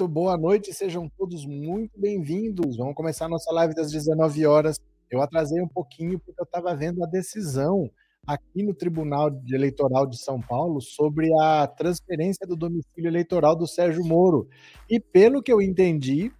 [0.00, 2.78] Muito boa noite, sejam todos muito bem-vindos.
[2.78, 4.80] Vamos começar a nossa live das 19 horas.
[5.10, 7.90] Eu atrasei um pouquinho porque eu estava vendo a decisão
[8.26, 14.02] aqui no Tribunal Eleitoral de São Paulo sobre a transferência do domicílio eleitoral do Sérgio
[14.02, 14.48] Moro.
[14.88, 16.32] E pelo que eu entendi,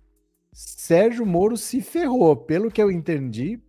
[0.54, 2.34] Sérgio Moro se ferrou.
[2.34, 3.60] Pelo que eu entendi,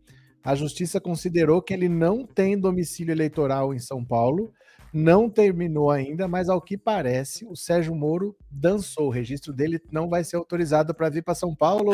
[0.41, 4.53] a justiça considerou que ele não tem domicílio eleitoral em São Paulo
[4.93, 9.07] não terminou ainda, mas ao que parece, o Sérgio Moro dançou.
[9.07, 11.91] O registro dele não vai ser autorizado para vir para São Paulo.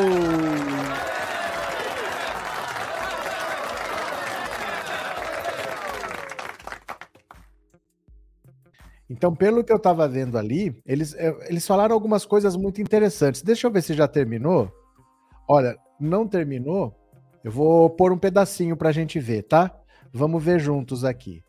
[9.10, 13.42] Então, pelo que eu estava vendo ali, eles, eh, eles falaram algumas coisas muito interessantes.
[13.42, 14.70] Deixa eu ver se já terminou.
[15.48, 16.94] Olha, não terminou.
[17.42, 19.74] Eu vou pôr um pedacinho para a gente ver, tá?
[20.12, 21.42] Vamos ver juntos aqui.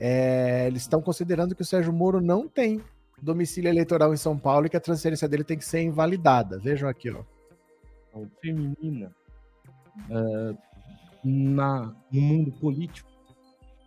[0.00, 2.80] É, eles estão considerando que o Sérgio Moro não tem
[3.20, 6.58] domicílio eleitoral em São Paulo e que a transferência dele tem que ser invalidada.
[6.58, 7.22] Vejam aqui, ó.
[8.14, 9.12] A feminina
[10.10, 10.58] uh,
[11.24, 13.10] na, no mundo político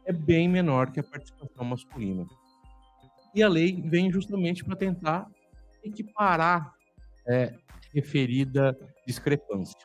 [0.05, 2.25] é bem menor que a participação masculina.
[3.35, 5.27] E a lei vem justamente para tentar
[5.83, 6.73] equiparar
[7.27, 7.53] é,
[7.93, 9.79] referida discrepância.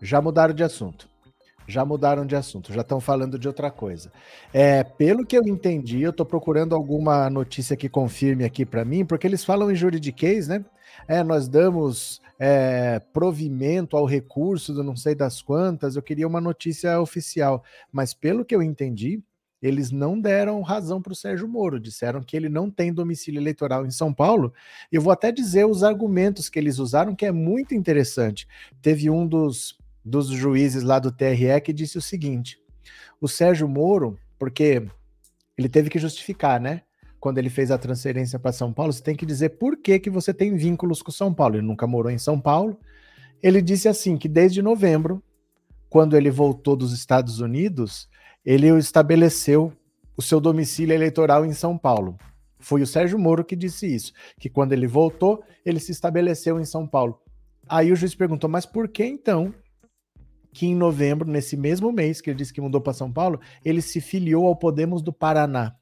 [0.00, 1.11] Já mudaram de assunto
[1.72, 4.12] já mudaram de assunto, já estão falando de outra coisa.
[4.52, 9.04] É, pelo que eu entendi, eu estou procurando alguma notícia que confirme aqui para mim,
[9.04, 10.64] porque eles falam em juridiquês, né?
[11.08, 16.40] É, nós damos é, provimento ao recurso do não sei das quantas, eu queria uma
[16.40, 19.22] notícia oficial, mas pelo que eu entendi,
[19.62, 23.86] eles não deram razão para o Sérgio Moro, disseram que ele não tem domicílio eleitoral
[23.86, 24.52] em São Paulo.
[24.90, 28.48] Eu vou até dizer os argumentos que eles usaram, que é muito interessante.
[28.82, 32.58] Teve um dos dos juízes lá do TRE que disse o seguinte:
[33.20, 34.84] o Sérgio Moro, porque
[35.56, 36.82] ele teve que justificar, né?
[37.20, 40.10] Quando ele fez a transferência para São Paulo, você tem que dizer por que, que
[40.10, 41.54] você tem vínculos com São Paulo.
[41.54, 42.76] Ele nunca morou em São Paulo.
[43.40, 45.22] Ele disse assim que desde novembro,
[45.88, 48.08] quando ele voltou dos Estados Unidos,
[48.44, 49.72] ele estabeleceu
[50.16, 52.16] o seu domicílio eleitoral em São Paulo.
[52.58, 56.64] Foi o Sérgio Moro que disse isso, que quando ele voltou, ele se estabeleceu em
[56.64, 57.20] São Paulo.
[57.68, 59.54] Aí o juiz perguntou: "Mas por que então
[60.52, 63.80] que em novembro, nesse mesmo mês que ele disse que mudou para São Paulo, ele
[63.80, 65.74] se filiou ao Podemos do Paraná.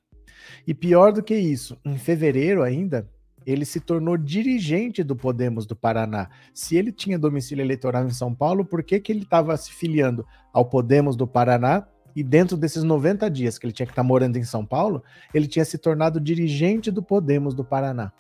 [0.67, 3.09] E pior do que isso, em fevereiro ainda,
[3.45, 6.29] ele se tornou dirigente do Podemos do Paraná.
[6.55, 10.25] Se ele tinha domicílio eleitoral em São Paulo, por que, que ele estava se filiando
[10.53, 11.87] ao Podemos do Paraná?
[12.15, 15.03] E dentro desses 90 dias que ele tinha que estar tá morando em São Paulo,
[15.33, 18.13] ele tinha se tornado dirigente do Podemos do Paraná.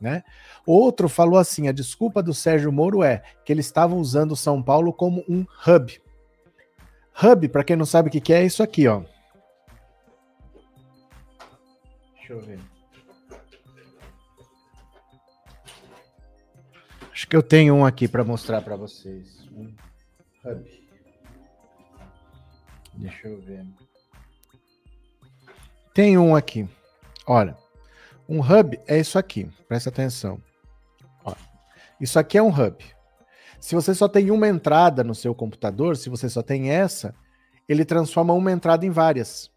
[0.00, 0.22] Né?
[0.66, 4.92] Outro falou assim: a desculpa do Sérgio Moro é que ele estava usando São Paulo
[4.92, 6.00] como um hub.
[7.22, 9.02] Hub, para quem não sabe o que, que é, é isso aqui, ó.
[12.14, 12.60] Deixa eu ver.
[17.10, 19.48] Acho que eu tenho um aqui para mostrar para vocês.
[19.52, 19.74] Um
[20.44, 20.86] hub.
[22.94, 23.66] Deixa eu ver.
[25.94, 26.68] Tem um aqui.
[27.26, 27.56] Olha.
[28.28, 30.42] Um hub é isso aqui, presta atenção.
[31.24, 31.34] Ó,
[32.00, 32.84] isso aqui é um hub.
[33.60, 37.14] Se você só tem uma entrada no seu computador, se você só tem essa,
[37.68, 39.50] ele transforma uma entrada em várias.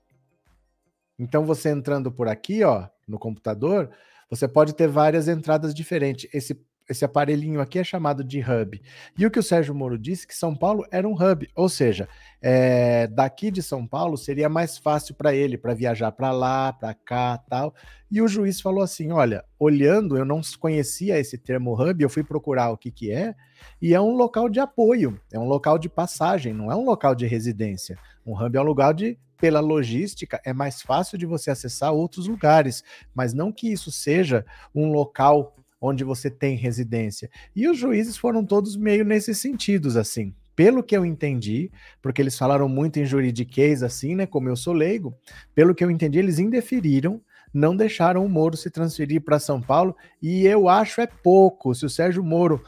[1.17, 3.89] Então você entrando por aqui, ó, no computador,
[4.29, 6.29] você pode ter várias entradas diferentes.
[6.33, 6.55] Esse
[6.89, 8.81] esse aparelhinho aqui é chamado de hub.
[9.17, 12.09] E o que o Sérgio Moro disse que São Paulo era um hub, ou seja,
[12.41, 16.93] é, daqui de São Paulo seria mais fácil para ele para viajar para lá, para
[16.93, 17.75] cá, tal.
[18.09, 22.23] E o juiz falou assim: olha, olhando, eu não conhecia esse termo hub, eu fui
[22.23, 23.35] procurar o que que é,
[23.79, 27.13] e é um local de apoio, é um local de passagem, não é um local
[27.13, 27.97] de residência.
[28.25, 32.27] Um hub é um lugar de pela logística, é mais fácil de você acessar outros
[32.27, 32.83] lugares,
[33.15, 37.29] mas não que isso seja um local onde você tem residência.
[37.55, 40.33] E os juízes foram todos meio nesses sentidos, assim.
[40.55, 41.71] Pelo que eu entendi,
[42.01, 44.25] porque eles falaram muito em juridiquês, assim, né?
[44.25, 45.15] Como eu sou leigo,
[45.55, 47.21] pelo que eu entendi, eles indeferiram,
[47.53, 51.73] não deixaram o Moro se transferir para São Paulo, e eu acho é pouco.
[51.73, 52.61] Se o Sérgio Moro,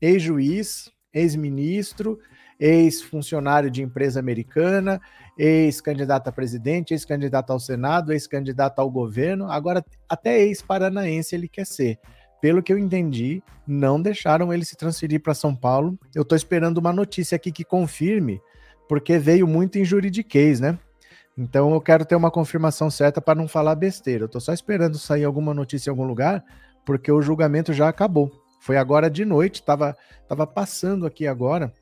[0.00, 2.18] ex-juiz, ex-ministro,
[2.60, 5.00] ex-funcionário de empresa americana,
[5.38, 11.98] ex-candidato a presidente, ex-candidato ao Senado, ex-candidato ao governo, agora até ex-paranaense ele quer ser
[12.40, 15.98] pelo que eu entendi, não deixaram ele se transferir para São Paulo.
[16.14, 18.40] Eu estou esperando uma notícia aqui que confirme,
[18.88, 20.78] porque veio muito em juridiquês, né?
[21.36, 24.24] Então eu quero ter uma confirmação certa para não falar besteira.
[24.24, 26.44] Eu estou só esperando sair alguma notícia em algum lugar,
[26.84, 28.30] porque o julgamento já acabou.
[28.60, 29.96] Foi agora de noite, estava
[30.26, 31.72] tava passando aqui agora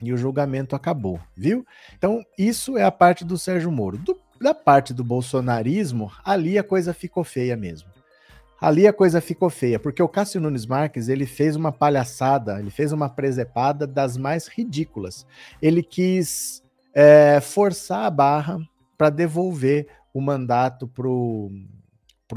[0.00, 1.64] e o julgamento acabou, viu?
[1.96, 3.98] Então isso é a parte do Sérgio Moro.
[3.98, 7.91] Do, da parte do bolsonarismo, ali a coisa ficou feia mesmo
[8.62, 12.70] Ali a coisa ficou feia, porque o Cássio Nunes Marques ele fez uma palhaçada, ele
[12.70, 15.26] fez uma presepada das mais ridículas.
[15.60, 16.62] Ele quis
[16.94, 18.60] é, forçar a barra
[18.96, 21.50] para devolver o mandato para o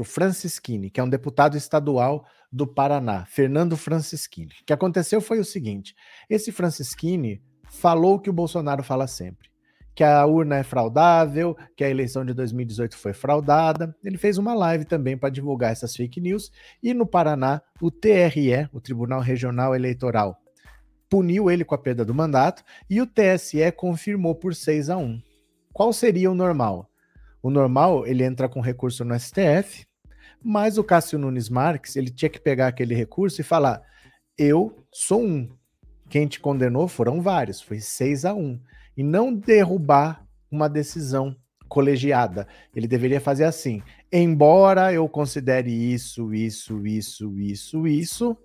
[0.04, 4.50] Francisquini, que é um deputado estadual do Paraná, Fernando Francisquini.
[4.62, 5.94] O que aconteceu foi o seguinte:
[6.28, 7.40] esse Francisquini
[7.70, 9.48] falou o que o Bolsonaro fala sempre
[9.96, 13.96] que a urna é fraudável, que a eleição de 2018 foi fraudada.
[14.04, 16.52] Ele fez uma live também para divulgar essas fake news.
[16.82, 20.36] E no Paraná, o TRE, o Tribunal Regional Eleitoral,
[21.08, 25.18] puniu ele com a perda do mandato e o TSE confirmou por 6 a 1.
[25.72, 26.90] Qual seria o normal?
[27.42, 29.86] O normal, ele entra com recurso no STF,
[30.44, 33.80] mas o Cássio Nunes Marques, ele tinha que pegar aquele recurso e falar:
[34.36, 35.48] "Eu sou um.
[36.10, 38.60] Quem te condenou foram vários, foi 6 a 1
[38.96, 41.36] e não derrubar uma decisão
[41.68, 42.46] colegiada.
[42.74, 43.82] Ele deveria fazer assim:
[44.12, 48.36] embora eu considere isso, isso, isso, isso, isso,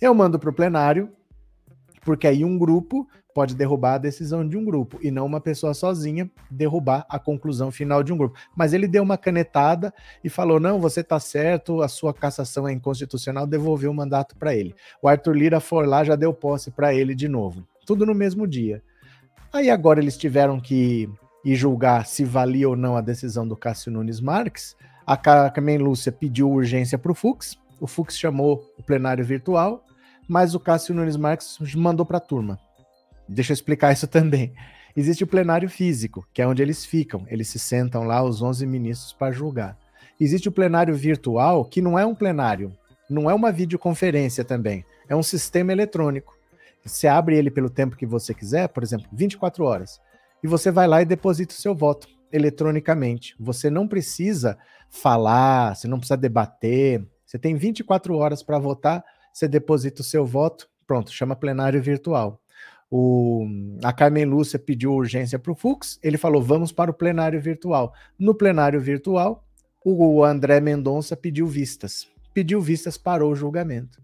[0.00, 1.10] eu mando para o plenário,
[2.04, 5.72] porque aí um grupo pode derrubar a decisão de um grupo e não uma pessoa
[5.72, 8.36] sozinha derrubar a conclusão final de um grupo.
[8.56, 12.72] Mas ele deu uma canetada e falou: não, você está certo, a sua cassação é
[12.72, 14.74] inconstitucional, devolveu o mandato para ele.
[15.02, 17.66] O Arthur Lira foi lá, já deu posse para ele de novo.
[17.86, 18.82] Tudo no mesmo dia.
[19.52, 21.08] Aí agora eles tiveram que
[21.44, 24.76] ir julgar se valia ou não a decisão do Cássio Nunes Marques.
[25.06, 29.84] A Carmen Lúcia pediu urgência para o Fux, o Fux chamou o plenário virtual,
[30.28, 32.58] mas o Cássio Nunes Marques mandou para a turma.
[33.28, 34.52] Deixa eu explicar isso também.
[34.96, 38.66] Existe o plenário físico, que é onde eles ficam, eles se sentam lá, os 11
[38.66, 39.78] ministros, para julgar.
[40.20, 42.72] Existe o plenário virtual, que não é um plenário,
[43.08, 46.37] não é uma videoconferência também, é um sistema eletrônico.
[46.84, 50.00] Você abre ele pelo tempo que você quiser, por exemplo, 24 horas,
[50.42, 53.34] e você vai lá e deposita o seu voto eletronicamente.
[53.38, 54.58] Você não precisa
[54.88, 57.06] falar, você não precisa debater.
[57.24, 62.40] Você tem 24 horas para votar, você deposita o seu voto, pronto, chama plenário virtual.
[62.90, 63.46] O,
[63.84, 67.92] a Carmen Lúcia pediu urgência para o Fux, ele falou: vamos para o plenário virtual.
[68.18, 69.44] No plenário virtual,
[69.84, 72.08] o André Mendonça pediu vistas.
[72.32, 74.00] Pediu vistas, parou o julgamento.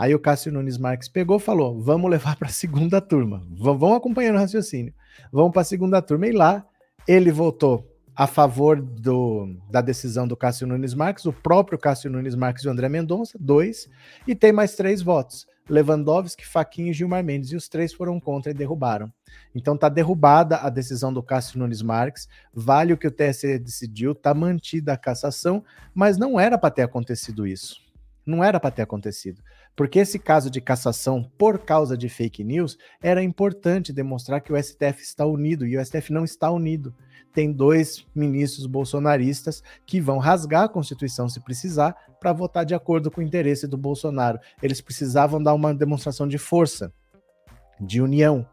[0.00, 3.46] Aí o Cássio Nunes Marques pegou e falou: vamos levar para a segunda turma.
[3.50, 4.94] V vão acompanhando o raciocínio.
[5.30, 6.26] Vamos para a segunda turma.
[6.26, 6.66] E lá
[7.06, 7.86] ele votou
[8.16, 12.68] a favor do, da decisão do Cássio Nunes Marques, o próprio Cássio Nunes Marques e
[12.68, 13.90] o André Mendonça, dois,
[14.26, 15.46] e tem mais três votos.
[15.68, 19.12] Lewandowski, Faquinha e Gilmar Mendes, e os três foram contra e derrubaram.
[19.54, 24.14] Então tá derrubada a decisão do Cássio Nunes Marques, vale o que o TSE decidiu,
[24.14, 25.62] tá mantida a cassação,
[25.94, 27.90] mas não era para ter acontecido isso.
[28.24, 29.42] Não era para ter acontecido.
[29.80, 34.62] Porque esse caso de cassação por causa de fake news era importante demonstrar que o
[34.62, 36.94] STF está unido e o STF não está unido.
[37.32, 43.10] Tem dois ministros bolsonaristas que vão rasgar a Constituição se precisar para votar de acordo
[43.10, 44.38] com o interesse do Bolsonaro.
[44.62, 46.92] Eles precisavam dar uma demonstração de força,
[47.80, 48.46] de união.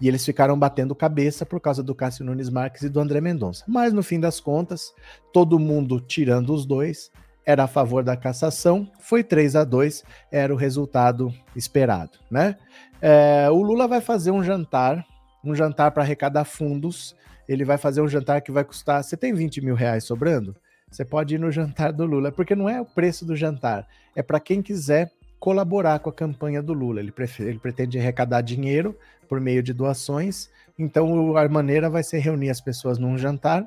[0.00, 3.66] E eles ficaram batendo cabeça por causa do Cássio Nunes Marques e do André Mendonça.
[3.68, 4.94] Mas no fim das contas,
[5.30, 7.10] todo mundo tirando os dois,
[7.44, 12.56] era a favor da cassação, foi 3 a 2 era o resultado esperado, né?
[13.00, 15.04] É, o Lula vai fazer um jantar,
[15.44, 17.16] um jantar para arrecadar fundos.
[17.48, 19.02] Ele vai fazer um jantar que vai custar.
[19.02, 20.54] Você tem 20 mil reais sobrando?
[20.90, 24.22] Você pode ir no jantar do Lula, porque não é o preço do jantar, é
[24.22, 27.00] para quem quiser colaborar com a campanha do Lula.
[27.00, 28.96] Ele, ele pretende arrecadar dinheiro
[29.28, 30.50] por meio de doações.
[30.78, 33.66] Então a maneira vai ser reunir as pessoas num jantar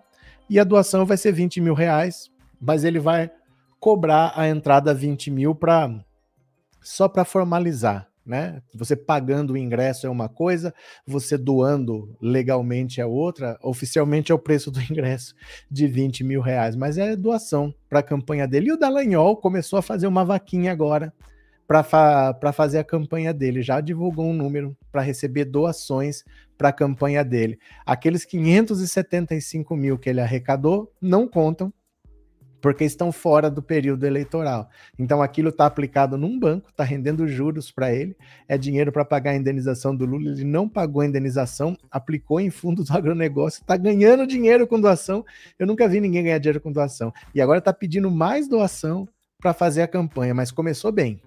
[0.50, 2.30] e a doação vai ser 20 mil reais,
[2.62, 3.32] mas ele vai
[3.84, 5.94] cobrar a entrada 20 mil para
[6.82, 8.62] só para formalizar, né?
[8.74, 10.74] Você pagando o ingresso é uma coisa,
[11.06, 13.60] você doando legalmente é outra.
[13.62, 15.36] Oficialmente é o preço do ingresso
[15.70, 18.70] de 20 mil reais, mas é doação para a campanha dele.
[18.70, 21.14] E o Dallagnol começou a fazer uma vaquinha agora
[21.68, 23.62] para fa fazer a campanha dele.
[23.62, 26.24] Já divulgou um número para receber doações
[26.58, 27.60] para a campanha dele.
[27.86, 31.74] Aqueles 575 mil que ele arrecadou não contam
[32.64, 34.70] porque estão fora do período eleitoral.
[34.98, 38.16] Então aquilo está aplicado num banco, está rendendo juros para ele,
[38.48, 42.50] é dinheiro para pagar a indenização do Lula, ele não pagou a indenização, aplicou em
[42.50, 45.26] fundos do agronegócio, está ganhando dinheiro com doação.
[45.60, 47.12] Eu nunca vi ninguém ganhar dinheiro com doação.
[47.36, 49.10] E agora está pedindo mais doação
[49.42, 51.22] para fazer a campanha, mas começou bem.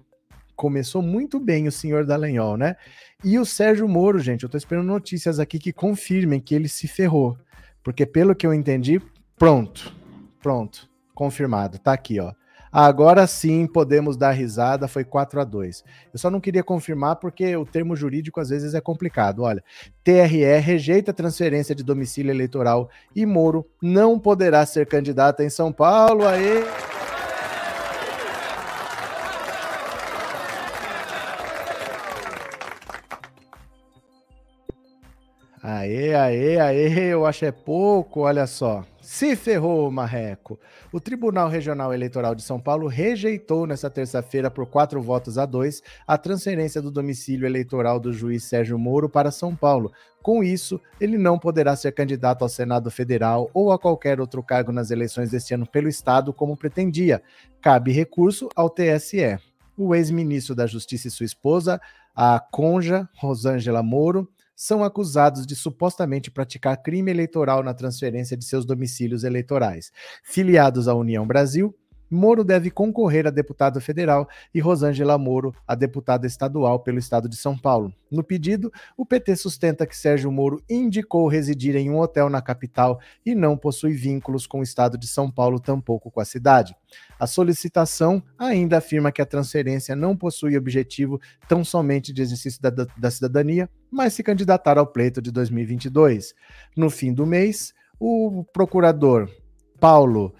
[0.55, 2.75] Começou muito bem o senhor Dallagnol, né?
[3.23, 6.87] E o Sérgio Moro, gente, eu estou esperando notícias aqui que confirmem que ele se
[6.87, 7.37] ferrou.
[7.83, 8.99] Porque pelo que eu entendi,
[9.37, 9.95] pronto,
[10.41, 11.79] pronto confirmado.
[11.79, 12.31] Tá aqui, ó.
[12.71, 15.83] Agora sim podemos dar risada, foi 4 a 2
[16.13, 19.41] Eu só não queria confirmar porque o termo jurídico às vezes é complicado.
[19.41, 19.63] Olha,
[20.03, 26.27] TRE rejeita transferência de domicílio eleitoral e Moro não poderá ser candidato em São Paulo.
[26.27, 26.96] Aê!
[35.69, 38.85] Aê, aê, aê, eu acho é pouco, olha só.
[39.01, 40.57] Se ferrou, Marreco.
[40.93, 45.83] O Tribunal Regional Eleitoral de São Paulo rejeitou nesta terça-feira, por quatro votos a dois,
[46.07, 49.91] a transferência do domicílio eleitoral do juiz Sérgio Moro para São Paulo.
[50.23, 54.71] Com isso, ele não poderá ser candidato ao Senado Federal ou a qualquer outro cargo
[54.71, 57.21] nas eleições deste ano pelo Estado, como pretendia.
[57.59, 59.37] Cabe recurso ao TSE.
[59.77, 61.77] O ex-ministro da Justiça e sua esposa,
[62.15, 68.65] a conja Rosângela Moro, são acusados de supostamente praticar crime eleitoral na transferência de seus
[68.65, 69.91] domicílios eleitorais.
[70.23, 71.75] Filiados à União Brasil,
[72.09, 77.35] Moro deve concorrer a deputado federal e Rosângela Moro a deputada estadual pelo estado de
[77.35, 77.93] São Paulo.
[78.09, 82.99] No pedido, o PT sustenta que Sérgio Moro indicou residir em um hotel na capital
[83.25, 86.75] e não possui vínculos com o estado de São Paulo, tampouco com a cidade.
[87.19, 92.69] A solicitação ainda afirma que a transferência não possui objetivo tão somente de exercício da,
[92.69, 96.33] da cidadania, mas se candidatar ao pleito de 2022.
[96.75, 99.29] No fim do mês, o procurador
[99.79, 100.33] Paulo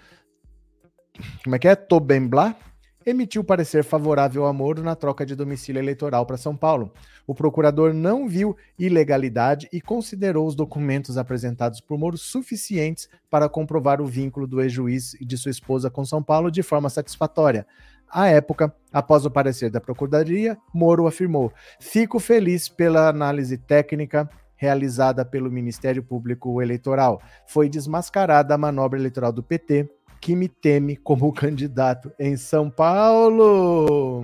[1.42, 1.74] como é que é?
[1.74, 2.56] Tobembla,
[3.04, 6.92] emitiu parecer favorável ao Moro na troca de domicílio eleitoral para São Paulo.
[7.26, 14.00] O procurador não viu ilegalidade e considerou os documentos apresentados por Moro suficientes para comprovar
[14.00, 17.66] o vínculo do ex-juiz e de sua esposa com São Paulo de forma satisfatória.
[18.10, 25.24] À época, após o parecer da Procuradoria, Moro afirmou: Fico feliz pela análise técnica realizada
[25.24, 27.22] pelo Ministério Público Eleitoral.
[27.46, 29.88] Foi desmascarada a manobra eleitoral do PT
[30.20, 34.22] que me teme como candidato em São Paulo.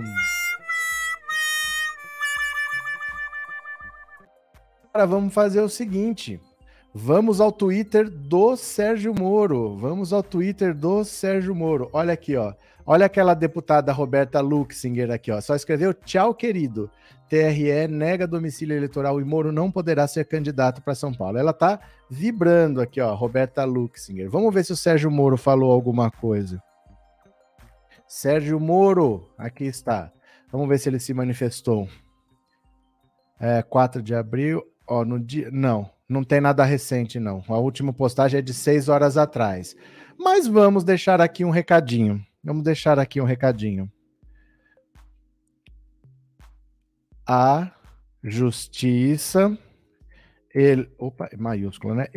[4.93, 6.39] Agora vamos fazer o seguinte.
[6.93, 9.75] Vamos ao Twitter do Sérgio Moro.
[9.75, 11.89] Vamos ao Twitter do Sérgio Moro.
[11.91, 12.53] Olha aqui, ó.
[12.87, 15.41] Olha aquela deputada Roberta Luxinger aqui, ó.
[15.41, 16.89] Só escreveu tchau, querido.
[17.27, 21.39] TRE nega domicílio eleitoral e Moro não poderá ser candidato para São Paulo.
[21.39, 24.29] Ela tá vibrando aqui, ó, Roberta Luxinger.
[24.29, 26.61] Vamos ver se o Sérgio Moro falou alguma coisa.
[28.07, 30.11] Sérgio Moro, aqui está.
[30.51, 31.89] Vamos ver se ele se manifestou.
[33.39, 35.49] É, 4 de abril, ó, no dia.
[35.51, 37.43] Não, não tem nada recente, não.
[37.49, 39.75] A última postagem é de seis horas atrás.
[40.17, 42.23] Mas vamos deixar aqui um recadinho.
[42.45, 43.91] Vamos deixar aqui um recadinho.
[47.27, 47.71] A
[48.23, 49.57] Justiça
[50.53, 52.07] ele, opa, maiúscula, né?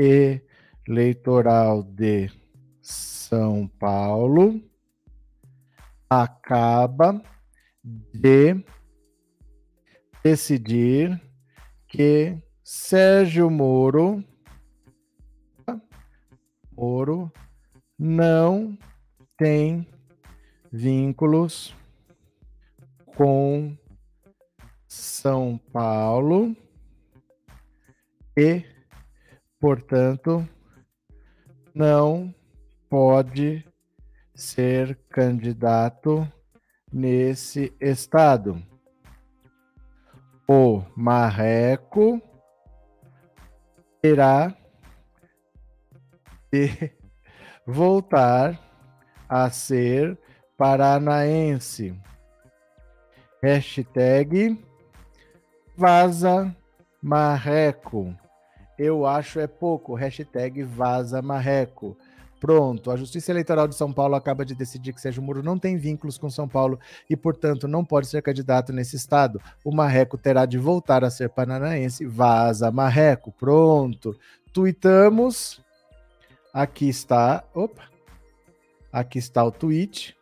[0.87, 2.31] Eleitoral de
[2.83, 4.63] São Paulo
[6.11, 7.23] acaba
[7.83, 8.63] de
[10.23, 11.21] decidir
[11.87, 14.23] que Sérgio Moro
[16.71, 17.33] Moro
[17.99, 18.79] não
[19.37, 19.89] tem
[20.73, 21.75] vínculos
[23.17, 23.77] com
[24.87, 26.57] São Paulo
[28.37, 28.65] e,
[29.59, 30.49] portanto,
[31.75, 32.35] não
[32.89, 33.65] pode
[34.35, 36.27] ser candidato
[36.93, 38.63] nesse estado.
[40.49, 42.23] O marreco
[44.01, 44.57] terá
[46.51, 46.93] de
[47.67, 48.59] voltar
[49.29, 50.19] a ser
[50.59, 51.95] paranaense.
[53.41, 54.59] Hashtag
[55.77, 56.55] vaza
[57.01, 58.13] marreco.
[58.77, 59.95] Eu acho é pouco.
[59.95, 61.97] Hashtag vaza marreco.
[62.41, 65.77] Pronto, a Justiça Eleitoral de São Paulo acaba de decidir que Sérgio Moro não tem
[65.77, 66.79] vínculos com São Paulo
[67.11, 69.41] e, portanto, não pode ser candidato nesse estado.
[69.65, 72.07] O Marreco terá de voltar a ser paranaense.
[72.07, 73.33] Vaza Marreco.
[73.33, 74.17] Pronto.
[74.53, 75.61] Tuitamos.
[76.53, 77.45] Aqui está.
[77.55, 77.89] Opa.
[78.93, 80.18] Aqui está o tweet.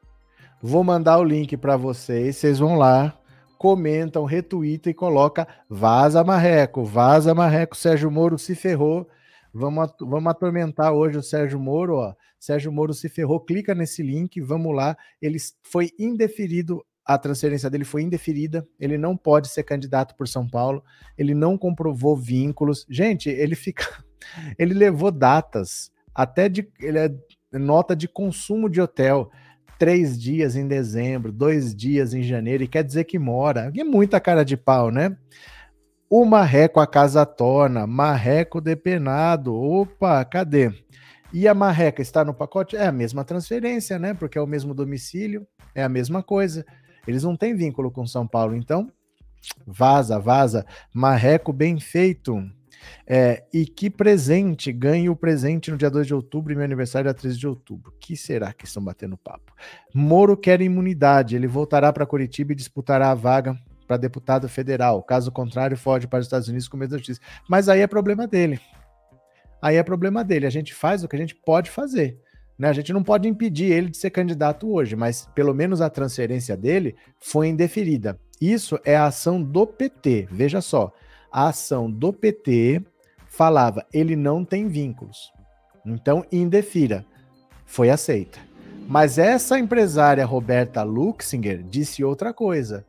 [0.69, 2.39] Vou mandar o link para vocês.
[2.39, 3.17] Vocês vão lá,
[3.57, 9.09] comentam, retweetam e coloca vaza marreco, vaza marreco, Sérgio Moro se ferrou.
[9.55, 12.15] Vamos, vamos atormentar hoje o Sérgio Moro, ó.
[12.37, 14.97] Sérgio Moro se ferrou, clica nesse link, vamos lá.
[15.23, 20.49] Ele foi indeferido, a transferência dele foi indeferida, ele não pode ser candidato por São
[20.49, 20.83] Paulo,
[21.17, 22.85] ele não comprovou vínculos.
[22.91, 23.85] Gente, ele fica.
[24.59, 26.69] Ele levou datas, até de.
[26.81, 27.09] Ele é
[27.57, 29.31] nota de consumo de hotel
[29.79, 33.73] três dias em dezembro, dois dias em janeiro, e quer dizer que mora.
[33.77, 35.17] É muita cara de pau, né?
[36.09, 39.55] O marreco a casa torna, marreco depenado.
[39.55, 40.73] Opa, cadê?
[41.33, 42.77] E a marreca está no pacote?
[42.77, 44.15] É a mesma transferência, né?
[44.15, 46.65] Porque é o mesmo domicílio, é a mesma coisa.
[47.07, 48.91] Eles não têm vínculo com São Paulo, então
[49.67, 50.65] vaza, vaza.
[50.93, 52.43] Marreco bem feito.
[53.07, 57.09] É, e que presente, ganhe o presente no dia 2 de outubro e meu aniversário
[57.09, 57.93] é 13 de outubro.
[58.01, 59.53] que será que estão batendo papo?
[59.95, 65.03] Moro quer imunidade, ele voltará para Curitiba e disputará a vaga para deputado federal.
[65.03, 67.21] Caso contrário, foge para os Estados Unidos com medo da justiça.
[67.49, 68.61] Mas aí é problema dele.
[69.63, 70.47] Aí é problema dele.
[70.47, 72.21] A gente faz o que a gente pode fazer.
[72.59, 72.69] Né?
[72.69, 76.57] A gente não pode impedir ele de ser candidato hoje, mas pelo menos a transferência
[76.57, 78.19] dele foi indeferida.
[78.41, 80.29] Isso é a ação do PT.
[80.31, 80.93] Veja só,
[81.37, 82.83] a ação do PT
[83.29, 85.31] falava ele não tem vínculos.
[85.85, 87.05] Então, indefira.
[87.67, 88.39] Foi aceita.
[88.89, 92.87] Mas essa empresária Roberta Luxinger disse outra coisa.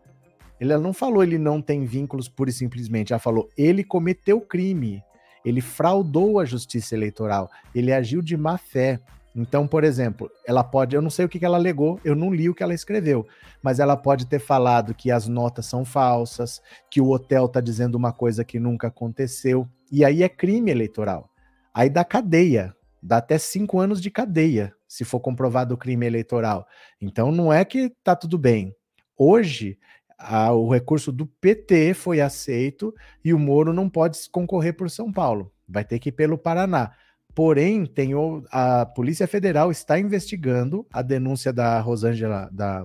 [0.62, 5.04] Ela não falou ele não tem vínculos pura e simplesmente, ela falou ele cometeu crime,
[5.44, 8.98] ele fraudou a justiça eleitoral, ele agiu de má fé.
[9.38, 12.50] Então, por exemplo, ela pode, eu não sei o que ela alegou, eu não li
[12.50, 13.28] o que ela escreveu,
[13.62, 17.94] mas ela pode ter falado que as notas são falsas, que o hotel está dizendo
[17.94, 21.30] uma coisa que nunca aconteceu, e aí é crime eleitoral.
[21.72, 26.66] Aí dá cadeia, dá até cinco anos de cadeia, se for comprovado o crime eleitoral.
[27.00, 28.74] Então não é que tá tudo bem.
[29.16, 29.78] Hoje,
[30.18, 32.92] a, o recurso do PT foi aceito
[33.24, 36.92] e o Moro não pode concorrer por São Paulo, vai ter que ir pelo Paraná.
[37.38, 42.84] Porém, tem o, a Polícia Federal está investigando a denúncia da Rosângela, da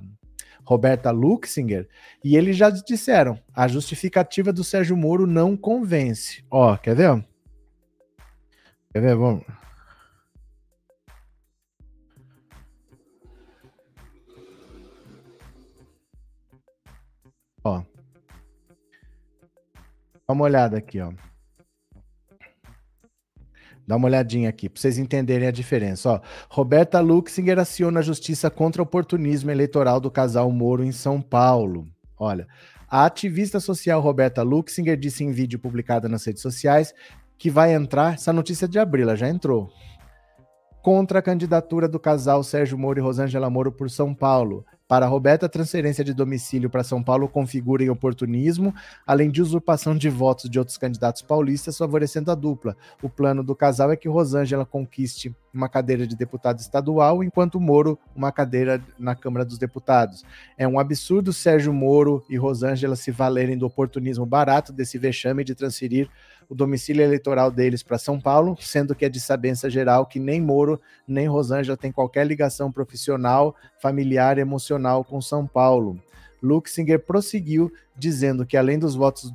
[0.62, 1.88] Roberta Luxinger,
[2.22, 6.44] e eles já disseram: a justificativa do Sérgio Moro não convence.
[6.50, 7.24] Ó, quer ver?
[8.92, 9.16] Quer ver?
[9.16, 9.42] Vamos.
[17.64, 17.82] Ó.
[20.28, 21.10] Dá uma olhada aqui, ó.
[23.86, 26.10] Dá uma olhadinha aqui, para vocês entenderem a diferença.
[26.10, 31.20] Ó, Roberta Luxinger aciona a justiça contra o oportunismo eleitoral do casal Moro em São
[31.20, 31.86] Paulo.
[32.18, 32.46] Olha,
[32.88, 36.94] a ativista social Roberta Luxinger disse em vídeo publicado nas redes sociais
[37.36, 39.68] que vai entrar, essa notícia é de abril, ela já entrou,
[40.80, 44.64] contra a candidatura do casal Sérgio Moro e Rosângela Moro por São Paulo.
[44.92, 48.74] Para Roberta, a transferência de domicílio para São Paulo configura em oportunismo,
[49.06, 52.76] além de usurpação de votos de outros candidatos paulistas, favorecendo a dupla.
[53.02, 57.98] O plano do casal é que Rosângela conquiste uma cadeira de deputado estadual, enquanto Moro
[58.14, 60.24] uma cadeira na Câmara dos Deputados.
[60.58, 65.54] É um absurdo Sérgio Moro e Rosângela se valerem do oportunismo barato desse vexame de
[65.54, 66.10] transferir
[66.52, 70.38] o domicílio eleitoral deles para São Paulo, sendo que é de sabença geral que nem
[70.38, 75.98] Moro nem Rosângela tem qualquer ligação profissional, familiar emocional com São Paulo.
[76.42, 79.32] Luxinger prosseguiu dizendo que, além dos votos,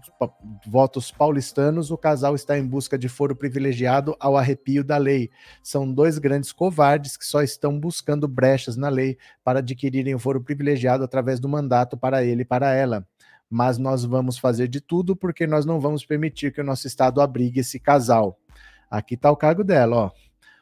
[0.68, 5.32] votos paulistanos, o casal está em busca de foro privilegiado ao arrepio da lei.
[5.64, 10.44] São dois grandes covardes que só estão buscando brechas na lei para adquirirem o foro
[10.44, 13.08] privilegiado através do mandato para ele e para ela
[13.50, 17.22] mas nós vamos fazer de tudo porque nós não vamos permitir que o nosso Estado
[17.22, 18.40] abrigue esse casal.
[18.90, 20.12] Aqui está o cargo dela, ó.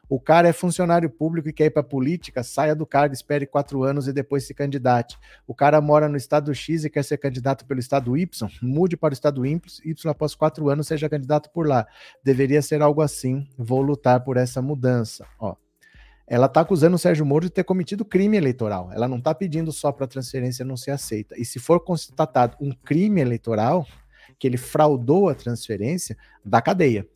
[0.08, 3.84] O cara é funcionário público e quer ir para política, saia do cargo, espere quatro
[3.84, 5.18] anos e depois se candidate.
[5.48, 9.12] O cara mora no estado X e quer ser candidato pelo estado Y, mude para
[9.12, 11.88] o estado Y, Y após quatro anos seja candidato por lá.
[12.24, 13.48] Deveria ser algo assim.
[13.58, 15.26] Vou lutar por essa mudança.
[15.40, 15.56] Ó,
[16.28, 18.90] ela está acusando o Sérgio Moro de ter cometido crime eleitoral.
[18.92, 21.36] Ela não está pedindo só para a transferência não ser aceita.
[21.38, 23.86] E se for constatado um crime eleitoral,
[24.40, 27.08] que ele fraudou a transferência, dá cadeia.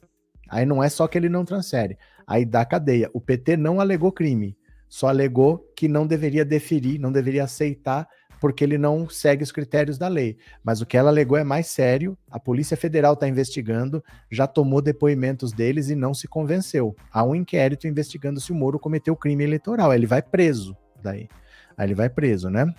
[0.48, 3.10] Aí não é só que ele não transfere, aí dá cadeia.
[3.14, 8.08] O PT não alegou crime, só alegou que não deveria deferir, não deveria aceitar
[8.40, 10.38] porque ele não segue os critérios da lei.
[10.64, 12.18] Mas o que ela alegou é mais sério.
[12.30, 16.96] A Polícia Federal está investigando, já tomou depoimentos deles e não se convenceu.
[17.12, 19.94] Há um inquérito investigando se o Moro cometeu crime eleitoral.
[19.94, 21.28] Ele vai preso daí.
[21.78, 22.74] Aí ele vai preso, né?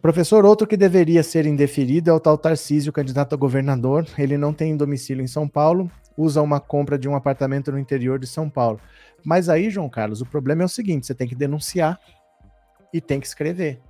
[0.00, 4.06] Professor, outro que deveria ser indeferido é o tal Tarcísio, candidato a governador.
[4.16, 8.18] Ele não tem domicílio em São Paulo, usa uma compra de um apartamento no interior
[8.18, 8.80] de São Paulo.
[9.24, 11.98] Mas aí, João Carlos, o problema é o seguinte: você tem que denunciar
[12.92, 13.80] e tem que escrever.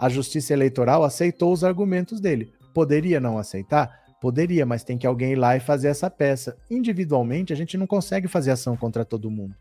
[0.00, 2.54] A Justiça Eleitoral aceitou os argumentos dele.
[2.72, 4.00] Poderia não aceitar?
[4.18, 6.56] Poderia, mas tem que alguém ir lá e fazer essa peça.
[6.70, 9.54] Individualmente, a gente não consegue fazer ação contra todo mundo.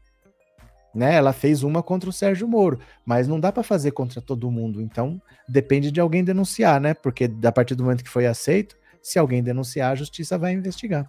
[0.96, 1.14] Né?
[1.16, 4.82] Ela fez uma contra o Sérgio Moro, mas não dá para fazer contra todo mundo.
[4.82, 6.94] Então, depende de alguém denunciar, né?
[6.94, 11.06] Porque a partir do momento que foi aceito, se alguém denunciar, a justiça vai investigar.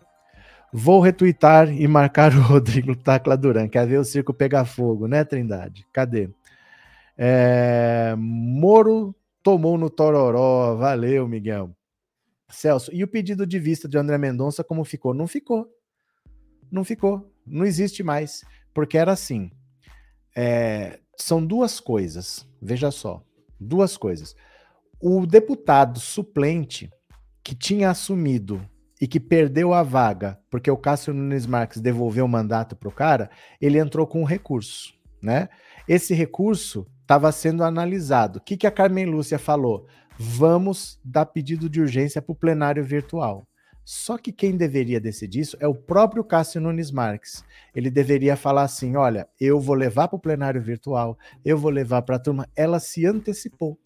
[0.72, 3.68] Vou retweetar e marcar o Rodrigo Tacla Duran.
[3.68, 5.86] Quer ver o circo pegar fogo, né, Trindade?
[5.92, 6.30] Cadê?
[7.16, 8.16] É...
[8.18, 10.76] Moro tomou no Tororó.
[10.76, 11.74] Valeu, Miguel.
[12.48, 15.14] Celso, e o pedido de vista de André Mendonça, como ficou?
[15.14, 15.68] Não ficou.
[16.70, 17.32] Não ficou.
[17.46, 18.44] Não existe mais.
[18.74, 19.50] Porque era assim.
[20.36, 22.46] É, são duas coisas.
[22.60, 23.22] Veja só.
[23.58, 24.34] Duas coisas.
[25.00, 26.90] O deputado suplente
[27.42, 28.60] que tinha assumido
[29.00, 32.92] e que perdeu a vaga porque o Cássio Nunes Marques devolveu o mandato para o
[32.92, 35.48] cara, ele entrou com um recurso, né?
[35.88, 38.38] Esse recurso estava sendo analisado.
[38.38, 39.84] O que, que a Carmen Lúcia falou?
[40.16, 43.48] Vamos dar pedido de urgência para o plenário virtual.
[43.84, 47.44] Só que quem deveria decidir isso é o próprio Cássio Nunes Marques.
[47.74, 52.02] Ele deveria falar assim: olha, eu vou levar para o plenário virtual, eu vou levar
[52.02, 52.48] para a turma.
[52.54, 53.76] Ela se antecipou.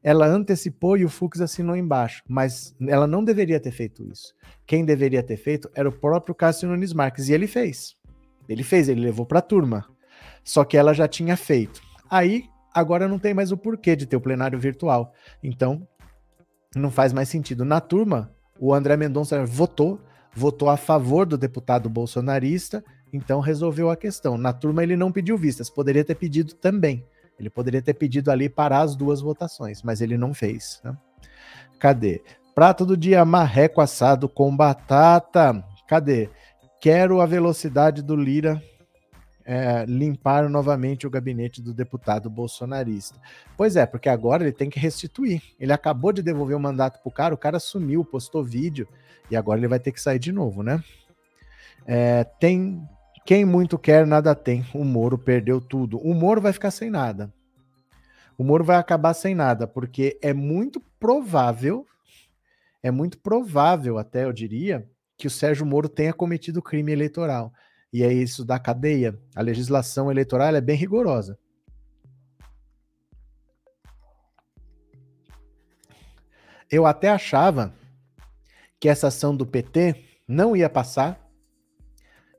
[0.00, 4.32] Ela antecipou e o Fux assinou embaixo, mas ela não deveria ter feito isso.
[4.64, 7.96] Quem deveria ter feito era o próprio Cássio Nunes Marques, e ele fez.
[8.48, 9.84] Ele fez, ele levou para a turma.
[10.44, 11.82] Só que ela já tinha feito.
[12.08, 15.12] Aí, agora não tem mais o porquê de ter o plenário virtual.
[15.42, 15.86] Então,
[16.74, 17.64] não faz mais sentido.
[17.64, 20.00] Na turma, o André Mendonça votou,
[20.34, 24.38] votou a favor do deputado bolsonarista, então resolveu a questão.
[24.38, 27.04] Na turma, ele não pediu vistas, poderia ter pedido também.
[27.38, 30.80] Ele poderia ter pedido ali parar as duas votações, mas ele não fez.
[30.84, 30.96] Né?
[31.78, 32.22] Cadê?
[32.54, 35.64] Prato do dia, marreco assado com batata.
[35.88, 36.30] Cadê?
[36.80, 38.62] Quero a velocidade do Lira
[39.44, 43.18] é, limpar novamente o gabinete do deputado bolsonarista.
[43.56, 45.42] Pois é, porque agora ele tem que restituir.
[45.58, 48.88] Ele acabou de devolver o mandato pro cara, o cara sumiu, postou vídeo,
[49.30, 50.82] e agora ele vai ter que sair de novo, né?
[51.86, 52.82] É, tem
[53.24, 54.64] quem muito quer, nada tem.
[54.74, 55.98] O Moro perdeu tudo.
[55.98, 57.32] O Moro vai ficar sem nada.
[58.36, 61.86] O Moro vai acabar sem nada, porque é muito provável,
[62.82, 67.52] é muito provável, até eu diria, que o Sérgio Moro tenha cometido crime eleitoral.
[67.92, 69.18] E é isso da cadeia.
[69.34, 71.38] A legislação eleitoral é bem rigorosa.
[76.70, 77.74] Eu até achava
[78.80, 81.20] que essa ação do PT não ia passar,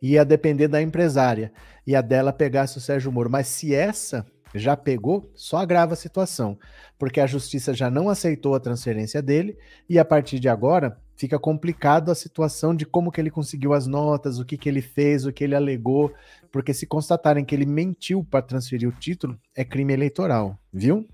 [0.01, 1.53] ia depender da empresária
[1.85, 3.29] e a dela pegasse o Sérgio Moro.
[3.29, 6.57] Mas se essa já pegou, só agrava a situação,
[6.97, 9.55] porque a justiça já não aceitou a transferência dele
[9.87, 13.87] e a partir de agora fica complicado a situação de como que ele conseguiu as
[13.87, 16.13] notas, o que que ele fez, o que ele alegou,
[16.51, 21.07] porque se constatarem que ele mentiu para transferir o título, é crime eleitoral, viu?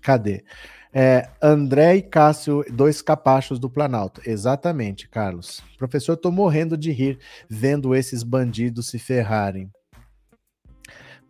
[0.00, 0.44] Cadê?
[0.94, 4.20] É, André e Cássio, dois capachos do Planalto.
[4.26, 5.62] Exatamente, Carlos.
[5.78, 9.70] Professor, tô morrendo de rir vendo esses bandidos se ferrarem.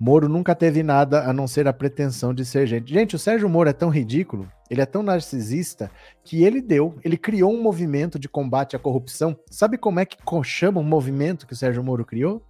[0.05, 2.93] Moro nunca teve nada a não ser a pretensão de ser gente.
[2.93, 5.91] Gente, o Sérgio Moro é tão ridículo, ele é tão narcisista,
[6.25, 9.37] que ele deu, ele criou um movimento de combate à corrupção.
[9.49, 12.43] Sabe como é que chama o movimento que o Sérgio Moro criou?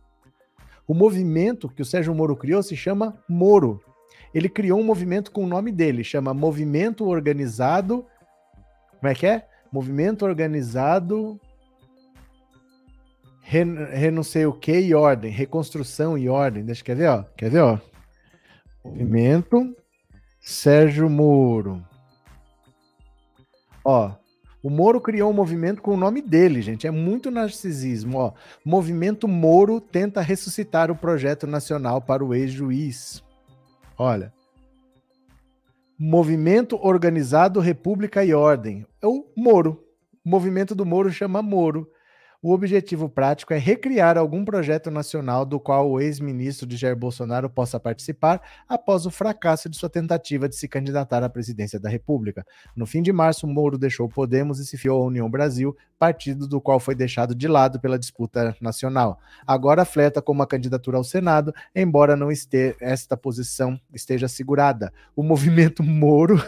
[0.88, 3.80] O movimento que o Sérgio Moro criou se chama Moro
[4.34, 8.06] ele criou um movimento com o nome dele, chama Movimento Organizado.
[8.98, 9.46] Como é que é?
[9.70, 11.38] Movimento Organizado.
[13.42, 16.64] Re, re não sei o que e ordem, reconstrução e ordem.
[16.64, 17.24] Deixa eu ver, ó.
[17.36, 17.78] Quer ver, ó?
[18.84, 19.76] Movimento
[20.40, 21.84] Sérgio Moro.
[23.84, 24.12] Ó,
[24.62, 26.86] o Moro criou um movimento com o nome dele, gente.
[26.86, 28.18] É muito narcisismo.
[28.18, 28.32] Ó.
[28.64, 33.22] Movimento Moro tenta ressuscitar o projeto nacional para o ex-juiz.
[33.98, 34.32] Olha.
[35.98, 38.86] Movimento Organizado República e Ordem.
[39.02, 39.84] É o Moro.
[40.24, 41.90] O movimento do Moro chama Moro.
[42.44, 47.48] O objetivo prático é recriar algum projeto nacional do qual o ex-ministro de Jair Bolsonaro
[47.48, 52.44] possa participar após o fracasso de sua tentativa de se candidatar à presidência da República.
[52.74, 56.48] No fim de março, Moro deixou o Podemos e se fiou à União Brasil, partido
[56.48, 59.20] do qual foi deixado de lado pela disputa nacional.
[59.46, 64.92] Agora flerta com uma candidatura ao Senado, embora não esteja, esta posição esteja assegurada.
[65.14, 66.42] O movimento Moro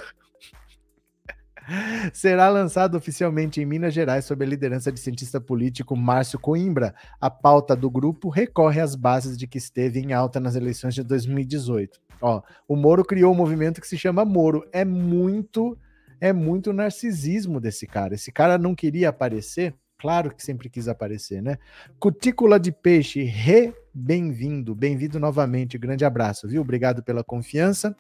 [2.13, 6.95] será lançado oficialmente em Minas Gerais sob a liderança de cientista político Márcio Coimbra.
[7.21, 11.03] A pauta do grupo recorre às bases de que esteve em alta nas eleições de
[11.03, 12.01] 2018.
[12.21, 14.67] Ó, o Moro criou um movimento que se chama Moro.
[14.73, 15.77] É muito,
[16.21, 18.15] é muito narcisismo desse cara.
[18.15, 19.75] Esse cara não queria aparecer
[20.05, 21.57] Claro que sempre quis aparecer, né?
[21.99, 25.79] Cutícula de Peixe, re bem-vindo, bem-vindo novamente.
[25.79, 26.61] Grande abraço, viu?
[26.61, 27.97] Obrigado pela confiança.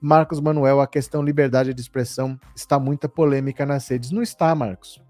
[0.00, 4.12] Marcos Manuel, a questão liberdade de expressão está muita polêmica nas redes.
[4.12, 5.02] Não está, Marcos.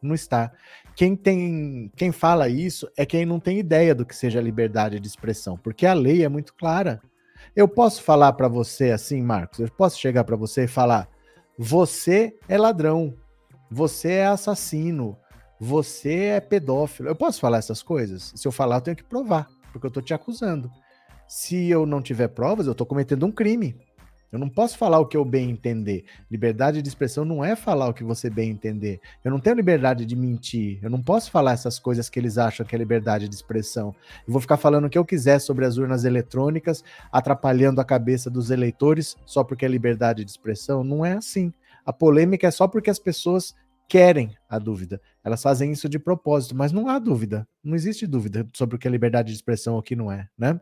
[0.00, 0.52] Não está.
[0.94, 5.08] Quem tem, quem fala isso é quem não tem ideia do que seja liberdade de
[5.08, 7.02] expressão, porque a lei é muito clara.
[7.56, 11.08] Eu posso falar para você assim, Marcos, eu posso chegar para você e falar:
[11.58, 13.12] você é ladrão,
[13.68, 15.18] você é assassino,
[15.60, 17.08] você é pedófilo.
[17.08, 18.32] Eu posso falar essas coisas?
[18.34, 20.70] Se eu falar, eu tenho que provar, porque eu estou te acusando.
[21.28, 23.76] Se eu não tiver provas, eu estou cometendo um crime.
[24.30, 26.04] Eu não posso falar o que eu bem entender.
[26.30, 29.00] Liberdade de expressão não é falar o que você bem entender.
[29.24, 30.78] Eu não tenho liberdade de mentir.
[30.82, 33.94] Eu não posso falar essas coisas que eles acham que é liberdade de expressão.
[34.26, 38.28] Eu vou ficar falando o que eu quiser sobre as urnas eletrônicas, atrapalhando a cabeça
[38.28, 40.82] dos eleitores só porque é liberdade de expressão.
[40.82, 41.52] Não é assim.
[41.84, 43.54] A polêmica é só porque as pessoas
[43.88, 45.00] querem a dúvida.
[45.22, 47.46] Elas fazem isso de propósito, mas não há dúvida.
[47.62, 50.28] Não existe dúvida sobre o que é liberdade de expressão ou o que não é,
[50.36, 50.60] né?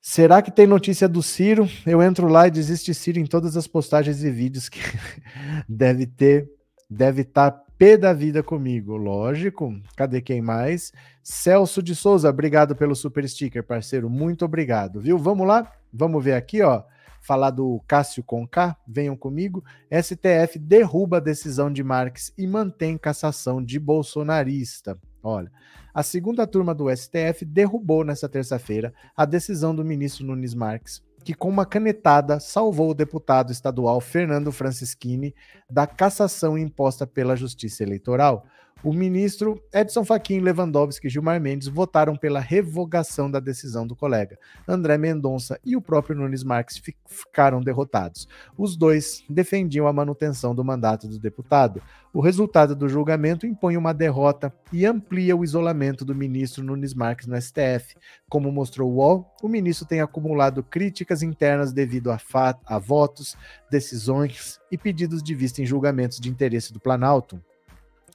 [0.00, 1.68] Será que tem notícia do Ciro?
[1.86, 4.80] Eu entro lá e desiste Ciro em todas as postagens e vídeos que
[5.68, 6.50] deve ter,
[6.90, 9.74] deve estar tá pé da vida comigo, lógico.
[9.96, 10.92] Cadê quem mais?
[11.22, 14.08] Celso de Souza, obrigado pelo super sticker, parceiro.
[14.08, 15.18] Muito obrigado, viu?
[15.18, 15.72] Vamos lá?
[15.92, 16.82] Vamos ver aqui, ó.
[17.22, 19.64] Falar do Cássio Conká, venham comigo.
[19.90, 24.98] STF derruba a decisão de Marques e mantém cassação de bolsonarista.
[25.22, 25.50] Olha,
[25.94, 31.32] a segunda turma do STF derrubou nesta terça-feira a decisão do ministro Nunes Marques, que
[31.32, 35.32] com uma canetada salvou o deputado estadual Fernando Francischini
[35.70, 38.44] da cassação imposta pela Justiça Eleitoral.
[38.84, 44.36] O ministro Edson Fachin, Lewandowski e Gilmar Mendes votaram pela revogação da decisão do colega.
[44.66, 48.26] André Mendonça e o próprio Nunes Marques ficaram derrotados.
[48.58, 51.80] Os dois defendiam a manutenção do mandato do deputado.
[52.12, 57.28] O resultado do julgamento impõe uma derrota e amplia o isolamento do ministro Nunes Marques
[57.28, 57.94] no STF.
[58.28, 62.18] Como mostrou o UOL, o ministro tem acumulado críticas internas devido a,
[62.66, 63.36] a votos,
[63.70, 67.40] decisões e pedidos de vista em julgamentos de interesse do Planalto.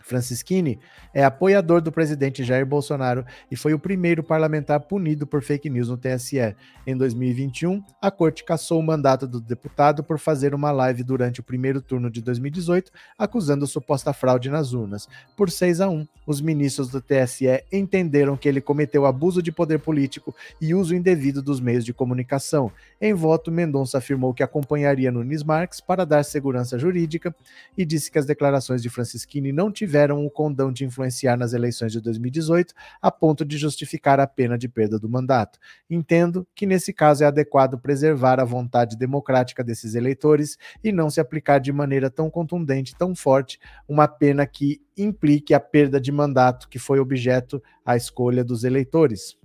[0.08, 0.80] Francisquini
[1.13, 5.89] é apoiador do presidente Jair Bolsonaro e foi o primeiro parlamentar punido por fake news
[5.89, 6.56] no TSE.
[6.86, 11.43] Em 2021, a corte cassou o mandato do deputado por fazer uma live durante o
[11.43, 15.10] primeiro turno de 2018, acusando suposta fraude nas urnas.
[15.36, 19.80] Por 6 a 1, os ministros do TSE entenderam que ele cometeu abuso de poder
[19.80, 22.72] político e uso indevido dos meios de comunicação.
[23.02, 27.36] Em voto, Mendonça afirmou que acompanharia Nunes Marques para dar segurança jurídica
[27.78, 31.54] e disse que as declarações de Francisquini não tiveram tiveram o condão de influenciar nas
[31.54, 35.58] eleições de 2018 a ponto de justificar a pena de perda do mandato.
[35.90, 41.20] Entendo que nesse caso é adequado preservar a vontade democrática desses eleitores e não se
[41.20, 46.70] aplicar de maneira tão contundente, tão forte, uma pena que implique a perda de mandato
[46.70, 49.36] que foi objeto à escolha dos eleitores.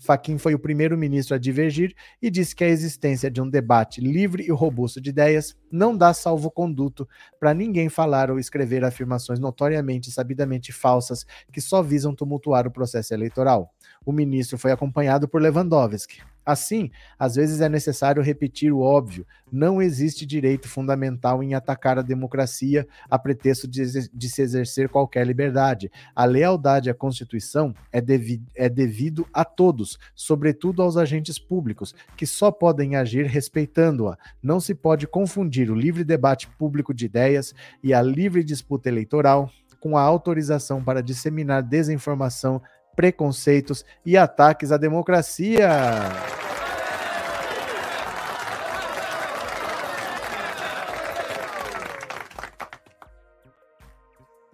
[0.00, 4.00] Faquim foi o primeiro ministro a divergir e disse que a existência de um debate
[4.00, 7.06] livre e robusto de ideias não dá salvo-conduto
[7.38, 12.70] para ninguém falar ou escrever afirmações notoriamente e sabidamente falsas que só visam tumultuar o
[12.70, 13.74] processo eleitoral.
[14.04, 16.22] O ministro foi acompanhado por Lewandowski.
[16.50, 22.02] Assim, às vezes é necessário repetir o óbvio: não existe direito fundamental em atacar a
[22.02, 25.90] democracia a pretexto de, de se exercer qualquer liberdade.
[26.14, 32.26] A lealdade à Constituição é, devi, é devido a todos, sobretudo aos agentes públicos, que
[32.26, 34.18] só podem agir respeitando-a.
[34.42, 39.50] Não se pode confundir o livre debate público de ideias e a livre disputa eleitoral
[39.80, 42.60] com a autorização para disseminar desinformação
[43.00, 45.70] preconceitos e ataques à democracia.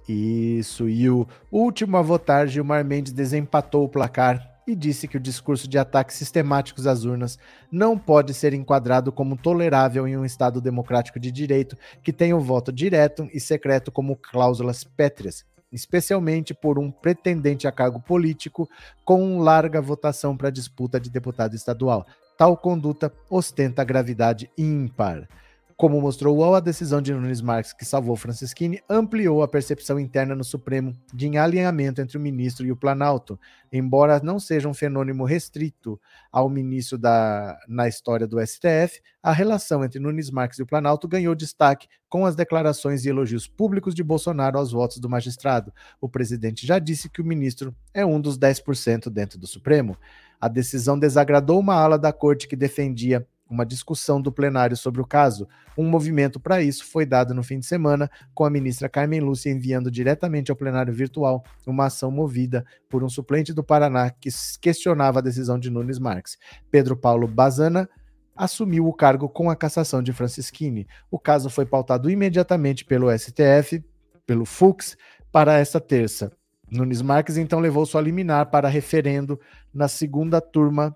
[0.09, 5.21] Isso, e o último a votar, Gilmar Mendes desempatou o placar e disse que o
[5.21, 7.37] discurso de ataques sistemáticos às urnas
[7.69, 12.39] não pode ser enquadrado como tolerável em um Estado democrático de direito que tem o
[12.39, 18.69] voto direto e secreto como cláusulas pétreas especialmente por um pretendente a cargo político
[19.05, 22.07] com larga votação para disputa de deputado estadual.
[22.37, 25.29] Tal conduta ostenta gravidade ímpar.
[25.77, 30.35] Como mostrou o a decisão de Nunes Marques, que salvou Francisquini, ampliou a percepção interna
[30.35, 33.39] no Supremo de alinhamento entre o ministro e o Planalto,
[33.71, 36.01] embora não seja um fenômeno restrito
[36.33, 41.07] ao ministro da, na história do STF, a relação entre Nunes Marques e o Planalto
[41.07, 45.75] ganhou destaque com as declarações e elogios públicos de Bolsonaro aos votos do magistrado.
[46.01, 49.95] O presidente já disse que o ministro é um dos 10% dentro do Supremo.
[50.41, 55.07] A decisão desagradou uma ala da corte que defendia uma discussão do plenário sobre o
[55.07, 55.49] caso.
[55.77, 59.51] Um movimento para isso foi dado no fim de semana, com a ministra Carmen Lúcia
[59.51, 64.31] enviando diretamente ao plenário virtual uma ação movida por um suplente do Paraná que
[64.61, 66.37] questionava a decisão de Nunes Marques.
[66.71, 67.89] Pedro Paulo Bazana
[68.37, 70.87] assumiu o cargo com a cassação de Francisquini.
[71.11, 73.83] O caso foi pautado imediatamente pelo STF,
[74.27, 74.97] pelo Fux,
[75.33, 76.31] para esta terça.
[76.71, 79.41] Nunes Marques então levou sua liminar para referendo
[79.73, 80.95] na segunda turma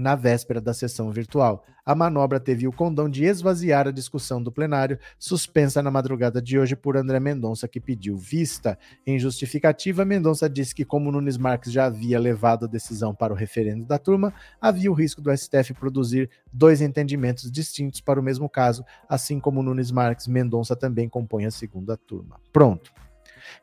[0.00, 1.64] na véspera da sessão virtual.
[1.84, 6.58] A manobra teve o condão de esvaziar a discussão do plenário, suspensa na madrugada de
[6.58, 8.78] hoje por André Mendonça, que pediu vista.
[9.06, 13.36] Em justificativa, Mendonça disse que, como Nunes Marques já havia levado a decisão para o
[13.36, 18.48] referendo da turma, havia o risco do STF produzir dois entendimentos distintos para o mesmo
[18.48, 22.40] caso, assim como Nunes Marques, Mendonça também compõe a segunda turma.
[22.52, 22.92] Pronto.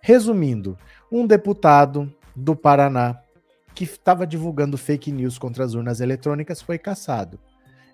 [0.02, 0.78] Resumindo,
[1.12, 3.20] um deputado do Paraná
[3.78, 7.40] que estava divulgando fake news contra as urnas eletrônicas foi caçado.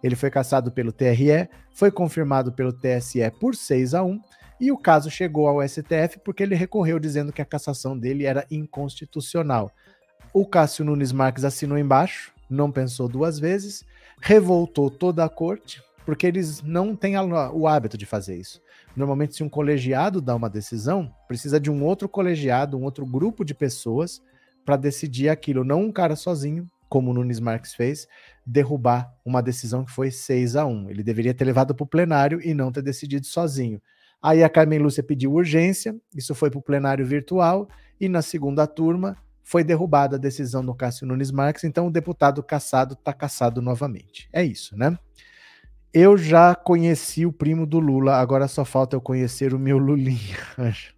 [0.02, 4.17] Ele foi caçado pelo TRE, foi confirmado pelo TSE por 6 a 1
[4.62, 8.48] e o caso chegou ao STF porque ele recorreu dizendo que a cassação dele era
[8.50, 9.69] inconstitucional.
[10.34, 13.84] O Cássio Nunes Marques assinou embaixo, não pensou duas vezes,
[14.22, 18.62] revoltou toda a corte, porque eles não têm o hábito de fazer isso.
[18.96, 23.43] Normalmente, se um colegiado dá uma decisão, precisa de um outro colegiado, um outro grupo
[23.43, 24.22] de pessoas
[24.63, 28.08] para decidir aquilo, não um cara sozinho, como o Nunes Marques fez,
[28.45, 32.39] derrubar uma decisão que foi 6 a 1 Ele deveria ter levado para o plenário
[32.43, 33.82] e não ter decidido sozinho.
[34.21, 37.67] Aí a Carmen Lúcia pediu urgência, isso foi para o plenário virtual,
[37.99, 42.41] e na segunda turma foi derrubada a decisão do Cássio Nunes Marques, então o deputado
[42.41, 44.30] caçado está caçado novamente.
[44.32, 44.97] É isso, né?
[45.93, 50.38] Eu já conheci o primo do Lula, agora só falta eu conhecer o meu Lulinha.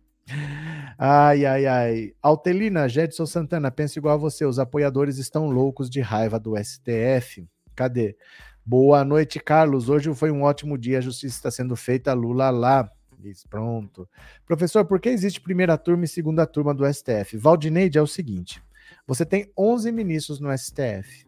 [0.97, 2.13] Ai, ai, ai.
[2.21, 4.45] Altelina, Jedson Santana, pensa igual a você.
[4.45, 7.47] Os apoiadores estão loucos de raiva do STF.
[7.75, 8.17] Cadê?
[8.65, 9.89] Boa noite, Carlos.
[9.89, 10.97] Hoje foi um ótimo dia.
[10.97, 12.13] A justiça está sendo feita.
[12.13, 12.89] Lula lá.
[13.23, 14.07] Isso, pronto.
[14.45, 17.38] Professor, por que existe primeira turma e segunda turma do STF?
[17.38, 18.61] Valdineide é o seguinte:
[19.05, 21.27] você tem 11 ministros no STF.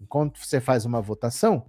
[0.00, 1.66] Enquanto você faz uma votação,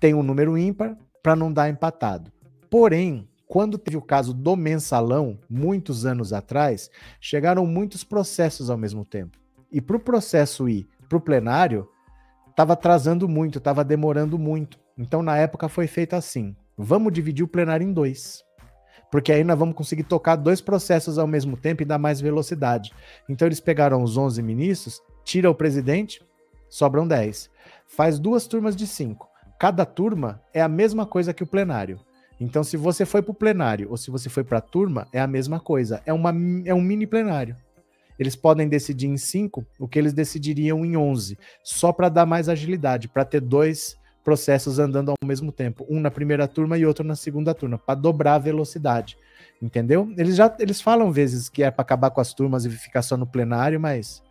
[0.00, 2.32] tem um número ímpar para não dar empatado.
[2.68, 6.90] Porém, quando teve o caso do mensalão, muitos anos atrás,
[7.20, 9.38] chegaram muitos processos ao mesmo tempo.
[9.70, 11.88] E para o processo ir para o plenário,
[12.50, 14.76] estava atrasando muito, estava demorando muito.
[14.98, 18.42] Então, na época, foi feito assim: vamos dividir o plenário em dois.
[19.08, 22.92] Porque aí nós vamos conseguir tocar dois processos ao mesmo tempo e dar mais velocidade.
[23.28, 26.20] Então, eles pegaram os 11 ministros, tira o presidente,
[26.68, 27.48] sobram 10.
[27.86, 29.28] Faz duas turmas de cinco.
[29.60, 32.00] Cada turma é a mesma coisa que o plenário.
[32.44, 35.18] Então, se você foi para o plenário ou se você foi para a turma, é
[35.18, 36.02] a mesma coisa.
[36.04, 36.30] É, uma,
[36.66, 37.56] é um mini plenário.
[38.18, 42.48] Eles podem decidir em cinco o que eles decidiriam em 11, só para dar mais
[42.48, 47.04] agilidade, para ter dois processos andando ao mesmo tempo, um na primeira turma e outro
[47.04, 49.16] na segunda turma, para dobrar a velocidade.
[49.60, 50.12] Entendeu?
[50.16, 53.16] Eles já eles falam vezes que é para acabar com as turmas e ficar só
[53.16, 54.22] no plenário, mas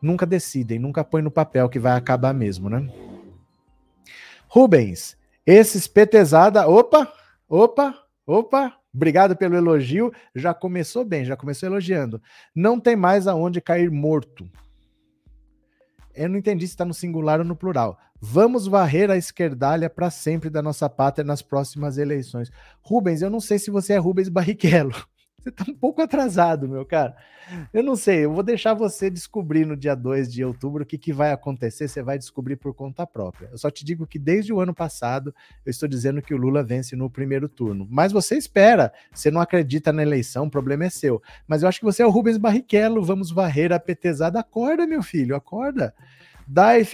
[0.00, 2.86] nunca decidem, nunca põem no papel que vai acabar mesmo, né?
[4.46, 7.10] Rubens, esses petezada, opa,
[7.54, 7.94] Opa,
[8.26, 10.10] opa, obrigado pelo elogio.
[10.34, 12.18] Já começou bem, já começou elogiando.
[12.56, 14.48] Não tem mais aonde cair morto.
[16.14, 17.98] Eu não entendi se está no singular ou no plural.
[18.18, 22.50] Vamos varrer a esquerdalha para sempre da nossa pátria nas próximas eleições.
[22.80, 24.94] Rubens, eu não sei se você é Rubens Barrichello.
[25.42, 27.16] Você tá um pouco atrasado, meu cara.
[27.72, 30.96] Eu não sei, eu vou deixar você descobrir no dia 2 de outubro o que,
[30.96, 33.48] que vai acontecer, você vai descobrir por conta própria.
[33.50, 35.34] Eu só te digo que desde o ano passado
[35.66, 37.86] eu estou dizendo que o Lula vence no primeiro turno.
[37.90, 41.20] Mas você espera, você não acredita na eleição, o problema é seu.
[41.46, 44.38] Mas eu acho que você é o Rubens Barrichello, vamos varrer a petezada.
[44.38, 45.92] Acorda, meu filho, acorda.
[46.46, 46.86] Dai,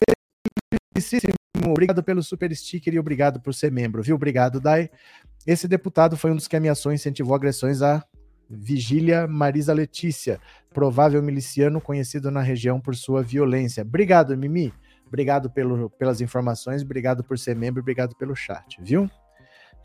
[0.94, 1.34] felicíssimo,
[1.66, 4.16] obrigado pelo super sticker e obrigado por ser membro, viu?
[4.16, 4.90] Obrigado, Dai.
[5.46, 8.04] Esse deputado foi um dos que ameaçou e incentivou agressões a
[8.48, 10.40] Vigília Marisa Letícia,
[10.72, 13.82] provável miliciano conhecido na região por sua violência.
[13.82, 14.72] Obrigado, Mimi.
[15.06, 19.11] Obrigado pelo, pelas informações, obrigado por ser membro, obrigado pelo chat, viu?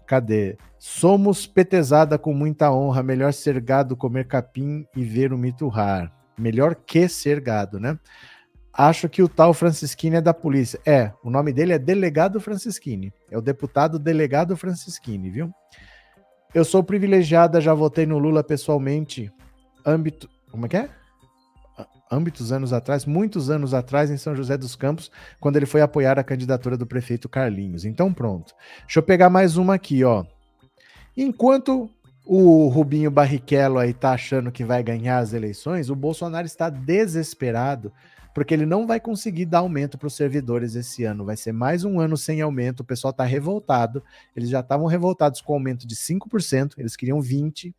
[0.05, 0.57] Cadê?
[0.77, 6.11] Somos petezada com muita honra, melhor ser gado, comer capim e ver o mito rar.
[6.37, 7.97] Melhor que ser gado, né?
[8.73, 10.79] Acho que o tal Francisquini é da polícia.
[10.85, 13.13] É, o nome dele é Delegado Francisquini.
[13.29, 15.53] É o deputado Delegado Francisquini, viu?
[16.53, 19.31] Eu sou privilegiada, já votei no Lula pessoalmente.
[19.85, 20.29] Âmbito.
[20.51, 20.89] Como é que é?
[22.13, 26.19] âmbitos anos atrás, muitos anos atrás, em São José dos Campos, quando ele foi apoiar
[26.19, 27.85] a candidatura do prefeito Carlinhos.
[27.85, 28.53] Então, pronto.
[28.81, 30.23] Deixa eu pegar mais uma aqui, ó.
[31.17, 31.89] Enquanto
[32.25, 37.91] o Rubinho Barrichello aí tá achando que vai ganhar as eleições, o Bolsonaro está desesperado
[38.33, 41.25] porque ele não vai conseguir dar aumento para os servidores esse ano.
[41.25, 42.79] Vai ser mais um ano sem aumento.
[42.79, 44.03] O pessoal está revoltado.
[44.35, 47.73] Eles já estavam revoltados com o aumento de 5%, eles queriam 20%.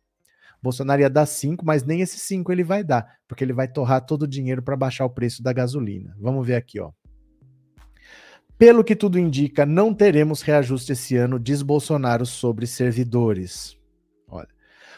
[0.63, 4.03] Bolsonaro ia dar 5, mas nem esse 5 ele vai dar, porque ele vai torrar
[4.03, 6.15] todo o dinheiro para baixar o preço da gasolina.
[6.19, 6.91] Vamos ver aqui, ó.
[8.57, 13.77] Pelo que tudo indica, não teremos reajuste esse ano, diz Bolsonaro sobre servidores.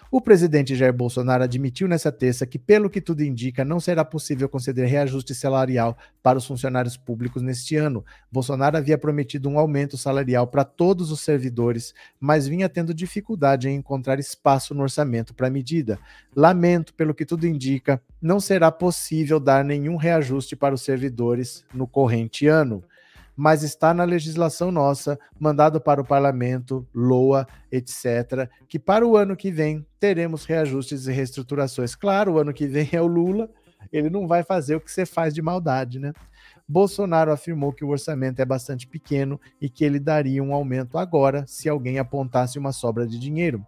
[0.10, 4.48] O presidente Jair Bolsonaro admitiu nessa terça que, pelo que tudo indica, não será possível
[4.48, 8.06] conceder reajuste salarial para os funcionários públicos neste ano.
[8.32, 13.76] Bolsonaro havia prometido um aumento salarial para todos os servidores, mas vinha tendo dificuldade em
[13.76, 16.00] encontrar espaço no orçamento para a medida.
[16.34, 21.86] Lamento, pelo que tudo indica, não será possível dar nenhum reajuste para os servidores no
[21.86, 22.82] corrente ano
[23.38, 29.36] mas está na legislação nossa, mandado para o parlamento, LOA, etc., que para o ano
[29.36, 31.94] que vem teremos reajustes e reestruturações.
[31.94, 33.48] Claro, o ano que vem é o Lula,
[33.94, 36.12] ele não vai fazer o que você faz de maldade, né?
[36.68, 41.46] Bolsonaro afirmou que o orçamento é bastante pequeno e que ele daria um aumento agora
[41.48, 43.66] se alguém apontasse uma sobra de dinheiro.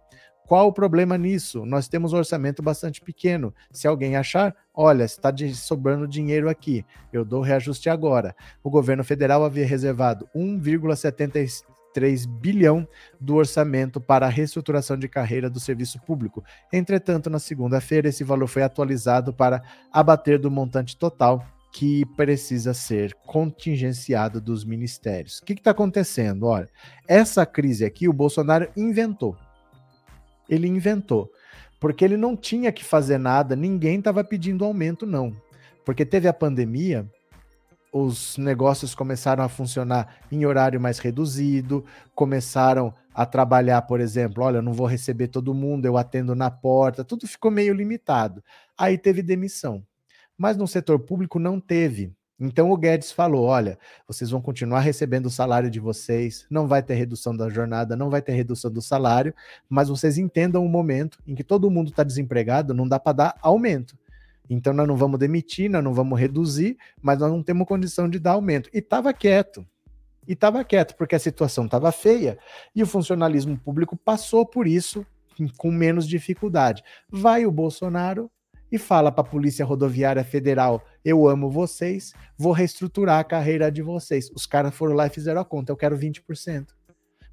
[0.50, 1.64] Qual o problema nisso?
[1.64, 3.54] Nós temos um orçamento bastante pequeno.
[3.70, 8.34] Se alguém achar, olha, está sobrando dinheiro aqui, eu dou reajuste agora.
[8.60, 12.84] O governo federal havia reservado 1,73 bilhão
[13.20, 16.42] do orçamento para a reestruturação de carreira do serviço público.
[16.72, 23.14] Entretanto, na segunda-feira, esse valor foi atualizado para abater do montante total que precisa ser
[23.24, 25.38] contingenciado dos ministérios.
[25.38, 26.46] O que está acontecendo?
[26.46, 26.68] Olha,
[27.06, 29.36] essa crise aqui o Bolsonaro inventou
[30.50, 31.30] ele inventou.
[31.78, 35.34] Porque ele não tinha que fazer nada, ninguém estava pedindo aumento, não.
[35.84, 37.06] Porque teve a pandemia,
[37.92, 41.84] os negócios começaram a funcionar em horário mais reduzido,
[42.14, 46.50] começaram a trabalhar, por exemplo, olha, eu não vou receber todo mundo, eu atendo na
[46.50, 48.42] porta, tudo ficou meio limitado.
[48.76, 49.84] Aí teve demissão.
[50.36, 52.12] Mas no setor público não teve.
[52.40, 53.78] Então o Guedes falou: olha,
[54.08, 58.08] vocês vão continuar recebendo o salário de vocês, não vai ter redução da jornada, não
[58.08, 59.34] vai ter redução do salário,
[59.68, 63.34] mas vocês entendam o momento em que todo mundo está desempregado, não dá para dar
[63.42, 63.98] aumento.
[64.48, 68.18] Então nós não vamos demitir, nós não vamos reduzir, mas nós não temos condição de
[68.18, 68.70] dar aumento.
[68.72, 69.64] E estava quieto.
[70.26, 72.38] E estava quieto, porque a situação estava feia
[72.74, 75.06] e o funcionalismo público passou por isso
[75.56, 76.82] com menos dificuldade.
[77.08, 78.30] Vai o Bolsonaro,
[78.70, 83.82] e fala para a Polícia Rodoviária Federal: eu amo vocês, vou reestruturar a carreira de
[83.82, 84.30] vocês.
[84.34, 86.68] Os caras foram lá e fizeram a conta: eu quero 20%.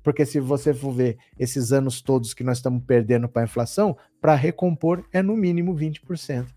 [0.03, 3.97] Porque se você for ver esses anos todos que nós estamos perdendo para a inflação,
[4.21, 6.47] para recompor é no mínimo 20%.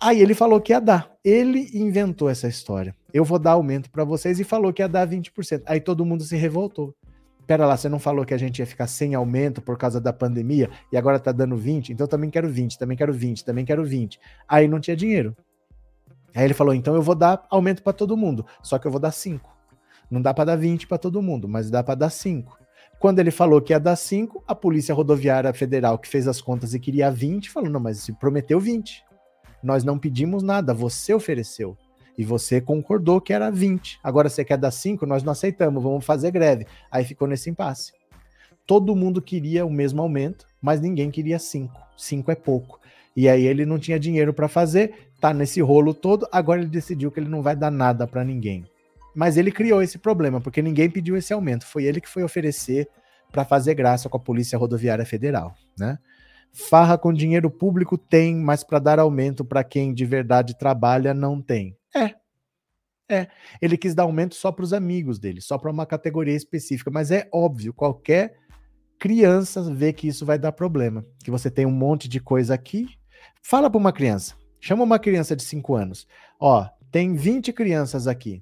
[0.00, 1.10] Aí ele falou que ia dar.
[1.24, 2.94] Ele inventou essa história.
[3.14, 5.62] Eu vou dar aumento para vocês e falou que ia dar 20%.
[5.64, 6.94] Aí todo mundo se revoltou.
[7.46, 10.12] Pera lá, você não falou que a gente ia ficar sem aumento por causa da
[10.12, 11.92] pandemia e agora tá dando 20?
[11.92, 14.18] Então eu também quero 20, também quero 20, também quero 20.
[14.48, 15.36] Aí não tinha dinheiro.
[16.34, 19.00] Aí ele falou: então eu vou dar aumento para todo mundo, só que eu vou
[19.00, 19.48] dar 5.
[20.10, 22.58] Não dá para dar 20 para todo mundo, mas dá para dar 5.
[22.98, 26.74] Quando ele falou que ia dar 5, a Polícia Rodoviária Federal, que fez as contas
[26.74, 29.04] e queria 20, falou: não, mas se prometeu 20.
[29.62, 31.76] Nós não pedimos nada, você ofereceu.
[32.16, 33.98] E você concordou que era 20.
[34.02, 36.66] Agora você quer dar 5, nós não aceitamos, vamos fazer greve.
[36.90, 37.92] Aí ficou nesse impasse.
[38.66, 41.72] Todo mundo queria o mesmo aumento, mas ninguém queria 5.
[41.96, 42.80] 5 é pouco.
[43.14, 47.10] E aí ele não tinha dinheiro para fazer, tá nesse rolo todo, agora ele decidiu
[47.10, 48.64] que ele não vai dar nada para ninguém.
[49.14, 52.88] Mas ele criou esse problema, porque ninguém pediu esse aumento, foi ele que foi oferecer
[53.32, 55.98] para fazer graça com a Polícia Rodoviária Federal, né?
[56.52, 61.40] Farra com dinheiro público tem, mas para dar aumento para quem de verdade trabalha não
[61.40, 61.75] tem.
[61.94, 62.14] É.
[63.08, 63.28] É.
[63.62, 66.90] Ele quis dar aumento só para os amigos dele, só para uma categoria específica.
[66.90, 68.36] Mas é óbvio, qualquer
[68.98, 71.04] criança vê que isso vai dar problema.
[71.22, 72.88] Que você tem um monte de coisa aqui.
[73.42, 74.34] Fala para uma criança.
[74.60, 76.06] Chama uma criança de 5 anos.
[76.40, 78.40] Ó, tem 20 crianças aqui.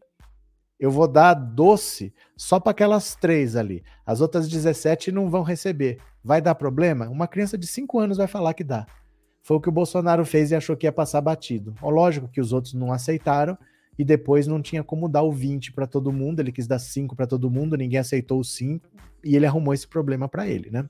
[0.78, 3.84] Eu vou dar doce só para aquelas três ali.
[4.04, 5.98] As outras 17 não vão receber.
[6.22, 7.08] Vai dar problema?
[7.08, 8.86] Uma criança de 5 anos vai falar que dá.
[9.44, 11.74] Foi o que o Bolsonaro fez e achou que ia passar batido.
[11.82, 13.58] Ó, lógico que os outros não aceitaram
[13.98, 17.14] e depois não tinha como dar o 20 para todo mundo, ele quis dar 5
[17.14, 18.88] para todo mundo, ninguém aceitou o 5
[19.22, 20.88] e ele arrumou esse problema para ele, né?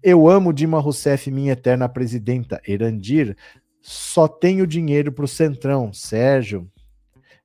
[0.00, 3.36] Eu amo Dilma Rousseff, minha eterna presidenta Erandir,
[3.80, 6.70] só tenho dinheiro para o Centrão, Sérgio.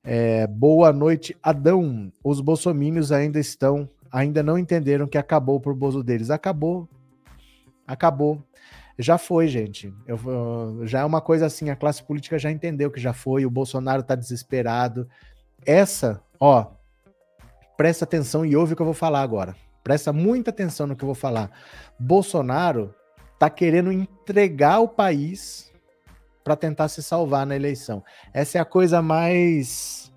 [0.04, 2.12] É, boa noite, Adão.
[2.24, 6.30] Os bolsomínios ainda estão, ainda não entenderam que acabou por bozo deles.
[6.30, 6.88] Acabou.
[7.88, 8.44] Acabou.
[9.00, 9.94] Já foi, gente.
[10.08, 10.20] Eu,
[10.86, 14.02] já é uma coisa assim, a classe política já entendeu que já foi, o Bolsonaro
[14.02, 15.08] tá desesperado.
[15.66, 16.68] Essa, ó,
[17.76, 19.56] presta atenção e ouve o que eu vou falar agora.
[19.84, 21.52] Presta muita atenção no que eu vou falar.
[22.00, 22.94] Bolsonaro
[23.38, 25.72] tá querendo entregar o país
[26.44, 28.04] para tentar se salvar na eleição.
[28.34, 30.12] Essa é a coisa mais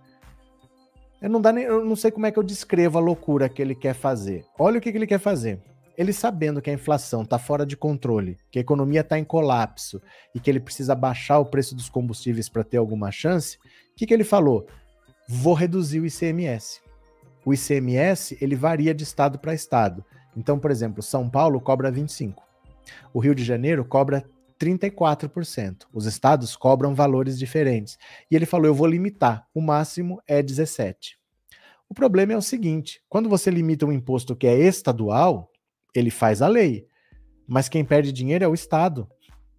[1.20, 3.60] eu não, dá nem, eu não sei como é que eu descrevo a loucura que
[3.60, 4.42] ele quer fazer.
[4.58, 5.60] Olha o que, que ele quer fazer
[5.96, 10.00] ele sabendo que a inflação está fora de controle, que a economia está em colapso
[10.34, 14.06] e que ele precisa baixar o preço dos combustíveis para ter alguma chance, o que,
[14.06, 14.66] que ele falou?
[15.28, 16.80] Vou reduzir o ICMS.
[17.44, 20.04] O ICMS ele varia de estado para estado.
[20.36, 22.34] Então, por exemplo, São Paulo cobra 25%,
[23.12, 24.24] o Rio de Janeiro cobra
[24.60, 25.86] 34%.
[25.92, 27.98] Os estados cobram valores diferentes.
[28.30, 30.94] E ele falou: eu vou limitar, o máximo é 17%.
[31.88, 35.49] O problema é o seguinte: quando você limita um imposto que é estadual,
[35.94, 36.86] ele faz a lei.
[37.46, 39.08] Mas quem perde dinheiro é o Estado.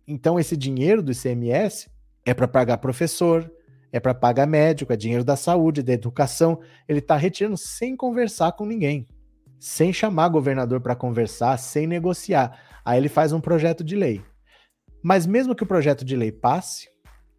[0.08, 1.90] Então, esse dinheiro do ICMS
[2.26, 3.52] é para pagar professor,
[3.92, 6.60] é para pagar médico, é dinheiro da saúde, da educação.
[6.88, 9.08] Ele está retirando sem conversar com ninguém,
[9.60, 12.60] sem chamar governador para conversar, sem negociar.
[12.86, 14.22] Aí ele faz um projeto de lei.
[15.04, 16.90] Mas mesmo que o projeto de lei passe,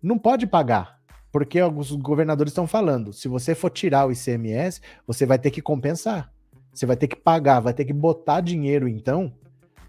[0.02, 0.98] não pode pagar,
[1.30, 5.62] porque alguns governadores estão falando: se você for tirar o ICMS, você vai ter que
[5.62, 6.30] compensar.
[6.72, 9.32] Você vai ter que pagar, vai ter que botar dinheiro, então,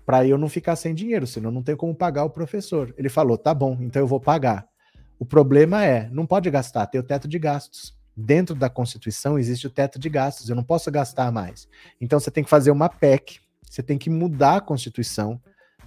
[0.05, 2.93] para eu não ficar sem dinheiro, senão não tem como pagar o professor.
[2.97, 4.67] Ele falou: tá bom, então eu vou pagar.
[5.17, 7.97] O problema é, não pode gastar, tem o teto de gastos.
[8.15, 11.67] Dentro da Constituição existe o teto de gastos, eu não posso gastar mais.
[11.99, 15.41] Então você tem que fazer uma PEC, você tem que mudar a Constituição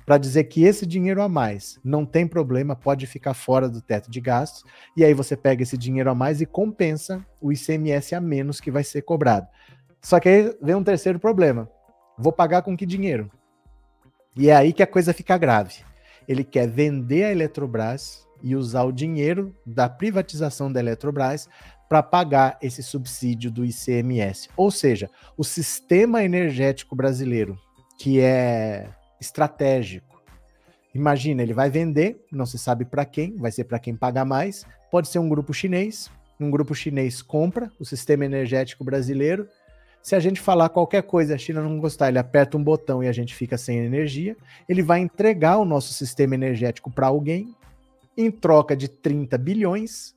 [0.07, 4.09] para dizer que esse dinheiro a mais não tem problema, pode ficar fora do teto
[4.09, 4.65] de gastos,
[4.97, 8.71] e aí você pega esse dinheiro a mais e compensa o ICMS a menos que
[8.71, 9.49] vai ser cobrado.
[10.07, 11.69] Só que aí vem um terceiro problema.
[12.17, 13.29] Vou pagar com que dinheiro?
[14.37, 15.79] E é aí que a coisa fica grave.
[16.29, 21.49] Ele quer vender a Eletrobras e usar o dinheiro da privatização da Eletrobras
[21.89, 24.49] para pagar esse subsídio do ICMS.
[24.57, 27.59] Ou seja, o sistema energético brasileiro,
[27.99, 28.89] que é
[29.21, 30.23] estratégico.
[30.95, 34.65] Imagina, ele vai vender, não se sabe para quem, vai ser para quem paga mais.
[34.89, 39.49] Pode ser um grupo chinês, um grupo chinês compra o sistema energético brasileiro
[40.07, 43.09] se a gente falar qualquer coisa, a China não gostar, ele aperta um botão e
[43.09, 44.37] a gente fica sem energia,
[44.69, 47.53] ele vai entregar o nosso sistema energético para alguém
[48.17, 50.15] em troca de 30 bilhões,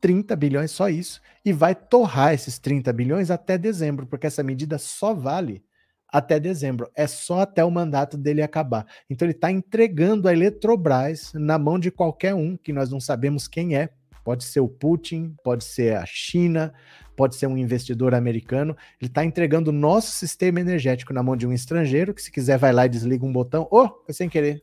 [0.00, 4.78] 30 bilhões só isso, e vai torrar esses 30 bilhões até dezembro, porque essa medida
[4.78, 5.64] só vale
[6.08, 8.86] até dezembro, é só até o mandato dele acabar.
[9.10, 13.48] Então ele está entregando a Eletrobras na mão de qualquer um, que nós não sabemos
[13.48, 13.90] quem é,
[14.28, 16.74] pode ser o Putin, pode ser a China,
[17.16, 21.46] pode ser um investidor americano, ele está entregando o nosso sistema energético na mão de
[21.46, 24.62] um estrangeiro, que se quiser vai lá e desliga um botão, oh, foi sem querer,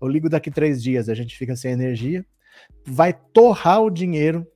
[0.00, 2.24] eu ligo daqui três dias, a gente fica sem energia,
[2.86, 4.46] vai torrar o dinheiro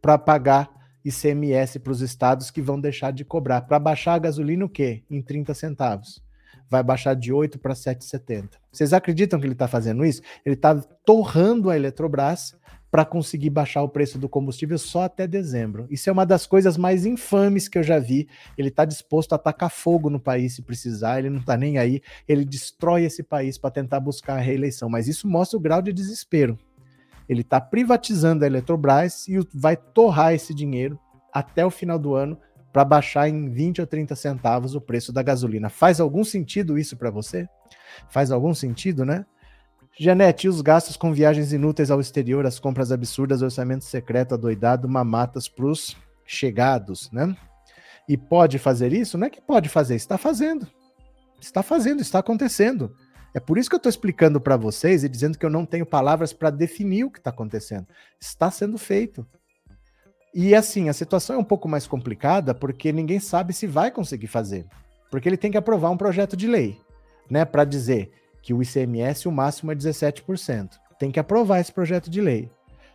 [0.00, 0.70] para pagar
[1.04, 3.60] ICMS para os estados que vão deixar de cobrar.
[3.60, 5.04] Para baixar a gasolina, o quê?
[5.10, 6.24] Em 30 centavos.
[6.70, 8.52] Vai baixar de 8 para 7,70.
[8.72, 10.22] Vocês acreditam que ele está fazendo isso?
[10.46, 10.74] Ele está
[11.04, 12.54] torrando a Eletrobras
[12.92, 15.86] para conseguir baixar o preço do combustível só até dezembro.
[15.90, 18.28] Isso é uma das coisas mais infames que eu já vi.
[18.56, 22.02] Ele está disposto a atacar fogo no país se precisar, ele não está nem aí,
[22.28, 24.90] ele destrói esse país para tentar buscar a reeleição.
[24.90, 26.58] Mas isso mostra o grau de desespero.
[27.26, 31.00] Ele está privatizando a Eletrobras e vai torrar esse dinheiro
[31.32, 32.38] até o final do ano
[32.74, 35.70] para baixar em 20 ou 30 centavos o preço da gasolina.
[35.70, 37.48] Faz algum sentido isso para você?
[38.10, 39.24] Faz algum sentido, né?
[39.98, 45.48] Janete, os gastos com viagens inúteis ao exterior, as compras absurdas, orçamento secreto adoidado, mamatas
[45.48, 47.36] pros chegados, né?
[48.08, 49.18] E pode fazer isso?
[49.18, 50.66] Não é que pode fazer, está fazendo.
[51.40, 52.96] Está fazendo, está acontecendo.
[53.34, 55.86] É por isso que eu estou explicando para vocês e dizendo que eu não tenho
[55.86, 57.86] palavras para definir o que está acontecendo.
[58.20, 59.26] Está sendo feito.
[60.34, 64.26] E assim, a situação é um pouco mais complicada porque ninguém sabe se vai conseguir
[64.26, 64.66] fazer.
[65.10, 66.78] Porque ele tem que aprovar um projeto de lei,
[67.30, 68.12] né, para dizer
[68.42, 70.70] que o ICMS o máximo é 17%.
[70.98, 72.50] Tem que aprovar esse projeto de lei.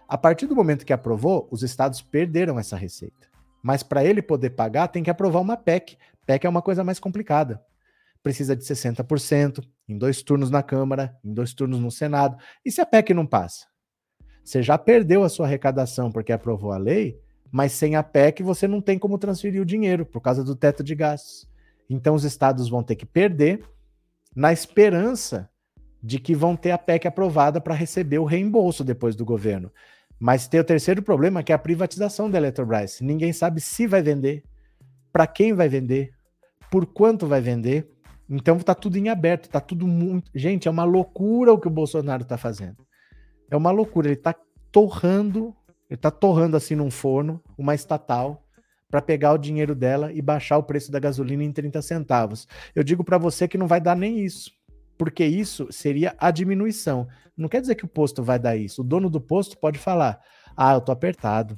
[0.08, 3.28] A partir do momento que aprovou, os estados perderam essa receita.
[3.64, 5.98] Mas para ele poder pagar, tem que aprovar uma PEC.
[6.26, 7.62] PEC é uma coisa mais complicada.
[8.22, 12.38] Precisa de 60%, em dois turnos na Câmara, em dois turnos no Senado.
[12.66, 13.66] E se a PEC não passa?
[14.44, 17.20] Você já perdeu a sua arrecadação porque aprovou a lei,
[17.52, 20.84] mas sem a PEC você não tem como transferir o dinheiro por causa do teto
[20.84, 21.50] de gastos.
[21.90, 23.62] Então os estados vão ter que perder
[24.38, 25.50] na esperança
[26.02, 29.72] de que vão ter a PEC aprovada para receber o reembolso depois do governo.
[30.20, 33.02] Mas tem o terceiro problema, que é a privatização da Eletrobras.
[33.02, 34.44] Ninguém sabe se vai vender,
[35.12, 36.14] para quem vai vender,
[36.70, 37.90] por quanto vai vender.
[38.30, 40.30] Então está tudo em aberto, está tudo muito.
[40.36, 42.86] Gente, é uma loucura o que o Bolsonaro está fazendo.
[43.50, 44.08] É uma loucura.
[44.08, 44.36] Ele está
[44.72, 45.56] torrando,
[45.90, 48.47] ele está torrando assim num forno, uma estatal,
[48.90, 52.48] para pegar o dinheiro dela e baixar o preço da gasolina em 30 centavos.
[52.76, 54.52] Eu digo para você que não vai dar nem isso,
[54.98, 57.08] porque isso seria a diminuição.
[57.36, 58.82] Não quer dizer que o posto vai dar isso.
[58.82, 60.20] O dono do posto pode falar:
[60.56, 61.58] "Ah, eu tô apertado.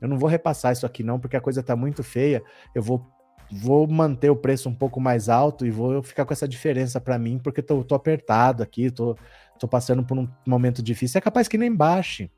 [0.00, 2.42] Eu não vou repassar isso aqui não, porque a coisa tá muito feia.
[2.74, 3.06] Eu vou
[3.52, 7.18] vou manter o preço um pouco mais alto e vou ficar com essa diferença para
[7.18, 9.14] mim, porque tô, tô apertado aqui, tô,
[9.58, 11.18] tô passando por um momento difícil.
[11.18, 12.30] É capaz que nem baixe.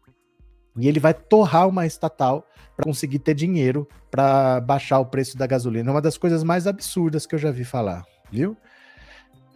[0.77, 2.47] E ele vai torrar uma estatal
[2.77, 5.91] para conseguir ter dinheiro para baixar o preço da gasolina.
[5.91, 8.57] É uma das coisas mais absurdas que eu já vi falar, viu?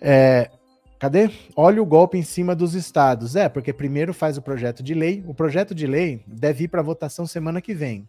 [0.00, 0.50] É,
[0.98, 1.30] cadê?
[1.56, 3.34] Olha o golpe em cima dos estados.
[3.34, 5.24] É, porque primeiro faz o projeto de lei.
[5.26, 8.06] O projeto de lei deve ir para votação semana que vem.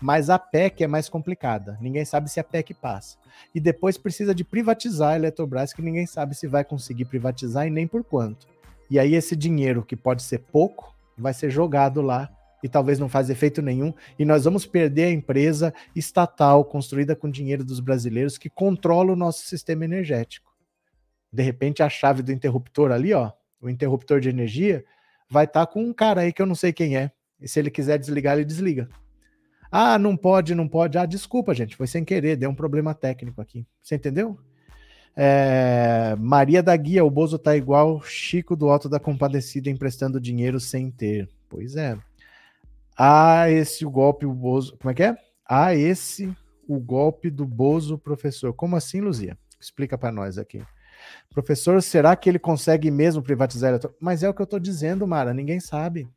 [0.00, 1.78] Mas a PEC é mais complicada.
[1.80, 3.16] Ninguém sabe se a PEC passa.
[3.54, 7.70] E depois precisa de privatizar a Eletrobras, que ninguém sabe se vai conseguir privatizar e
[7.70, 8.46] nem por quanto.
[8.90, 12.30] E aí esse dinheiro, que pode ser pouco, vai ser jogado lá
[12.62, 17.28] e talvez não faz efeito nenhum, e nós vamos perder a empresa estatal construída com
[17.28, 20.50] dinheiro dos brasileiros que controla o nosso sistema energético.
[21.30, 24.82] De repente, a chave do interruptor ali, ó, o interruptor de energia,
[25.28, 27.10] vai estar tá com um cara aí que eu não sei quem é.
[27.38, 28.88] E se ele quiser desligar, ele desliga.
[29.70, 30.96] Ah, não pode, não pode.
[30.96, 33.66] Ah, desculpa, gente, foi sem querer, deu um problema técnico aqui.
[33.82, 34.38] Você entendeu?
[35.16, 40.58] É, Maria da Guia, o Bozo tá igual Chico do Alto da Compadecida emprestando dinheiro
[40.58, 41.28] sem ter.
[41.48, 41.96] Pois é.
[42.96, 44.76] Ah, esse o golpe, o Bozo.
[44.78, 45.16] Como é que é?
[45.48, 46.34] Ah, esse
[46.66, 48.52] o golpe do Bozo, professor.
[48.52, 49.36] Como assim, Luzia?
[49.60, 50.62] Explica para nós aqui.
[51.30, 53.78] Professor, será que ele consegue mesmo privatizar?
[54.00, 56.08] Mas é o que eu estou dizendo, Mara, ninguém sabe.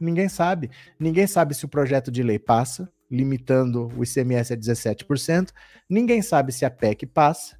[0.00, 0.70] Ninguém sabe.
[0.98, 5.50] Ninguém sabe se o projeto de lei passa, limitando o ICMS a 17%.
[5.88, 7.56] Ninguém sabe se a PEC passa,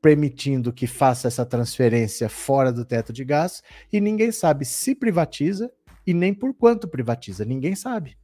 [0.00, 3.62] permitindo que faça essa transferência fora do teto de gás.
[3.92, 5.70] E ninguém sabe se privatiza
[6.06, 7.44] e nem por quanto privatiza.
[7.44, 8.16] Ninguém sabe.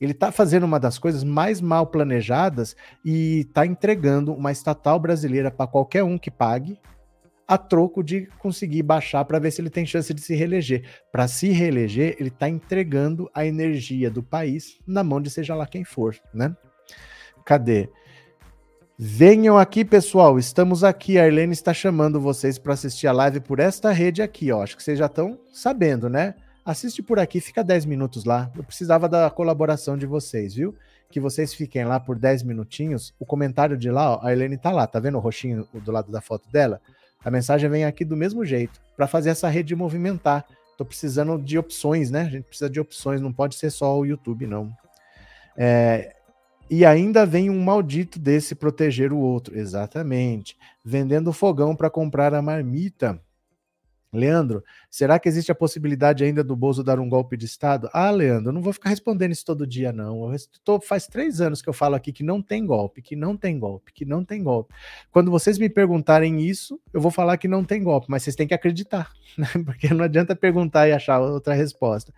[0.00, 5.50] Ele está fazendo uma das coisas mais mal planejadas e está entregando uma estatal brasileira
[5.50, 6.78] para qualquer um que pague,
[7.46, 10.82] a troco de conseguir baixar para ver se ele tem chance de se reeleger.
[11.12, 15.66] Para se reeleger, ele está entregando a energia do país na mão de seja lá
[15.66, 16.56] quem for, né?
[17.44, 17.88] Cadê?
[18.96, 20.38] Venham aqui, pessoal.
[20.38, 21.18] Estamos aqui.
[21.18, 24.62] A Arlene está chamando vocês para assistir a live por esta rede aqui, ó.
[24.62, 26.34] Acho que vocês já estão sabendo, né?
[26.64, 28.52] Assiste por aqui, fica 10 minutos lá.
[28.56, 30.76] Eu precisava da colaboração de vocês, viu?
[31.10, 33.12] Que vocês fiquem lá por 10 minutinhos.
[33.18, 36.12] O comentário de lá, ó, a Helene tá lá, tá vendo o roxinho do lado
[36.12, 36.80] da foto dela?
[37.24, 40.46] A mensagem vem aqui do mesmo jeito, para fazer essa rede movimentar.
[40.78, 42.22] Tô precisando de opções, né?
[42.22, 44.72] A gente precisa de opções, não pode ser só o YouTube, não.
[45.56, 46.14] É,
[46.70, 49.56] e ainda vem um maldito desse proteger o outro.
[49.56, 50.56] Exatamente.
[50.84, 53.20] Vendendo fogão para comprar a marmita.
[54.14, 57.90] Leandro, será que existe a possibilidade ainda do Bozo dar um golpe de Estado?
[57.92, 60.32] Ah, Leandro, não vou ficar respondendo isso todo dia, não.
[60.62, 63.58] Tô, faz três anos que eu falo aqui que não tem golpe, que não tem
[63.58, 64.72] golpe, que não tem golpe.
[65.10, 68.46] Quando vocês me perguntarem isso, eu vou falar que não tem golpe, mas vocês têm
[68.46, 69.48] que acreditar, né?
[69.64, 72.14] porque não adianta perguntar e achar outra resposta.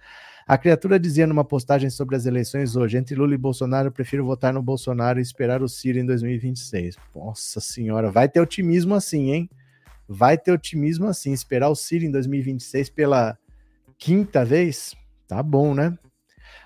[0.46, 4.24] A criatura dizia numa postagem sobre as eleições hoje: entre Lula e Bolsonaro, eu prefiro
[4.24, 6.96] votar no Bolsonaro e esperar o Ciro em 2026.
[7.14, 9.50] Nossa senhora, vai ter otimismo assim, hein?
[10.08, 11.32] vai ter otimismo assim.
[11.32, 13.38] Esperar o Ciro em 2026 pela
[13.98, 14.94] quinta vez,
[15.26, 15.96] tá bom, né?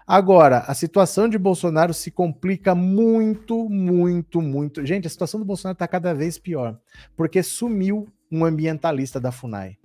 [0.07, 4.85] Agora, a situação de Bolsonaro se complica muito, muito, muito.
[4.85, 6.79] Gente, a situação do Bolsonaro está cada vez pior,
[7.17, 9.77] porque sumiu um ambientalista da FUNAI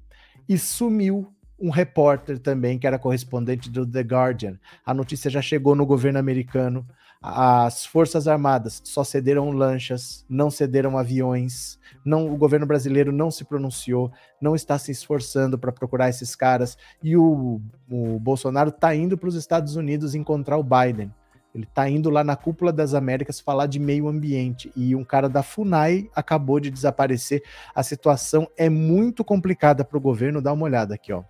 [0.50, 4.60] e sumiu um repórter também que era correspondente do The Guardian.
[4.86, 6.86] A notícia já chegou no governo americano.
[7.22, 11.80] As Forças Armadas só cederam lanchas, não cederam aviões.
[12.04, 16.78] Não, o governo brasileiro não se pronunciou, não está se esforçando para procurar esses caras.
[17.02, 21.12] E o, o Bolsonaro está indo para os Estados Unidos encontrar o Biden.
[21.56, 25.30] Ele está indo lá na cúpula das Américas falar de meio ambiente e um cara
[25.30, 27.42] da FUNAI acabou de desaparecer.
[27.74, 30.42] A situação é muito complicada para o governo.
[30.42, 31.24] Dá uma olhada aqui, ó.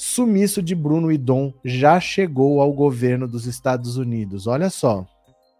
[0.00, 4.46] Sumiço de Bruno e Dom já chegou ao governo dos Estados Unidos.
[4.46, 5.04] Olha só.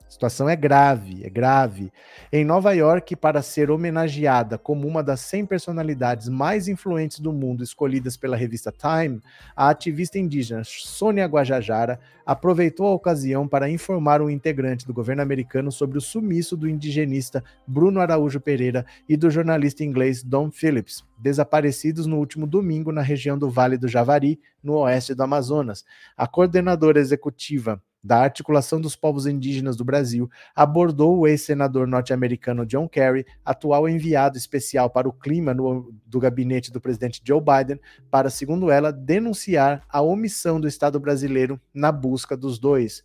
[0.09, 1.93] A situação é grave, é grave.
[2.33, 7.63] Em Nova York, para ser homenageada como uma das 100 personalidades mais influentes do mundo
[7.63, 9.21] escolhidas pela revista Time,
[9.55, 15.71] a ativista indígena Sônia Guajajara aproveitou a ocasião para informar um integrante do governo americano
[15.71, 22.07] sobre o sumiço do indigenista Bruno Araújo Pereira e do jornalista inglês Don Phillips, desaparecidos
[22.07, 25.85] no último domingo na região do Vale do Javari, no oeste do Amazonas.
[26.17, 32.89] A coordenadora executiva da Articulação dos Povos Indígenas do Brasil, abordou o ex-senador norte-americano John
[32.89, 37.81] Kerry, atual enviado especial para o clima no, do gabinete do presidente Joe Biden,
[38.11, 43.03] para, segundo ela, denunciar a omissão do Estado brasileiro na busca dos dois.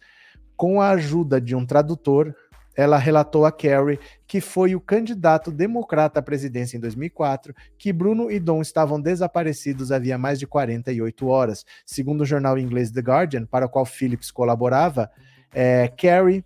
[0.56, 2.36] Com a ajuda de um tradutor,
[2.76, 8.32] ela relatou a Kerry que foi o candidato democrata à presidência em 2004, que Bruno
[8.32, 11.66] e Dom estavam desaparecidos havia mais de 48 horas.
[11.86, 15.12] Segundo o jornal inglês The Guardian, para o qual Phillips colaborava,
[15.54, 16.44] é, Kerry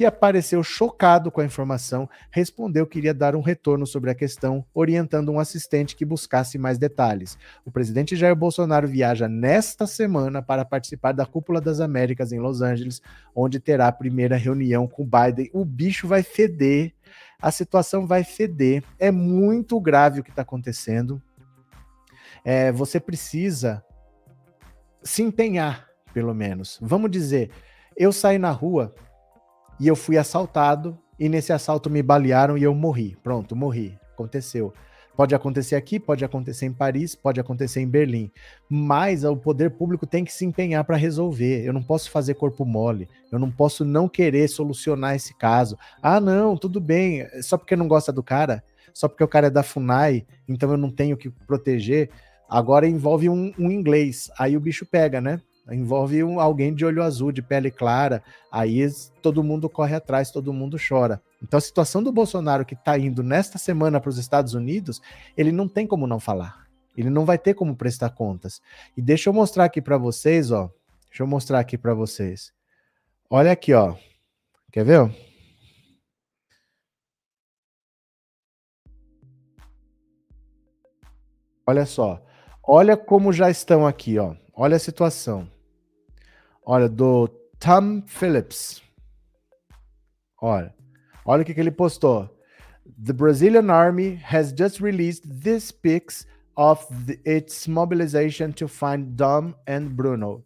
[0.00, 4.64] que apareceu chocado com a informação, respondeu que iria dar um retorno sobre a questão,
[4.72, 7.36] orientando um assistente que buscasse mais detalhes.
[7.66, 12.62] O presidente Jair Bolsonaro viaja nesta semana para participar da Cúpula das Américas em Los
[12.62, 13.02] Angeles,
[13.34, 15.50] onde terá a primeira reunião com Biden.
[15.52, 16.94] O bicho vai feder,
[17.38, 18.82] a situação vai feder.
[18.98, 21.20] É muito grave o que está acontecendo.
[22.42, 23.84] É, você precisa
[25.02, 26.78] se empenhar, pelo menos.
[26.80, 27.50] Vamos dizer,
[27.94, 28.94] eu saí na rua
[29.80, 33.16] e eu fui assaltado e nesse assalto me balearam e eu morri.
[33.22, 33.98] Pronto, morri.
[34.12, 34.72] Aconteceu.
[35.16, 38.30] Pode acontecer aqui, pode acontecer em Paris, pode acontecer em Berlim.
[38.68, 41.64] Mas o poder público tem que se empenhar para resolver.
[41.64, 43.08] Eu não posso fazer corpo mole.
[43.30, 45.78] Eu não posso não querer solucionar esse caso.
[46.02, 47.26] Ah, não, tudo bem.
[47.42, 48.62] Só porque não gosta do cara,
[48.94, 52.10] só porque o cara é da FUNAI, então eu não tenho que proteger.
[52.48, 54.30] Agora envolve um, um inglês.
[54.38, 55.40] Aí o bicho pega, né?
[55.70, 58.86] Envolve um, alguém de olho azul, de pele clara, aí
[59.22, 61.22] todo mundo corre atrás, todo mundo chora.
[61.42, 65.00] Então a situação do Bolsonaro que está indo nesta semana para os Estados Unidos,
[65.36, 66.66] ele não tem como não falar.
[66.96, 68.60] Ele não vai ter como prestar contas.
[68.96, 70.70] E deixa eu mostrar aqui para vocês, ó.
[71.08, 72.52] Deixa eu mostrar aqui para vocês.
[73.28, 73.96] Olha aqui, ó.
[74.72, 75.10] Quer ver?
[81.66, 82.20] Olha só.
[82.62, 84.34] Olha como já estão aqui, ó.
[84.52, 85.48] Olha a situação.
[86.64, 88.82] Olha, do Tom Phillips.
[90.40, 90.74] Olha.
[91.24, 92.28] Olha o que, que ele postou.
[93.04, 99.54] The Brazilian Army has just released these pics of the, its mobilization to find Dom
[99.66, 100.44] and Bruno.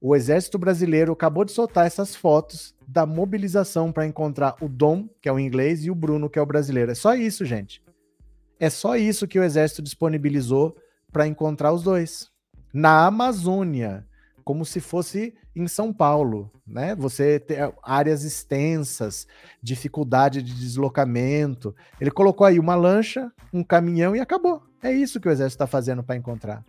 [0.00, 5.28] O exército brasileiro acabou de soltar essas fotos da mobilização para encontrar o Dom, que
[5.28, 6.92] é o inglês, e o Bruno, que é o brasileiro.
[6.92, 7.82] É só isso, gente.
[8.60, 10.76] É só isso que o exército disponibilizou
[11.12, 12.30] para encontrar os dois.
[12.72, 14.06] Na Amazônia,
[14.48, 16.94] como se fosse em São Paulo, né?
[16.94, 19.26] Você tem áreas extensas,
[19.62, 21.76] dificuldade de deslocamento.
[22.00, 24.62] Ele colocou aí uma lancha, um caminhão e acabou.
[24.82, 26.64] É isso que o exército está fazendo para encontrar.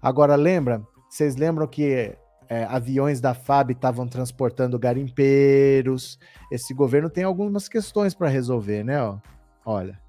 [0.00, 0.80] Agora, lembra?
[1.10, 2.16] Vocês lembram que
[2.48, 6.20] é, aviões da FAB estavam transportando garimpeiros?
[6.52, 9.02] Esse governo tem algumas questões para resolver, né?
[9.02, 9.18] Ó,
[9.66, 10.03] olha.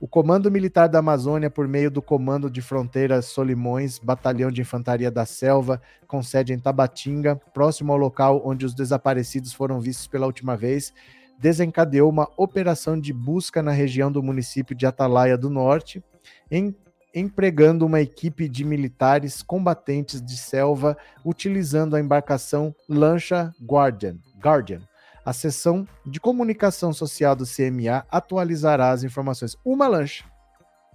[0.00, 5.10] O Comando Militar da Amazônia, por meio do Comando de Fronteiras Solimões, Batalhão de Infantaria
[5.10, 10.26] da Selva, com sede em Tabatinga, próximo ao local onde os desaparecidos foram vistos pela
[10.26, 10.94] última vez,
[11.36, 16.00] desencadeou uma operação de busca na região do município de Atalaia do Norte,
[16.48, 16.72] em,
[17.12, 24.16] empregando uma equipe de militares combatentes de selva, utilizando a embarcação Lancha Guardian.
[24.40, 24.87] Guardian
[25.28, 29.58] a seção de comunicação social do CMA atualizará as informações.
[29.62, 30.24] Uma lancha.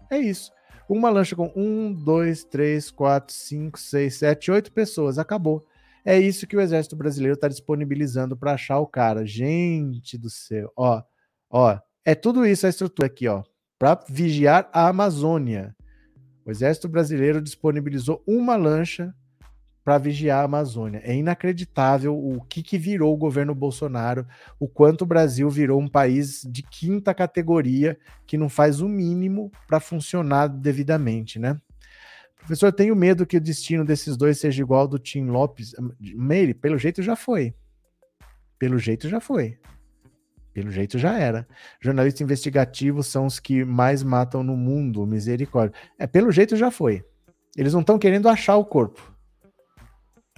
[0.09, 0.51] É isso.
[0.89, 5.19] Uma lancha com um, dois, três, quatro, cinco, seis, sete, oito pessoas.
[5.19, 5.63] Acabou.
[6.03, 9.23] É isso que o Exército Brasileiro está disponibilizando para achar o cara.
[9.23, 10.73] Gente do céu.
[10.75, 11.03] Ó,
[11.47, 11.77] ó.
[12.03, 13.43] É tudo isso a estrutura aqui, ó.
[13.77, 15.75] Para vigiar a Amazônia.
[16.43, 19.13] O Exército Brasileiro disponibilizou uma lancha
[19.83, 21.01] para vigiar a Amazônia.
[21.03, 24.25] É inacreditável o que, que virou o governo Bolsonaro,
[24.59, 29.51] o quanto o Brasil virou um país de quinta categoria que não faz o mínimo
[29.67, 31.59] para funcionar devidamente, né?
[32.37, 35.73] Professor, tenho medo que o destino desses dois seja igual ao do Tim Lopes.
[35.99, 37.53] Meire, pelo jeito já foi.
[38.59, 39.57] Pelo jeito já foi.
[40.53, 41.47] Pelo jeito já era.
[41.81, 45.77] Jornalistas investigativos são os que mais matam no mundo, misericórdia.
[45.97, 47.03] É, pelo jeito já foi.
[47.55, 49.12] Eles não estão querendo achar o corpo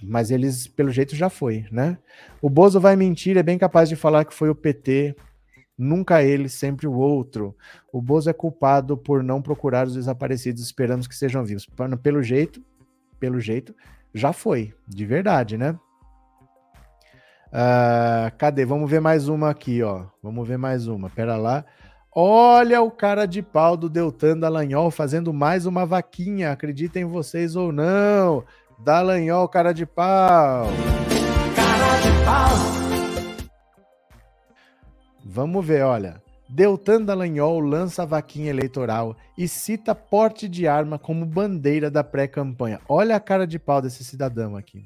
[0.04, 1.98] mas eles, pelo jeito, já foi, né?
[2.42, 5.16] O Bozo vai mentir, é bem capaz de falar que foi o PT,
[5.78, 7.56] nunca ele, sempre o outro.
[7.92, 11.68] O Bozo é culpado por não procurar os desaparecidos, esperamos que sejam vivos.
[12.02, 12.62] Pelo jeito,
[13.20, 13.76] pelo jeito,
[14.14, 15.78] já foi, de verdade, né?
[17.48, 18.66] Uh, cadê?
[18.66, 20.06] Vamos ver mais uma aqui, ó.
[20.22, 21.10] Vamos ver mais uma.
[21.10, 21.64] Pera lá.
[22.12, 26.52] Olha o cara de pau do Deltan Dallagnol fazendo mais uma vaquinha.
[26.52, 28.44] Acreditem vocês ou não.
[28.80, 30.68] Dallagnol, cara de pau.
[31.56, 32.56] Cara de pau.
[35.24, 36.22] Vamos ver, olha.
[36.48, 42.80] Deltan Dallagnol lança a vaquinha eleitoral e cita porte de arma como bandeira da pré-campanha.
[42.88, 44.86] Olha a cara de pau desse cidadão aqui.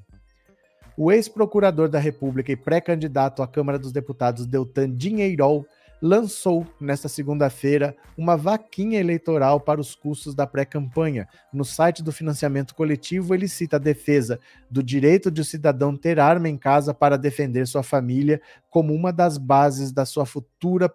[0.96, 5.66] O ex-procurador da República e pré-candidato à Câmara dos Deputados Deltan Dinheirol
[6.02, 11.28] lançou nesta segunda-feira uma vaquinha eleitoral para os custos da pré-campanha.
[11.52, 14.40] No site do financiamento coletivo, ele cita a defesa
[14.70, 19.12] do direito de o cidadão ter arma em casa para defender sua família como uma
[19.12, 20.90] das bases da sua futura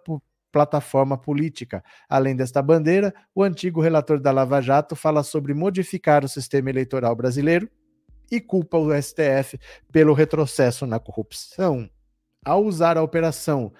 [0.51, 1.83] plataforma política.
[2.09, 7.15] Além desta bandeira, o antigo relator da Lava Jato fala sobre modificar o sistema eleitoral
[7.15, 7.69] brasileiro
[8.31, 9.59] e culpa o STF
[9.91, 11.89] pelo retrocesso na corrupção.
[12.43, 13.73] Ao usar a operação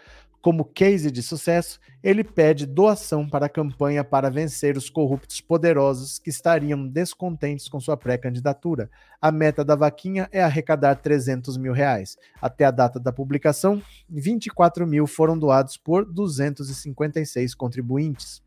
[0.45, 6.19] como case de sucesso, ele pede doação para a campanha para vencer os corruptos poderosos
[6.19, 8.87] que estariam descontentes com sua pré-candidatura.
[9.19, 12.15] A meta da vaquinha é arrecadar 300 mil reais.
[12.39, 18.44] Até a data da publicação, 24 mil foram doados por 256 contribuintes.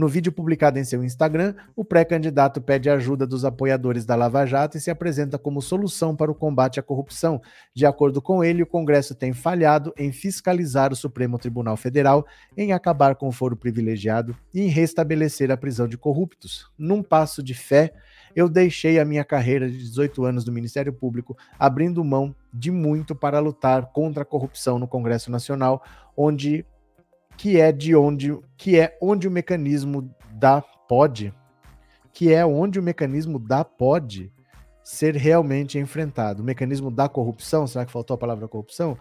[0.00, 4.78] No vídeo publicado em seu Instagram, o pré-candidato pede ajuda dos apoiadores da Lava Jato
[4.78, 7.38] e se apresenta como solução para o combate à corrupção.
[7.74, 12.26] De acordo com ele, o Congresso tem falhado em fiscalizar o Supremo Tribunal Federal,
[12.56, 16.70] em acabar com o foro privilegiado e em restabelecer a prisão de corruptos.
[16.78, 17.92] Num passo de fé,
[18.34, 23.14] eu deixei a minha carreira de 18 anos do Ministério Público, abrindo mão de muito
[23.14, 25.82] para lutar contra a corrupção no Congresso Nacional,
[26.16, 26.64] onde
[27.40, 31.32] que é de onde que é onde o mecanismo da pode,
[32.12, 34.30] que é onde o mecanismo da pode
[34.84, 36.42] ser realmente enfrentado.
[36.42, 38.94] O mecanismo da corrupção, será que faltou a palavra corrupção?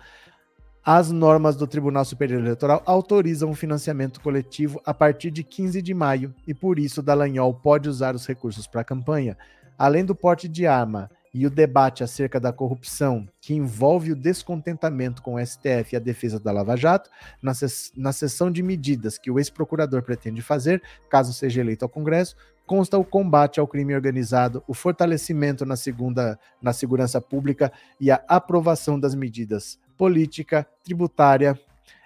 [0.82, 5.94] As normas do Tribunal Superior Eleitoral autorizam o financiamento coletivo a partir de 15 de
[5.94, 9.38] maio e por isso Dallagnol pode usar os recursos para a campanha.
[9.78, 15.22] Além do porte de arma e o debate acerca da corrupção, que envolve o descontentamento
[15.22, 17.10] com o STF e a defesa da Lava Jato,
[17.42, 21.90] na, ses na sessão de medidas que o ex-procurador pretende fazer, caso seja eleito ao
[21.90, 28.12] Congresso, consta o combate ao crime organizado, o fortalecimento na, segunda, na segurança pública e
[28.12, 31.60] a aprovação das medidas política, tributária,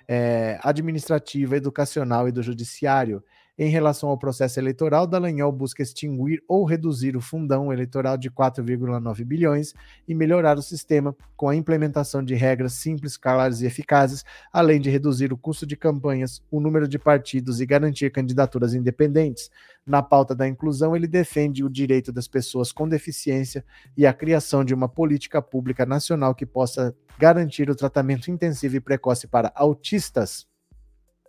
[0.08, 3.24] é, administrativa, educacional e do judiciário.
[3.56, 9.24] Em relação ao processo eleitoral, Dallagnol busca extinguir ou reduzir o fundão eleitoral de 4,9
[9.24, 9.76] bilhões
[10.08, 14.90] e melhorar o sistema com a implementação de regras simples, claras e eficazes, além de
[14.90, 19.52] reduzir o custo de campanhas, o número de partidos e garantir candidaturas independentes.
[19.86, 23.64] Na pauta da inclusão, ele defende o direito das pessoas com deficiência
[23.96, 28.82] e a criação de uma política pública nacional que possa garantir o tratamento intensivo e
[28.82, 30.52] precoce para autistas.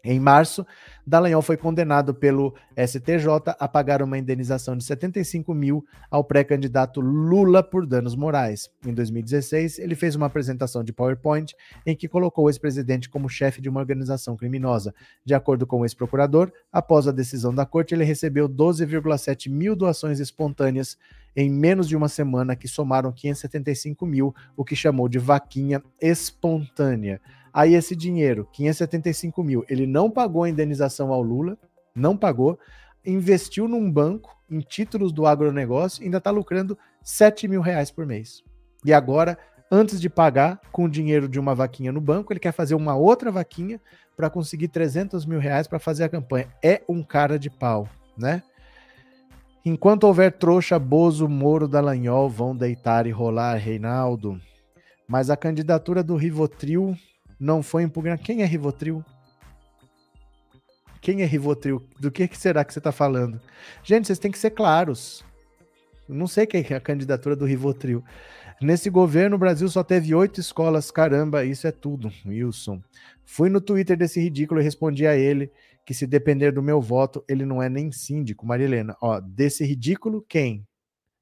[0.04, 0.66] Em março,
[1.06, 7.62] Dallagnol foi condenado pelo STJ a pagar uma indenização de 75 mil ao pré-candidato Lula
[7.62, 8.70] por danos morais.
[8.86, 11.54] Em 2016, ele fez uma apresentação de PowerPoint
[11.86, 14.94] em que colocou o ex-presidente como chefe de uma organização criminosa.
[15.24, 20.20] De acordo com o ex-procurador, após a decisão da corte, ele recebeu 12,7 mil doações
[20.20, 20.98] espontâneas
[21.36, 27.20] em menos de uma semana, que somaram 575 mil, o que chamou de vaquinha espontânea.
[27.54, 31.56] Aí esse dinheiro, 575 mil, ele não pagou a indenização ao Lula,
[31.94, 32.58] não pagou,
[33.06, 38.04] investiu num banco em títulos do agronegócio e ainda está lucrando 7 mil reais por
[38.04, 38.42] mês.
[38.84, 39.38] E agora,
[39.70, 42.96] antes de pagar com o dinheiro de uma vaquinha no banco, ele quer fazer uma
[42.96, 43.80] outra vaquinha
[44.16, 46.48] para conseguir 300 mil reais para fazer a campanha.
[46.60, 47.88] É um cara de pau,
[48.18, 48.42] né?
[49.64, 54.40] Enquanto houver trouxa, Bozo, Moro, Dallagnol vão deitar e rolar, Reinaldo.
[55.06, 56.96] Mas a candidatura do Rivotril
[57.38, 58.22] não foi impugnado.
[58.22, 59.04] Quem é Rivotril?
[61.00, 61.82] Quem é Rivotril?
[62.00, 63.40] Do que, será que você está falando?
[63.82, 65.24] Gente, vocês têm que ser claros.
[66.08, 68.02] Não sei quem é a candidatura do Rivotril.
[68.60, 70.90] Nesse governo, o Brasil só teve oito escolas.
[70.90, 72.82] Caramba, isso é tudo, Wilson.
[73.24, 75.50] Fui no Twitter desse ridículo e respondi a ele
[75.84, 78.96] que se depender do meu voto, ele não é nem síndico, Marilena.
[79.00, 80.66] Ó, desse ridículo, quem?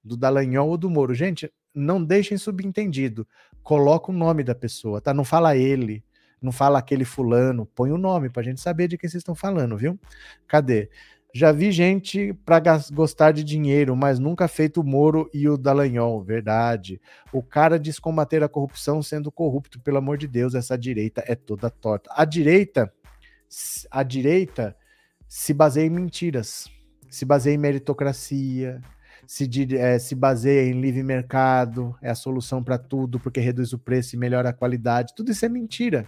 [0.05, 1.15] Do Dallagnol ou do Moro?
[1.15, 3.27] Gente, não deixem subentendido.
[3.63, 5.15] Coloca o nome da pessoa, tá?
[5.15, 6.05] Não fala ele,
[6.41, 9.77] não fala aquele fulano, põe o nome pra gente saber de quem vocês estão falando,
[9.77, 9.99] viu?
[10.47, 10.91] Cadê?
[11.35, 12.61] Já vi gente para
[12.93, 17.01] gostar de dinheiro, mas nunca feito o Moro e o Dallagnol, verdade.
[17.33, 21.35] O cara diz combater a corrupção sendo corrupto, pelo amor de Deus, essa direita é
[21.35, 22.11] toda torta.
[22.15, 22.93] A direita,
[23.91, 24.77] a direita
[25.27, 26.69] se baseia em mentiras,
[27.09, 28.83] se baseia em meritocracia,
[29.33, 33.79] se, é, se baseia em livre mercado, é a solução para tudo, porque reduz o
[33.79, 35.15] preço e melhora a qualidade.
[35.17, 36.07] Tudo isso é mentira.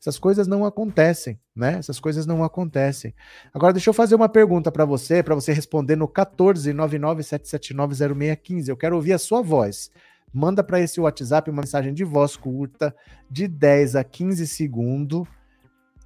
[0.00, 1.78] Essas coisas não acontecem, né?
[1.78, 3.12] Essas coisas não acontecem.
[3.52, 8.68] Agora, deixa eu fazer uma pergunta para você, para você responder no 14997790615.
[8.68, 9.90] Eu quero ouvir a sua voz.
[10.32, 12.94] Manda para esse WhatsApp uma mensagem de voz curta,
[13.28, 15.26] de 10 a 15 segundos.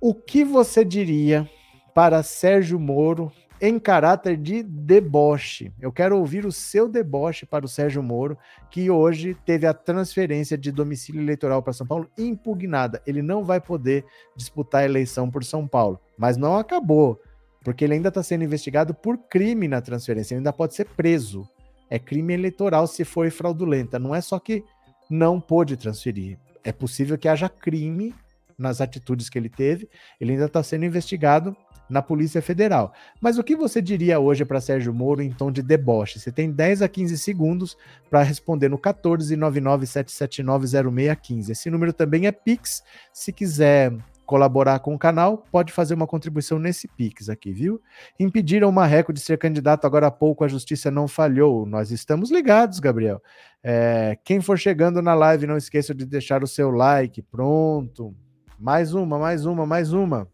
[0.01, 1.47] O que você diria
[1.95, 3.31] para Sérgio Moro
[3.61, 5.73] em caráter de deboche.
[5.81, 8.37] Eu quero ouvir o seu deboche para o Sérgio Moro,
[8.71, 13.01] que hoje teve a transferência de domicílio eleitoral para São Paulo impugnada.
[13.07, 14.05] Ele não vai poder
[14.37, 17.21] disputar a eleição por São Paulo, mas não acabou,
[17.63, 21.49] porque ele ainda está sendo investigado por crime na transferência, ele ainda pode ser preso.
[21.89, 23.99] É crime eleitoral se for fraudulenta.
[23.99, 24.65] Não é só que
[25.09, 26.39] não pôde transferir.
[26.65, 28.15] É possível que haja crime
[28.59, 29.89] nas atitudes que ele teve.
[30.21, 31.57] Ele ainda está sendo investigado
[31.89, 32.93] na Polícia Federal.
[33.21, 36.21] Mas o que você diria hoje para Sérgio Moro em tom de deboche?
[36.21, 37.77] Você tem 10 a 15 segundos
[38.11, 41.51] para responder no 14997790615.
[41.51, 42.83] Esse número também é Pix.
[43.13, 43.93] Se quiser
[44.25, 47.81] colaborar com o canal, pode fazer uma contribuição nesse Pix aqui, viu?
[48.19, 51.67] Impediram o Marreco de ser candidato agora há pouco, a justiça não falhou.
[51.67, 53.23] Nós estamos ligados, Gabriel.
[53.63, 57.23] É, quem for chegando na live, não esqueça de deixar o seu like.
[57.23, 58.15] Pronto.
[58.59, 60.29] Mais uma, mais uma, mais uma.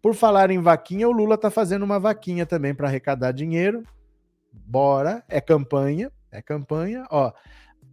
[0.00, 3.82] Por falar em vaquinha, o Lula está fazendo uma vaquinha também para arrecadar dinheiro.
[4.52, 7.04] Bora, é campanha, é campanha.
[7.10, 7.32] Ó,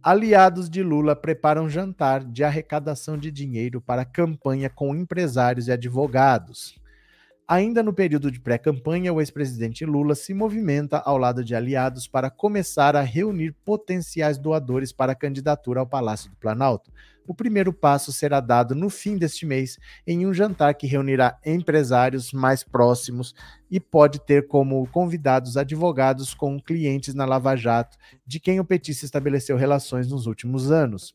[0.02, 6.78] aliados de Lula preparam jantar de arrecadação de dinheiro para campanha com empresários e advogados.
[7.48, 12.28] Ainda no período de pré-campanha, o ex-presidente Lula se movimenta ao lado de aliados para
[12.28, 16.92] começar a reunir potenciais doadores para a candidatura ao Palácio do Planalto.
[17.26, 22.32] O primeiro passo será dado no fim deste mês em um jantar que reunirá empresários
[22.32, 23.34] mais próximos
[23.70, 27.96] e pode ter como convidados advogados com clientes na Lava Jato,
[28.26, 31.14] de quem o petista estabeleceu relações nos últimos anos.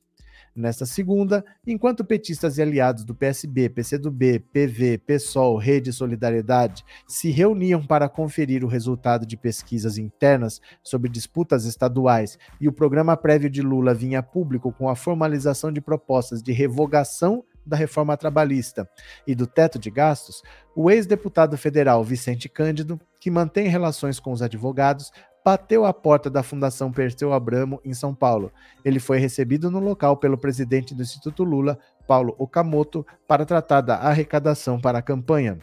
[0.54, 7.82] Nesta segunda, enquanto petistas e aliados do PSB, PCdoB, PV, PSOL, Rede Solidariedade se reuniam
[7.82, 13.62] para conferir o resultado de pesquisas internas sobre disputas estaduais e o programa prévio de
[13.62, 18.90] Lula vinha público com a formalização de propostas de revogação da reforma trabalhista
[19.26, 20.42] e do teto de gastos,
[20.76, 25.12] o ex-deputado federal Vicente Cândido, que mantém relações com os advogados,
[25.44, 28.52] bateu à porta da Fundação Perseu Abramo, em São Paulo.
[28.86, 31.78] Ele foi recebido no local pelo presidente do Instituto Lula,
[32.08, 35.60] Paulo Okamoto, para tratar da arrecadação para a campanha.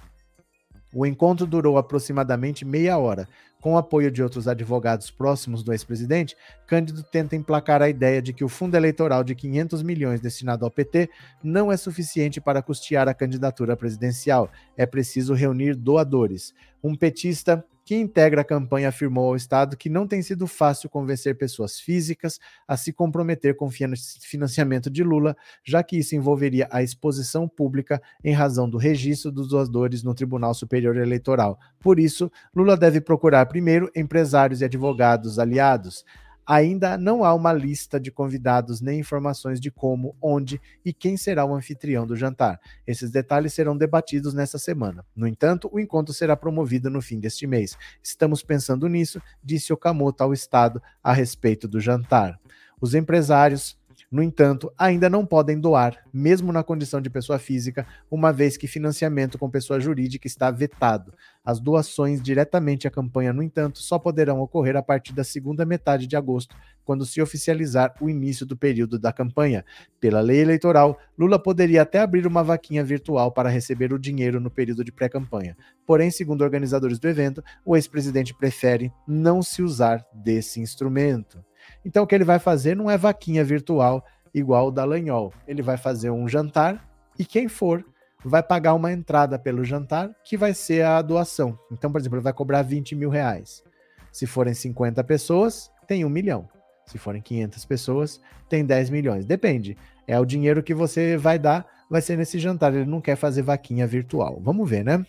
[0.95, 3.29] O encontro durou aproximadamente meia hora.
[3.61, 8.33] Com o apoio de outros advogados próximos do ex-presidente, Cândido tenta emplacar a ideia de
[8.33, 11.11] que o fundo eleitoral de 500 milhões destinado ao PT
[11.43, 14.49] não é suficiente para custear a candidatura presidencial.
[14.77, 16.55] É preciso reunir doadores.
[16.83, 21.39] Um petista que integra a campanha afirmou ao Estado que não tem sido fácil convencer
[21.39, 25.35] pessoas físicas a se comprometer com o financiamento de Lula,
[25.65, 30.53] já que isso envolveria a exposição pública em razão do registro dos doadores no Tribunal
[30.53, 31.59] Superior Eleitoral.
[31.81, 36.05] Por isso, Lula deve procurar primeiro empresários e advogados aliados
[36.49, 41.45] ainda não há uma lista de convidados nem informações de como, onde e quem será
[41.45, 42.59] o anfitrião do jantar.
[42.87, 45.05] Esses detalhes serão debatidos nesta semana.
[45.15, 47.77] No entanto, o encontro será promovido no fim deste mês.
[48.03, 52.41] Estamos pensando nisso, disse Okamoto ao Estado a respeito do jantar.
[52.81, 53.77] Os empresários,
[54.11, 58.67] no entanto, ainda não podem doar, mesmo na condição de pessoa física, uma vez que
[58.67, 61.13] financiamento com pessoa jurídica está vetado.
[61.45, 66.07] As doações diretamente à campanha, no entanto, só poderão ocorrer a partir da segunda metade
[66.07, 66.57] de agosto,
[66.87, 69.63] quando se oficializar o início do período da campanha.
[70.01, 74.51] Pela lei eleitoral, Lula poderia até abrir uma vaquinha virtual para receber o dinheiro no
[74.51, 75.55] período de pré-campanha.
[75.87, 81.45] Porém, segundo organizadores do evento, o ex-presidente prefere não se usar desse instrumento.
[81.89, 85.33] Então, o que ele vai fazer não é vaquinha virtual igual o da Lanhol.
[85.47, 86.87] Ele vai fazer um jantar
[87.19, 87.83] e quem for
[88.23, 91.59] vai pagar uma entrada pelo jantar, que vai ser a doação.
[91.73, 93.65] Então, por exemplo, ele vai cobrar 20 mil reais.
[94.13, 96.47] Se forem 50 pessoas, tem um milhão.
[96.85, 98.21] Se forem 500 pessoas,
[98.51, 99.25] tem 10 milhões.
[99.25, 99.75] Depende.
[100.07, 102.75] É o dinheiro que você vai dar, vai ser nesse jantar.
[102.75, 104.39] Ele não quer fazer vaquinha virtual.
[104.43, 105.07] Vamos ver, né?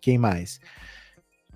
[0.00, 0.60] Quem mais?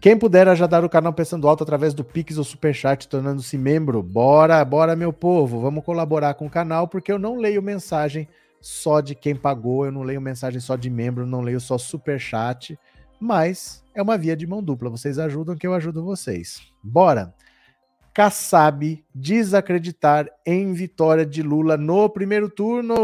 [0.01, 4.65] Quem puder ajudar o canal Pensando Alto através do Pix ou Superchat, tornando-se membro, bora,
[4.65, 8.27] bora, meu povo, vamos colaborar com o canal, porque eu não leio mensagem
[8.63, 12.79] só de quem pagou, eu não leio mensagem só de membro, não leio só Superchat,
[13.21, 16.63] mas é uma via de mão dupla, vocês ajudam que eu ajudo vocês.
[16.83, 17.35] Bora!
[18.15, 22.97] Kassab desacreditar em vitória de Lula no primeiro turno.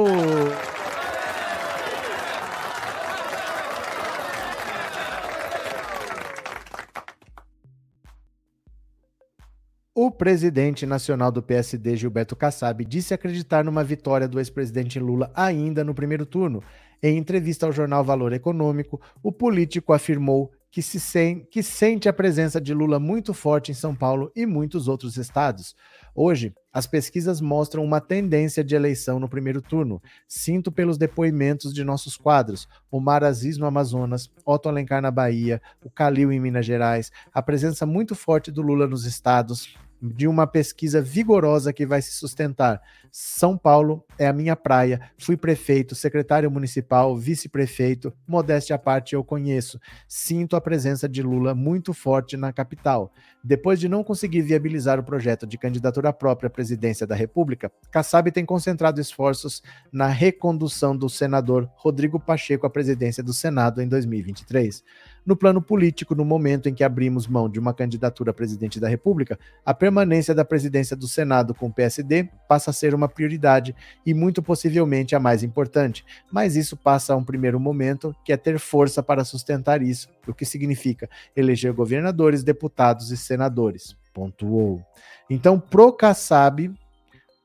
[9.98, 15.82] O presidente nacional do PSD, Gilberto Kassab, disse acreditar numa vitória do ex-presidente Lula ainda
[15.82, 16.62] no primeiro turno.
[17.02, 22.60] Em entrevista ao jornal Valor Econômico, o político afirmou que, se que sente a presença
[22.60, 25.74] de Lula muito forte em São Paulo e muitos outros estados.
[26.14, 30.02] Hoje, as pesquisas mostram uma tendência de eleição no primeiro turno.
[30.28, 35.88] Sinto pelos depoimentos de nossos quadros: o Aziz no Amazonas, Otto Alencar na Bahia, o
[35.88, 41.00] Calil em Minas Gerais, a presença muito forte do Lula nos estados, de uma pesquisa
[41.00, 42.80] vigorosa que vai se sustentar.
[43.10, 45.00] São Paulo é a minha praia.
[45.18, 48.12] Fui prefeito, secretário municipal, vice-prefeito.
[48.26, 49.80] Modéstia à parte, eu conheço.
[50.06, 53.12] Sinto a presença de Lula muito forte na capital.
[53.42, 58.30] Depois de não conseguir viabilizar o projeto de candidatura própria à presidência da República, Kassab
[58.30, 64.82] tem concentrado esforços na recondução do senador Rodrigo Pacheco à presidência do Senado em 2023.
[65.26, 68.88] No plano político, no momento em que abrimos mão de uma candidatura a presidente da
[68.88, 73.74] República, a permanência da presidência do Senado com o PSD passa a ser uma prioridade
[74.06, 76.04] e muito possivelmente a mais importante.
[76.30, 80.32] Mas isso passa a um primeiro momento, que é ter força para sustentar isso, o
[80.32, 83.96] que significa eleger governadores, deputados e senadores.
[84.14, 84.80] Pontuou.
[85.28, 86.72] Então, pro Kassab,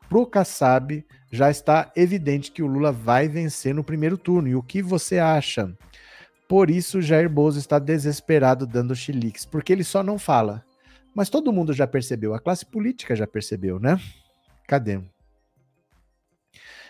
[0.07, 4.49] pro Kassab, já está evidente que o Lula vai vencer no primeiro turno.
[4.49, 5.75] E o que você acha?
[6.51, 10.65] Por isso, Jair Bozo está desesperado dando chiliques, porque ele só não fala.
[11.15, 13.97] Mas todo mundo já percebeu, a classe política já percebeu, né?
[14.67, 14.99] Cadê?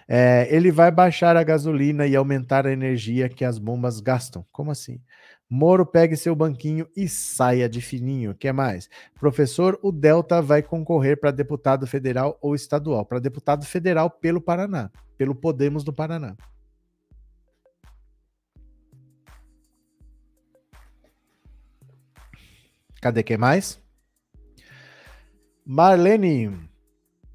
[0.08, 4.44] É, ele vai baixar a gasolina e aumentar a energia que as bombas gastam.
[4.52, 5.00] Como assim?
[5.48, 8.34] Moro pegue seu banquinho e saia de fininho.
[8.34, 8.90] que mais?
[9.20, 13.06] Professor, o Delta vai concorrer para deputado federal ou estadual?
[13.06, 14.90] Para deputado federal pelo Paraná,
[15.20, 16.36] pelo Podemos do Paraná.
[23.02, 23.82] Cadê quem mais?
[25.66, 26.56] Marlene,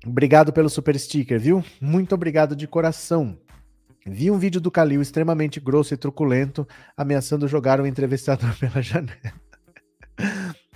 [0.07, 1.65] obrigado pelo super sticker, viu?
[1.81, 3.37] Muito obrigado de coração.
[4.07, 9.33] Vi um vídeo do Calil extremamente grosso e truculento, ameaçando jogar o entrevistador pela janela.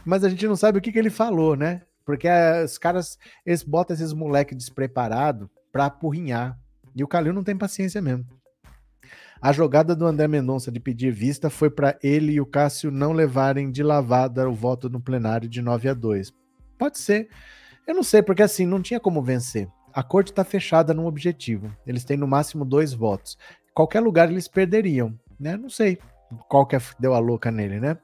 [0.04, 1.82] Mas a gente não sabe o que, que ele falou, né?
[2.04, 2.26] Porque
[2.64, 3.16] os caras,
[3.46, 6.58] eles botam esses moleques despreparados pra apurrinhar.
[6.96, 8.26] E o Calil não tem paciência mesmo.
[9.42, 13.12] A jogada do André Mendonça de pedir vista foi para ele e o Cássio não
[13.12, 16.30] levarem de lavada o voto no plenário de 9 a 2.
[16.76, 17.28] Pode ser.
[17.86, 19.66] Eu não sei, porque assim, não tinha como vencer.
[19.94, 21.74] A corte está fechada num objetivo.
[21.86, 23.38] Eles têm no máximo dois votos.
[23.74, 25.56] Qualquer lugar eles perderiam, né?
[25.56, 25.98] Não sei
[26.48, 27.96] qual que é, deu a louca nele, né?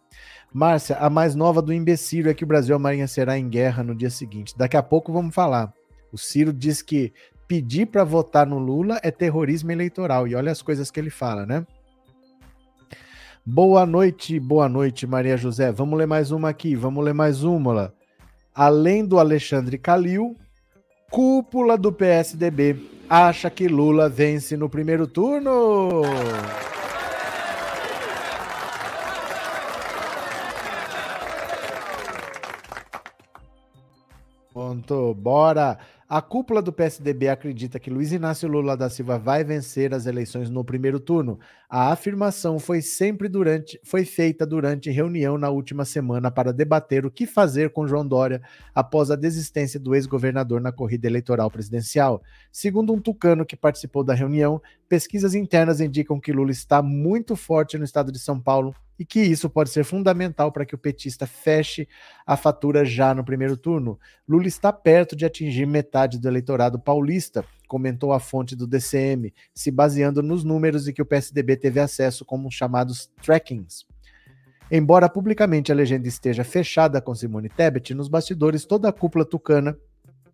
[0.52, 4.10] Márcia, a mais nova do imbecil é que o Brasil amanhecerá em guerra no dia
[4.10, 4.56] seguinte.
[4.56, 5.72] Daqui a pouco vamos falar.
[6.10, 7.12] O Ciro diz que
[7.46, 10.26] pedir para votar no Lula é terrorismo eleitoral.
[10.26, 11.66] E olha as coisas que ele fala, né?
[13.44, 15.70] Boa noite, boa noite, Maria José.
[15.70, 17.94] Vamos ler mais uma aqui, vamos ler mais uma.
[18.54, 20.36] Além do Alexandre Calil,
[21.10, 22.76] Cúpula do PSDB
[23.08, 26.02] acha que Lula vence no primeiro turno.
[34.52, 35.78] Ponto, bora.
[36.08, 40.48] A cúpula do PSDB acredita que Luiz Inácio Lula da Silva vai vencer as eleições
[40.48, 41.36] no primeiro turno.
[41.68, 47.10] A afirmação foi sempre durante, foi feita durante reunião na última semana para debater o
[47.10, 48.40] que fazer com João Dória
[48.72, 52.22] após a desistência do ex-governador na corrida eleitoral presidencial.
[52.52, 57.76] Segundo um tucano que participou da reunião, pesquisas internas indicam que Lula está muito forte
[57.76, 61.26] no estado de São Paulo e que isso pode ser fundamental para que o petista
[61.26, 61.88] feche
[62.26, 63.98] a fatura já no primeiro turno.
[64.28, 69.70] Lula está perto de atingir metade do eleitorado paulista, comentou a fonte do DCM, se
[69.70, 73.84] baseando nos números e que o PSDB teve acesso como chamados trackings.
[74.70, 79.78] Embora publicamente a legenda esteja fechada com Simone Tebet, nos bastidores toda a cúpula tucana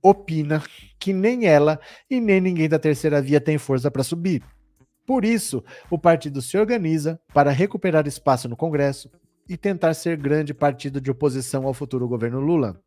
[0.02, 0.62] opina
[0.98, 1.78] que nem ela
[2.10, 4.42] e nem ninguém da terceira via tem força para subir.
[5.12, 9.10] Por isso, o partido se organiza para recuperar espaço no Congresso
[9.46, 12.80] e tentar ser grande partido de oposição ao futuro governo Lula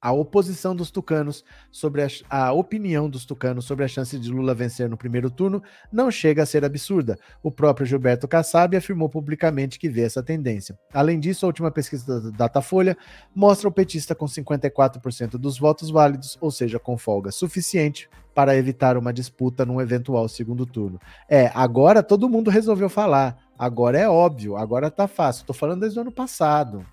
[0.00, 4.54] a oposição dos tucanos sobre a, a, opinião dos tucanos sobre a chance de Lula
[4.54, 5.62] vencer no primeiro turno
[5.92, 7.18] não chega a ser absurda.
[7.42, 10.78] O próprio Gilberto Kassab afirmou publicamente que vê essa tendência.
[10.92, 12.96] Além disso, a última pesquisa da Datafolha
[13.34, 18.08] mostra o petista com 54% dos votos válidos, ou seja, com folga suficiente
[18.38, 21.00] para evitar uma disputa num eventual segundo turno.
[21.28, 23.36] É, agora todo mundo resolveu falar.
[23.58, 25.44] Agora é óbvio, agora tá fácil.
[25.44, 26.86] Tô falando desde o ano passado.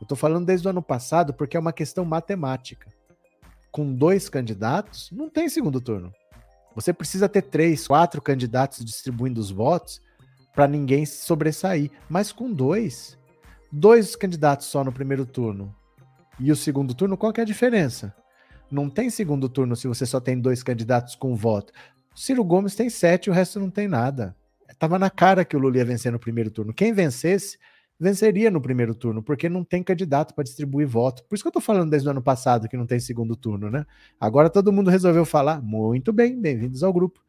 [0.00, 2.90] Eu estou falando desde o ano passado porque é uma questão matemática.
[3.70, 6.12] Com dois candidatos, não tem segundo turno.
[6.74, 10.02] Você precisa ter três, quatro candidatos distribuindo os votos
[10.52, 11.92] para ninguém sobressair.
[12.10, 13.16] Mas com dois,
[13.70, 15.72] dois candidatos só no primeiro turno
[16.40, 18.12] e o segundo turno, qual que é a diferença?
[18.70, 21.72] Não tem segundo turno se você só tem dois candidatos com voto.
[22.14, 24.34] Ciro Gomes tem sete, o resto não tem nada.
[24.78, 26.74] Tava na cara que o Lula ia vencer no primeiro turno.
[26.74, 27.58] Quem vencesse
[27.98, 31.24] venceria no primeiro turno, porque não tem candidato para distribuir voto.
[31.24, 33.70] Por isso que eu estou falando desde o ano passado que não tem segundo turno,
[33.70, 33.86] né?
[34.20, 35.62] Agora todo mundo resolveu falar.
[35.62, 37.20] Muito bem, bem-vindos ao grupo.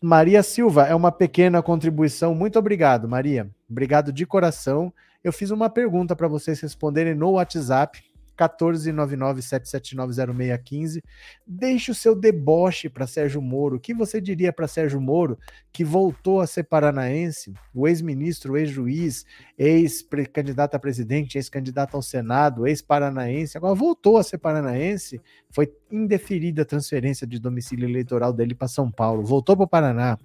[0.00, 2.34] Maria Silva, é uma pequena contribuição.
[2.34, 3.48] Muito obrigado, Maria.
[3.70, 4.92] Obrigado de coração.
[5.22, 8.02] Eu fiz uma pergunta para vocês responderem no WhatsApp.
[8.38, 11.02] 14997790615.
[11.46, 13.76] Deixe o seu deboche para Sérgio Moro.
[13.76, 15.38] O que você diria para Sérgio Moro,
[15.72, 19.24] que voltou a ser paranaense, o ex-ministro, ex-juiz,
[19.56, 25.20] ex-candidato a presidente, ex-candidato ao Senado, ex-paranaense, agora voltou a ser paranaense?
[25.50, 30.18] Foi indeferida a transferência de domicílio eleitoral dele para São Paulo, voltou para o Paraná.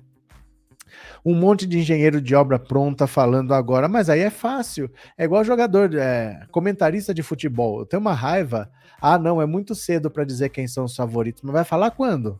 [1.25, 4.91] Um monte de engenheiro de obra pronta falando agora, mas aí é fácil.
[5.17, 7.79] É igual jogador, é, comentarista de futebol.
[7.79, 8.69] Eu tenho uma raiva.
[9.01, 12.39] Ah, não, é muito cedo para dizer quem são os favoritos, mas vai falar quando?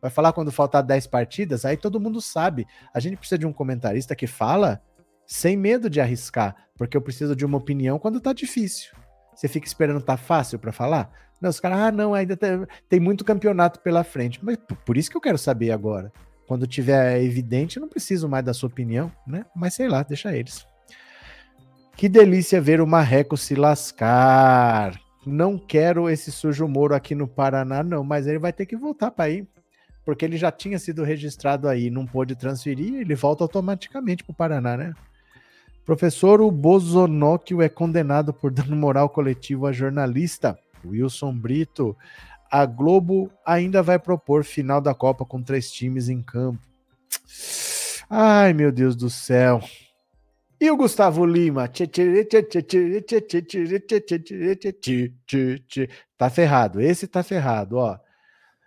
[0.00, 1.64] Vai falar quando faltar 10 partidas?
[1.64, 2.66] Aí todo mundo sabe.
[2.94, 4.80] A gente precisa de um comentarista que fala
[5.26, 8.92] sem medo de arriscar, porque eu preciso de uma opinião quando tá difícil.
[9.34, 11.12] Você fica esperando tá fácil para falar?
[11.40, 14.38] Não, os caras, ah, não, ainda tem, tem muito campeonato pela frente.
[14.42, 16.12] Mas por isso que eu quero saber agora.
[16.50, 19.46] Quando tiver evidente, não preciso mais da sua opinião, né?
[19.54, 20.66] Mas sei lá, deixa eles.
[21.96, 25.00] Que delícia ver o Marreco se lascar.
[25.24, 29.12] Não quero esse sujo Moro aqui no Paraná, não, mas ele vai ter que voltar
[29.12, 29.46] para aí,
[30.04, 34.34] porque ele já tinha sido registrado aí, não pôde transferir, ele volta automaticamente para o
[34.34, 34.92] Paraná, né?
[35.86, 40.58] Professor, o Bozonóquio é condenado por dano moral coletivo a jornalista.
[40.84, 41.96] Wilson Brito.
[42.50, 46.60] A Globo ainda vai propor final da Copa com três times em campo.
[48.08, 49.62] Ai, meu Deus do céu.
[50.60, 51.70] E o Gustavo Lima?
[56.18, 56.80] Tá ferrado.
[56.80, 57.96] Esse tá ferrado, ó.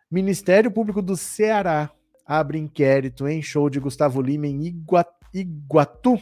[0.10, 1.92] Ministério Público do Ceará
[2.26, 4.66] abre inquérito em show de Gustavo Lima em
[5.34, 6.20] Iguatu.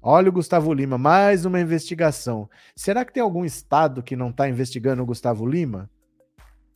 [0.00, 2.48] Olha o Gustavo Lima, mais uma investigação.
[2.74, 5.88] Será que tem algum estado que não está investigando o Gustavo Lima?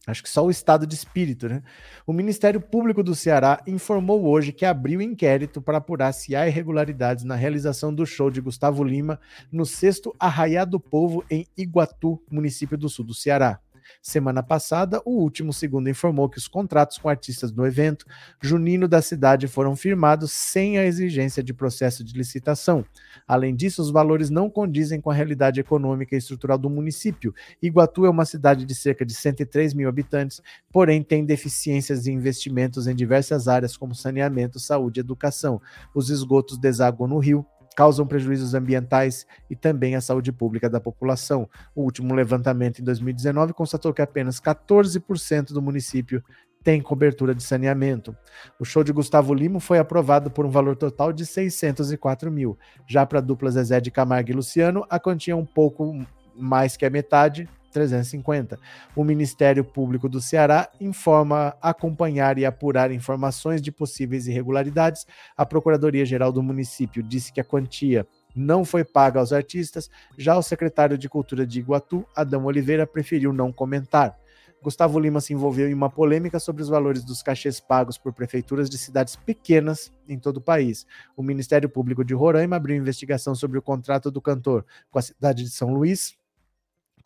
[0.06, 1.64] Acho que só o estado de espírito, né?
[2.06, 7.24] O Ministério Público do Ceará informou hoje que abriu inquérito para apurar se há irregularidades
[7.24, 9.18] na realização do show de Gustavo Lima
[9.50, 13.58] no sexto Arraiá do Povo em Iguatu, município do sul do Ceará.
[14.06, 18.06] Semana passada, o último segundo informou que os contratos com artistas do evento
[18.40, 22.84] junino da cidade foram firmados sem a exigência de processo de licitação.
[23.26, 27.34] Além disso, os valores não condizem com a realidade econômica e estrutural do município.
[27.60, 32.86] Iguatu é uma cidade de cerca de 103 mil habitantes, porém tem deficiências em investimentos
[32.86, 35.60] em diversas áreas como saneamento, saúde e educação.
[35.92, 37.44] Os esgotos desaguam no rio,
[37.76, 41.48] causam prejuízos ambientais e também à saúde pública da população.
[41.74, 46.24] O último levantamento em 2019 constatou que apenas 14% do município
[46.64, 48.16] tem cobertura de saneamento.
[48.58, 52.58] O show de Gustavo Lima foi aprovado por um valor total de 604 mil.
[52.88, 56.04] Já para a dupla Zezé de Camargo e Luciano, a quantia é um pouco
[56.36, 58.58] mais que a metade, 350.
[58.94, 65.06] O Ministério Público do Ceará informa acompanhar e apurar informações de possíveis irregularidades.
[65.36, 69.90] A Procuradoria-Geral do município disse que a quantia não foi paga aos artistas.
[70.16, 74.16] Já o secretário de Cultura de Iguatu, Adão Oliveira, preferiu não comentar.
[74.62, 78.70] Gustavo Lima se envolveu em uma polêmica sobre os valores dos cachês pagos por prefeituras
[78.70, 80.86] de cidades pequenas em todo o país.
[81.14, 85.44] O Ministério Público de Roraima abriu investigação sobre o contrato do cantor com a cidade
[85.44, 86.16] de São Luís,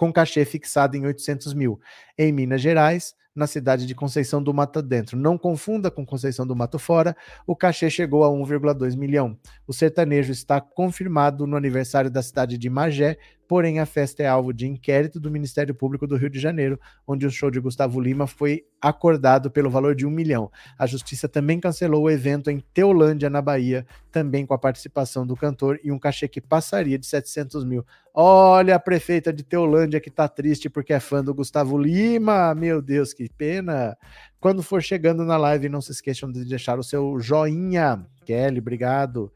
[0.01, 1.78] com cachê fixado em 800 mil.
[2.16, 5.14] Em Minas Gerais, na cidade de Conceição do Mato Dentro.
[5.14, 7.14] Não confunda com Conceição do Mato Fora,
[7.47, 9.39] o cachê chegou a 1,2 milhão.
[9.66, 13.18] O sertanejo está confirmado no aniversário da cidade de Magé,
[13.51, 17.27] porém a festa é alvo de inquérito do Ministério Público do Rio de Janeiro, onde
[17.27, 20.48] o show de Gustavo Lima foi acordado pelo valor de um milhão.
[20.78, 25.35] A justiça também cancelou o evento em Teolândia, na Bahia, também com a participação do
[25.35, 27.85] cantor e um cachê que passaria de 700 mil.
[28.14, 32.81] Olha a prefeita de Teolândia que tá triste porque é fã do Gustavo Lima, meu
[32.81, 33.98] Deus, que pena.
[34.39, 38.06] Quando for chegando na live, não se esqueçam de deixar o seu joinha.
[38.24, 39.32] Kelly, obrigado.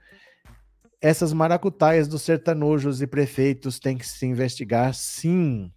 [1.05, 5.71] Essas maracutaias dos sertanojos e prefeitos têm que se investigar, sim.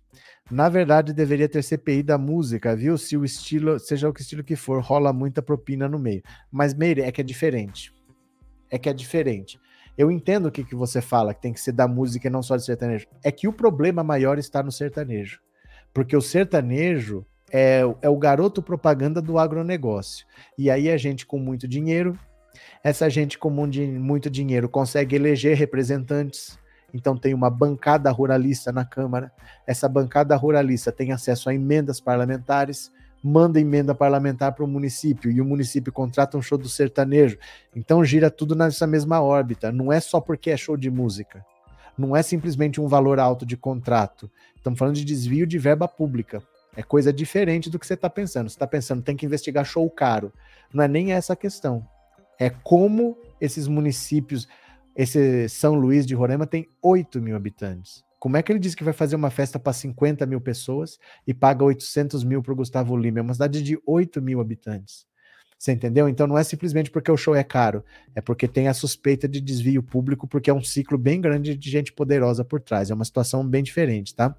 [0.50, 2.98] Na verdade, deveria ter CPI da música, viu?
[2.98, 6.24] Se o estilo, seja o que estilo que for, rola muita propina no meio.
[6.50, 7.94] Mas, Meire, é que é diferente.
[8.72, 9.60] É que é diferente.
[9.98, 12.42] Eu entendo o que, que você fala, que tem que ser da música e não
[12.42, 13.06] só de sertanejo.
[13.22, 15.42] É que o problema maior está no sertanejo.
[15.94, 20.26] Porque o sertanejo é, é o garoto propaganda do agronegócio.
[20.58, 22.18] E aí a gente com muito dinheiro,
[22.84, 26.58] essa gente com muito dinheiro consegue eleger representantes.
[26.94, 29.32] Então tem uma bancada ruralista na Câmara.
[29.66, 35.42] Essa bancada ruralista tem acesso a emendas parlamentares, manda emenda parlamentar para o município e
[35.42, 37.38] o município contrata um show do sertanejo.
[37.76, 39.72] Então gira tudo nessa mesma órbita.
[39.72, 41.46] Não é só porque é show de música.
[41.98, 44.30] Não é simplesmente um valor alto de contrato.
[44.56, 46.42] Estamos falando de desvio de verba pública.
[46.76, 48.50] É coisa diferente do que você está pensando.
[48.50, 50.32] Você está pensando, tem que investigar show caro.
[50.72, 51.84] Não é nem essa a questão.
[52.40, 54.48] É como esses municípios,
[54.96, 58.04] esse São Luís de Roraima tem 8 mil habitantes.
[58.20, 61.34] Como é que ele diz que vai fazer uma festa para 50 mil pessoas e
[61.34, 63.20] paga 800 mil para o Gustavo Lima?
[63.20, 65.06] É uma cidade de 8 mil habitantes.
[65.58, 66.08] Você entendeu?
[66.08, 67.84] Então não é simplesmente porque o show é caro,
[68.16, 71.70] é porque tem a suspeita de desvio público, porque é um ciclo bem grande de
[71.70, 72.92] gente poderosa por trás.
[72.92, 74.36] É uma situação bem diferente, tá?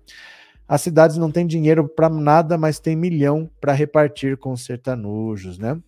[0.66, 5.58] As cidades não têm dinheiro para nada, mas tem milhão para repartir com os sertanojos,
[5.58, 5.80] né?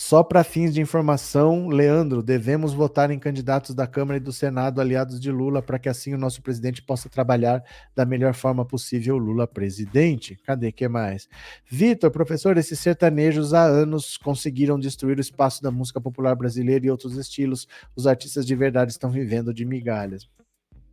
[0.00, 4.80] Só para fins de informação, Leandro, devemos votar em candidatos da Câmara e do Senado
[4.80, 7.64] aliados de Lula para que assim o nosso presidente possa trabalhar
[7.96, 10.36] da melhor forma possível Lula presidente.
[10.46, 11.28] Cadê que mais?
[11.68, 16.90] Vitor, professor, esses sertanejos há anos conseguiram destruir o espaço da música popular brasileira e
[16.92, 17.66] outros estilos.
[17.96, 20.28] Os artistas de verdade estão vivendo de migalhas.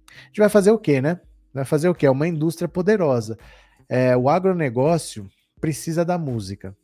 [0.09, 1.21] A gente vai fazer o quê, né?
[1.53, 2.07] Vai fazer o quê?
[2.07, 3.37] É uma indústria poderosa.
[3.87, 5.29] É, o agronegócio
[5.61, 6.75] precisa da música.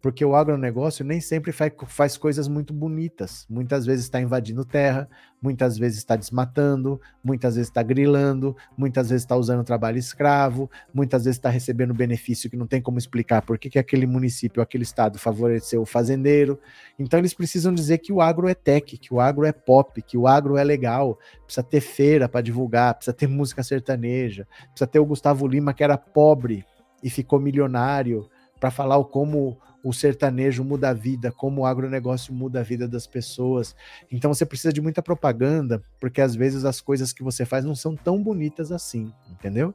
[0.00, 3.46] Porque o agronegócio nem sempre faz, coisas muito bonitas.
[3.50, 5.08] Muitas vezes está invadindo terra,
[5.42, 11.24] muitas vezes está desmatando, muitas vezes está grilando, muitas vezes está usando trabalho escravo, muitas
[11.24, 14.84] vezes está recebendo benefício que não tem como explicar por que, que aquele município, aquele
[14.84, 16.60] estado favoreceu o fazendeiro.
[16.98, 20.16] Então eles precisam dizer que o agro é tech, que o agro é pop, que
[20.16, 25.00] o agro é legal, precisa ter feira para divulgar, precisa ter música sertaneja, precisa ter
[25.00, 26.64] o Gustavo Lima que era pobre
[27.02, 28.28] e ficou milionário
[28.60, 32.88] para falar o como o sertanejo muda a vida, como o agronegócio muda a vida
[32.88, 33.74] das pessoas.
[34.10, 37.74] Então você precisa de muita propaganda, porque às vezes as coisas que você faz não
[37.74, 39.74] são tão bonitas assim, entendeu?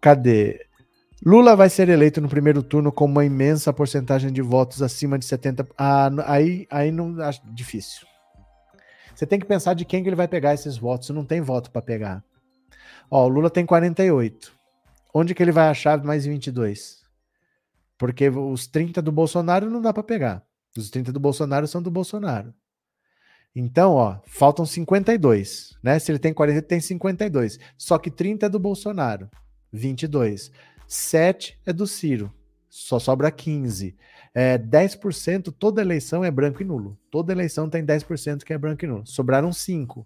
[0.00, 0.66] Cadê?
[1.24, 5.24] Lula vai ser eleito no primeiro turno com uma imensa porcentagem de votos acima de
[5.24, 5.68] 70%.
[5.78, 8.06] Ah, aí, aí não acho difícil.
[9.14, 11.10] Você tem que pensar de quem que ele vai pegar esses votos.
[11.10, 12.24] Não tem voto para pegar.
[13.08, 14.52] Ó, o Lula tem 48.
[15.14, 17.01] Onde que ele vai achar mais 22?
[18.02, 20.42] Porque os 30 do Bolsonaro não dá para pegar.
[20.76, 22.52] Os 30 do Bolsonaro são do Bolsonaro.
[23.54, 26.00] Então, ó, faltam 52, né?
[26.00, 27.60] Se ele tem 40, ele tem 52.
[27.78, 29.30] Só que 30 é do Bolsonaro,
[29.72, 30.50] 22.
[30.88, 32.34] 7 é do Ciro,
[32.68, 33.96] só sobra 15.
[34.34, 36.98] É, 10%, toda eleição é branco e nulo.
[37.08, 39.06] Toda eleição tem 10% que é branco e nulo.
[39.06, 40.04] Sobraram 5.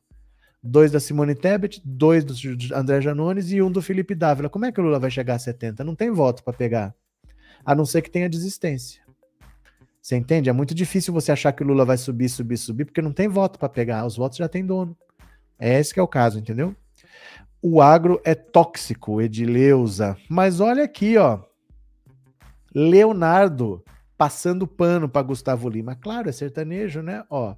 [0.62, 2.34] Dois da Simone Tebet, dois do
[2.74, 4.50] André Janones e um do Felipe Dávila.
[4.50, 5.82] Como é que o Lula vai chegar a 70?
[5.82, 6.94] Não tem voto para pegar
[7.66, 9.02] a não ser que tenha desistência.
[10.00, 10.48] Você entende?
[10.48, 13.26] É muito difícil você achar que o Lula vai subir, subir, subir, porque não tem
[13.26, 14.06] voto para pegar.
[14.06, 14.96] Os votos já tem dono.
[15.58, 16.76] É esse que é o caso, entendeu?
[17.60, 20.16] O agro é tóxico, Edileuza.
[20.30, 21.40] Mas olha aqui, ó.
[22.72, 23.82] Leonardo
[24.16, 25.96] passando pano para Gustavo Lima.
[25.96, 27.24] Claro, é sertanejo, né?
[27.28, 27.56] Ó.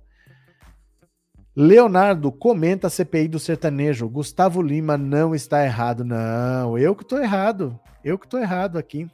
[1.54, 4.08] Leonardo comenta a CPI do sertanejo.
[4.08, 6.02] Gustavo Lima não está errado.
[6.02, 7.78] Não, eu que estou errado.
[8.02, 9.06] Eu que estou errado aqui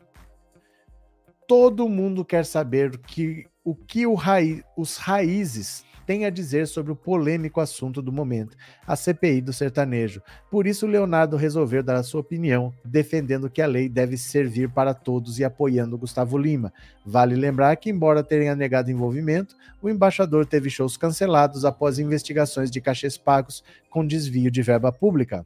[1.47, 6.93] todo mundo quer saber que, o que o raiz, os raízes têm a dizer sobre
[6.93, 8.57] o polêmico assunto do momento,
[8.87, 10.23] a CPI do sertanejo.
[10.51, 14.95] Por isso, Leonardo resolveu dar a sua opinião, defendendo que a lei deve servir para
[14.95, 16.73] todos e apoiando Gustavo Lima.
[17.05, 22.81] Vale lembrar que, embora tenha negado envolvimento, o embaixador teve shows cancelados após investigações de
[22.81, 25.45] cachês pagos com desvio de verba pública.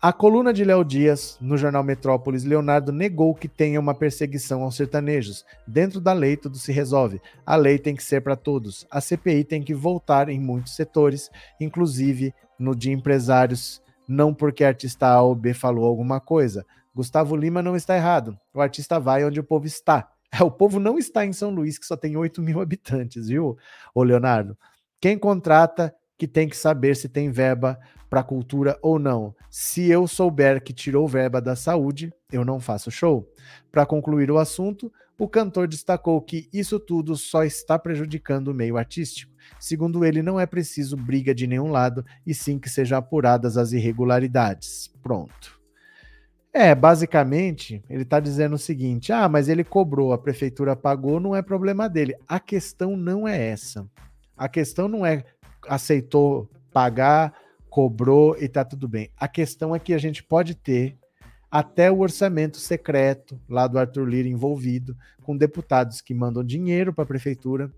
[0.00, 4.76] A coluna de Léo Dias, no jornal Metrópolis, Leonardo negou que tenha uma perseguição aos
[4.76, 5.44] sertanejos.
[5.66, 7.20] Dentro da lei, tudo se resolve.
[7.44, 8.86] A lei tem que ser para todos.
[8.92, 11.28] A CPI tem que voltar em muitos setores,
[11.60, 16.64] inclusive no de empresários, não porque artista A ou B falou alguma coisa.
[16.94, 18.38] Gustavo Lima não está errado.
[18.54, 20.08] O artista vai onde o povo está.
[20.40, 23.58] O povo não está em São Luís, que só tem 8 mil habitantes, viu,
[23.92, 24.56] ô Leonardo?
[25.00, 27.78] Quem contrata que tem que saber se tem verba
[28.10, 29.34] para cultura ou não.
[29.48, 33.26] Se eu souber que tirou verba da saúde, eu não faço show.
[33.70, 38.76] Para concluir o assunto, o cantor destacou que isso tudo só está prejudicando o meio
[38.76, 39.32] artístico.
[39.58, 43.72] Segundo ele, não é preciso briga de nenhum lado, e sim que sejam apuradas as
[43.72, 44.92] irregularidades.
[45.02, 45.58] Pronto.
[46.52, 51.34] É, basicamente, ele está dizendo o seguinte: ah, mas ele cobrou, a prefeitura pagou, não
[51.34, 52.14] é problema dele.
[52.26, 53.86] A questão não é essa.
[54.36, 55.24] A questão não é
[55.68, 57.32] aceitou pagar,
[57.68, 59.10] cobrou e tá tudo bem.
[59.16, 60.96] A questão é que a gente pode ter
[61.50, 67.04] até o orçamento secreto lá do Arthur Lira envolvido, com deputados que mandam dinheiro para
[67.04, 67.72] a prefeitura.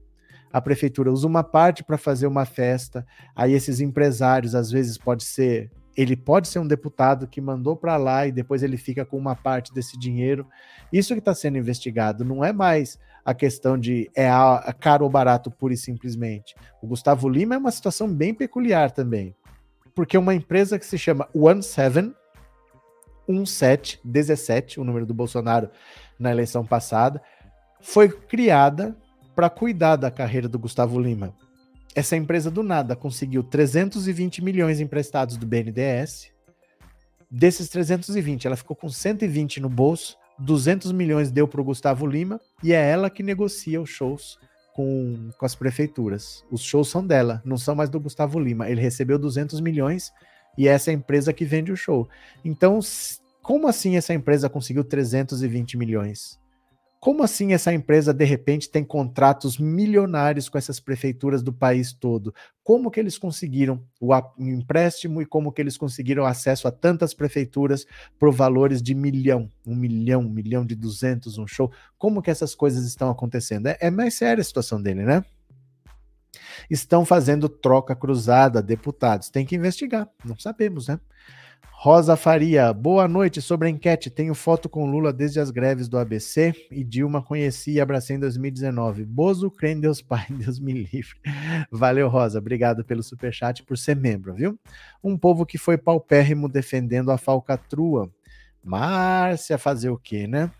[0.52, 3.06] A prefeitura usa uma parte para fazer uma festa.
[3.34, 7.96] Aí esses empresários, às vezes, pode ser ele pode ser um deputado que mandou para
[7.96, 10.46] lá e depois ele fica com uma parte desse dinheiro.
[10.92, 14.28] Isso que está sendo investigado não é mais a questão de é
[14.78, 16.55] caro ou barato pura e simplesmente.
[16.82, 19.34] O Gustavo Lima é uma situação bem peculiar também,
[19.94, 22.14] porque uma empresa que se chama One Seven
[24.05, 25.70] 17, o número do Bolsonaro
[26.18, 27.22] na eleição passada,
[27.80, 28.97] foi criada
[29.34, 31.34] para cuidar da carreira do Gustavo Lima.
[31.94, 36.32] Essa empresa do nada conseguiu 320 milhões emprestados do BNDES.
[37.30, 42.40] Desses 320, ela ficou com 120 no bolso 200 milhões deu para o Gustavo Lima
[42.62, 44.38] e é ela que negocia os shows
[44.74, 46.44] com, com as prefeituras.
[46.50, 48.68] Os shows são dela, não são mais do Gustavo Lima.
[48.68, 50.10] Ele recebeu 200 milhões
[50.56, 52.08] e é essa empresa que vende o show.
[52.44, 52.80] Então,
[53.42, 56.38] como assim essa empresa conseguiu 320 milhões?
[57.01, 62.35] Como assim essa empresa de repente tem contratos milionários com essas prefeituras do país todo?
[62.62, 67.86] Como que eles conseguiram o empréstimo e como que eles conseguiram acesso a tantas prefeituras
[68.18, 71.72] por valores de milhão, um milhão, um milhão de duzentos, um show?
[71.97, 73.68] Como que essas coisas estão acontecendo?
[73.68, 75.24] É, é mais séria a situação dele, né?
[76.68, 79.31] Estão fazendo troca cruzada, deputados.
[79.31, 81.01] Tem que investigar, não sabemos, né?
[81.82, 83.40] Rosa Faria, boa noite.
[83.40, 87.70] Sobre a enquete, tenho foto com Lula desde as greves do ABC e Dilma conheci
[87.70, 89.07] e abracei em 2019.
[89.07, 91.16] Bozo, crê em Deus Pai, Deus me livre.
[91.73, 92.39] Valeu, Rosa.
[92.39, 94.61] Obrigado pelo superchat por ser membro, viu?
[95.02, 98.11] Um povo que foi paupérrimo defendendo a falcatrua.
[98.62, 100.51] Márcia, fazer o quê, né?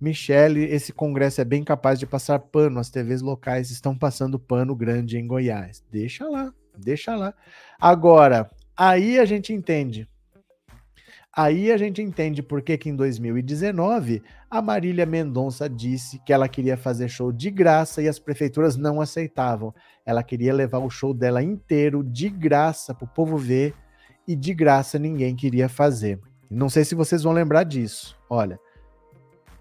[0.00, 2.80] Michele, esse congresso é bem capaz de passar pano.
[2.80, 5.84] As TVs locais estão passando pano grande em Goiás.
[5.92, 7.34] Deixa lá, deixa lá.
[7.78, 10.08] Agora, aí a gente entende
[11.38, 16.48] Aí a gente entende por que, que em 2019 a Marília Mendonça disse que ela
[16.48, 19.72] queria fazer show de graça e as prefeituras não aceitavam.
[20.04, 23.72] Ela queria levar o show dela inteiro de graça para o povo ver
[24.26, 26.18] e de graça ninguém queria fazer.
[26.50, 28.18] Não sei se vocês vão lembrar disso.
[28.28, 28.58] Olha,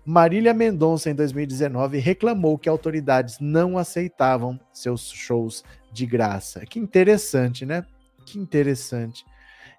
[0.04, 5.64] Marília Mendonça em 2019 reclamou que autoridades não aceitavam seus shows
[5.94, 6.62] de graça.
[6.62, 7.86] Que interessante, né?
[8.26, 9.24] Que interessante.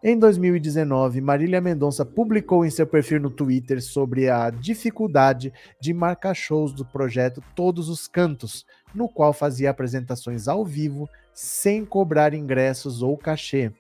[0.00, 6.34] Em 2019, Marília Mendonça publicou em seu perfil no Twitter sobre a dificuldade de marcar
[6.34, 8.64] shows do projeto Todos os Cantos,
[8.94, 13.72] no qual fazia apresentações ao vivo sem cobrar ingressos ou cachê.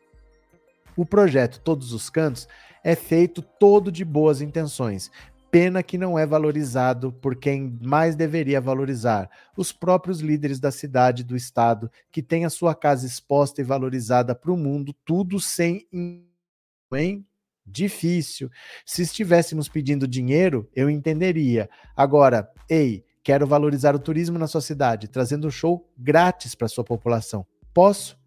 [0.96, 2.48] O projeto Todos os Cantos
[2.82, 5.12] é feito todo de boas intenções,
[5.50, 11.24] Pena que não é valorizado por quem mais deveria valorizar, os próprios líderes da cidade,
[11.24, 15.86] do estado, que têm a sua casa exposta e valorizada para o mundo, tudo sem
[16.94, 17.24] hein?
[17.66, 18.50] Difícil.
[18.84, 21.68] Se estivéssemos pedindo dinheiro, eu entenderia.
[21.94, 26.84] Agora, ei, quero valorizar o turismo na sua cidade, trazendo um show grátis para sua
[26.84, 27.46] população.
[27.74, 28.17] Posso?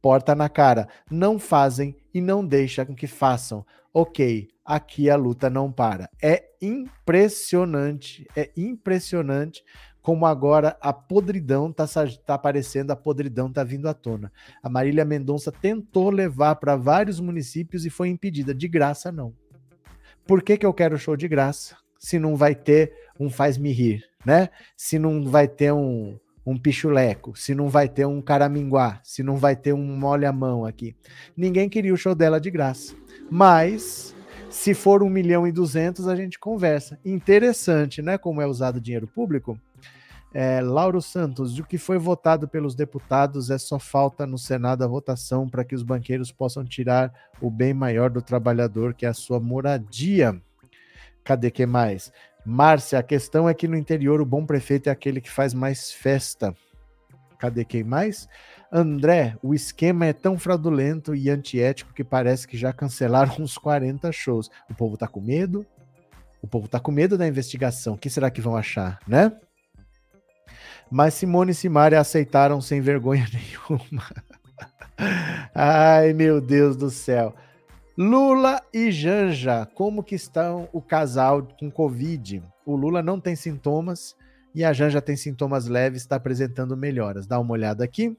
[0.00, 0.88] Porta na cara.
[1.10, 3.64] Não fazem e não deixam que façam.
[3.92, 6.10] Ok, aqui a luta não para.
[6.22, 9.64] É impressionante, é impressionante
[10.06, 11.84] como agora a podridão está
[12.24, 14.30] tá aparecendo, a podridão está vindo à tona.
[14.62, 18.54] A Marília Mendonça tentou levar para vários municípios e foi impedida.
[18.54, 19.34] De graça, não.
[20.24, 21.76] Por que, que eu quero show de graça?
[21.98, 24.48] Se não vai ter um faz-me rir, né?
[24.76, 26.16] Se não vai ter um,
[26.46, 30.94] um pichuleco, se não vai ter um caraminguá, se não vai ter um molha-mão aqui.
[31.36, 32.94] Ninguém queria o show dela de graça.
[33.28, 34.14] Mas
[34.48, 36.98] se for um milhão e duzentos, a gente conversa.
[37.04, 38.16] Interessante, né?
[38.16, 39.58] Como é usado dinheiro público.
[40.32, 44.86] É, Lauro Santos, o que foi votado pelos deputados é só falta no Senado a
[44.86, 49.14] votação para que os banqueiros possam tirar o bem maior do trabalhador, que é a
[49.14, 50.40] sua moradia.
[51.24, 52.12] Cadê que mais?
[52.46, 55.90] Márcia, a questão é que no interior o bom prefeito é aquele que faz mais
[55.90, 56.54] festa.
[57.40, 58.28] Cadê quem mais?
[58.70, 64.12] André, o esquema é tão fraudulento e antiético que parece que já cancelaram uns 40
[64.12, 64.48] shows.
[64.70, 65.66] O povo tá com medo?
[66.40, 67.94] O povo tá com medo da investigação.
[67.94, 69.32] O que será que vão achar, né?
[70.88, 74.04] Mas Simone e Simária aceitaram sem vergonha nenhuma.
[75.52, 77.34] Ai, meu Deus do céu.
[77.98, 82.42] Lula e Janja, como que estão o casal com Covid?
[82.66, 84.14] O Lula não tem sintomas
[84.54, 87.26] e a Janja tem sintomas leves, está apresentando melhoras.
[87.26, 88.14] Dá uma olhada aqui.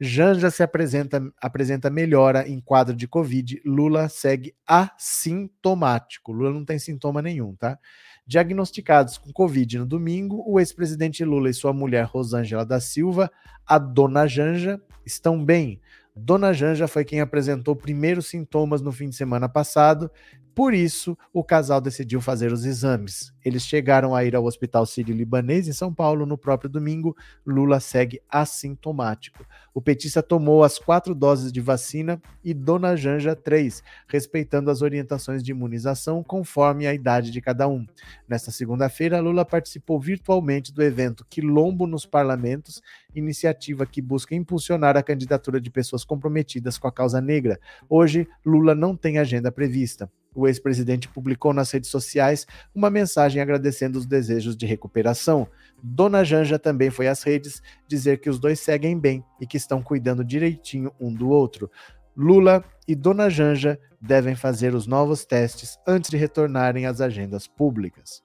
[0.00, 3.60] Janja se apresenta, apresenta melhora em quadro de Covid.
[3.66, 6.32] Lula segue assintomático.
[6.32, 7.78] Lula não tem sintoma nenhum, tá?
[8.26, 13.30] Diagnosticados com Covid no domingo, o ex-presidente Lula e sua mulher Rosângela da Silva,
[13.66, 15.82] a dona Janja, estão bem.
[16.14, 20.10] Dona Janja foi quem apresentou primeiros sintomas no fim de semana passado
[20.54, 23.32] por isso, o casal decidiu fazer os exames.
[23.44, 27.16] Eles chegaram a ir ao Hospital Sírio-Libanês em São Paulo no próprio domingo.
[27.46, 29.46] Lula segue assintomático.
[29.72, 35.42] O petista tomou as quatro doses de vacina e Dona Janja três, respeitando as orientações
[35.42, 37.86] de imunização conforme a idade de cada um.
[38.28, 42.82] Nesta segunda-feira, Lula participou virtualmente do evento Quilombo nos Parlamentos,
[43.14, 47.58] iniciativa que busca impulsionar a candidatura de pessoas comprometidas com a causa negra.
[47.88, 50.10] Hoje, Lula não tem agenda prevista.
[50.34, 55.46] O ex-presidente publicou nas redes sociais uma mensagem agradecendo os desejos de recuperação.
[55.82, 59.82] Dona Janja também foi às redes dizer que os dois seguem bem e que estão
[59.82, 61.70] cuidando direitinho um do outro.
[62.16, 68.22] Lula e Dona Janja devem fazer os novos testes antes de retornarem às agendas públicas.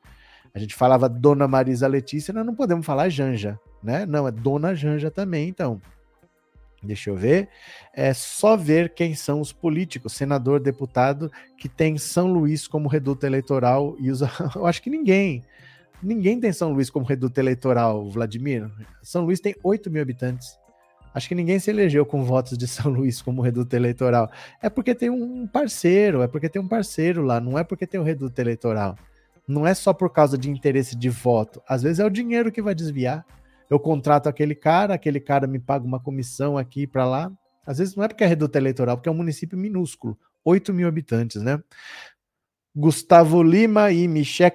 [0.53, 4.05] A gente falava Dona Marisa Letícia, nós não podemos falar Janja, né?
[4.05, 5.81] Não, é Dona Janja também, então.
[6.82, 7.49] Deixa eu ver.
[7.94, 13.26] É só ver quem são os políticos, senador, deputado, que tem São Luís como reduto
[13.26, 14.30] eleitoral e usa.
[14.56, 15.44] Eu acho que ninguém.
[16.02, 18.70] Ninguém tem São Luís como reduto eleitoral, Vladimir.
[19.02, 20.58] São Luís tem 8 mil habitantes.
[21.14, 24.30] Acho que ninguém se elegeu com votos de São Luís como reduto eleitoral.
[24.62, 27.99] É porque tem um parceiro, é porque tem um parceiro lá, não é porque tem
[27.99, 28.95] um reduto eleitoral.
[29.48, 31.62] Não é só por causa de interesse de voto.
[31.68, 33.26] Às vezes é o dinheiro que vai desviar
[33.69, 37.31] eu contrato aquele cara, aquele cara me paga uma comissão aqui para lá.
[37.65, 40.18] Às vezes não é porque é reduto eleitoral, porque é um município minúsculo.
[40.45, 41.61] 8 mil habitantes, né?
[42.80, 44.52] Gustavo Lima e Michel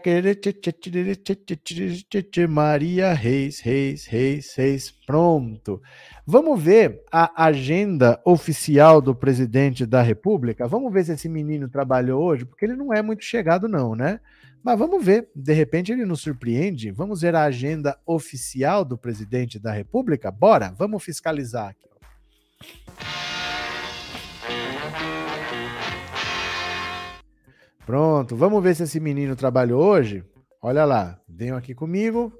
[2.49, 4.91] Maria Reis, Reis, Reis, Reis.
[5.05, 5.83] Pronto.
[6.25, 10.69] Vamos ver a agenda oficial do presidente da República.
[10.69, 14.21] Vamos ver se esse menino trabalhou hoje, porque ele não é muito chegado, não, né?
[14.63, 15.29] Mas vamos ver.
[15.35, 16.91] De repente ele nos surpreende.
[16.91, 20.31] Vamos ver a agenda oficial do presidente da República?
[20.31, 21.89] Bora, vamos fiscalizar aqui.
[27.85, 30.25] Pronto, vamos ver se esse menino trabalhou hoje.
[30.61, 32.33] Olha lá, venham aqui comigo.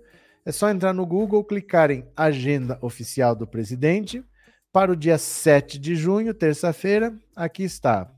[0.47, 4.25] É só entrar no Google, clicar em Agenda Oficial do Presidente.
[4.73, 8.11] Para o dia 7 de junho, terça-feira, aqui está.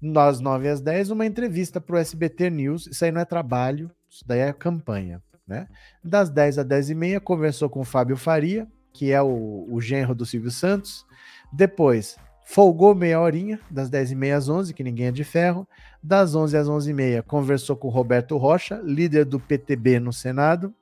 [0.00, 2.86] Das 9 às 10, uma entrevista para o SBT News.
[2.86, 5.22] Isso aí não é trabalho, isso daí é campanha.
[5.46, 5.66] Né?
[6.02, 9.80] Das 10 às 10 e meia, conversou com o Fábio Faria, que é o, o
[9.80, 11.06] genro do Silvio Santos.
[11.52, 15.66] Depois, folgou meia horinha, das 10h30 às 11 que ninguém é de ferro.
[16.02, 20.74] Das 11 às 11h30, conversou com Roberto Rocha, líder do PTB no Senado.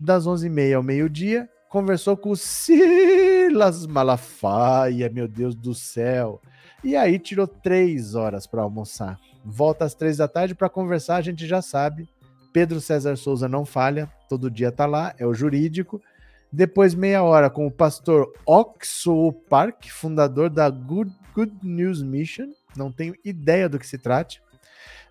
[0.00, 6.40] Das 11h30 ao meio-dia, conversou com o Silas Malafaia, meu Deus do céu.
[6.82, 9.18] E aí tirou três horas para almoçar.
[9.44, 12.08] Volta às três da tarde para conversar, a gente já sabe.
[12.52, 16.00] Pedro César Souza não falha, todo dia tá lá, é o jurídico.
[16.50, 22.48] Depois, meia hora, com o pastor Oxo Park, fundador da Good, Good News Mission.
[22.74, 24.40] Não tenho ideia do que se trate.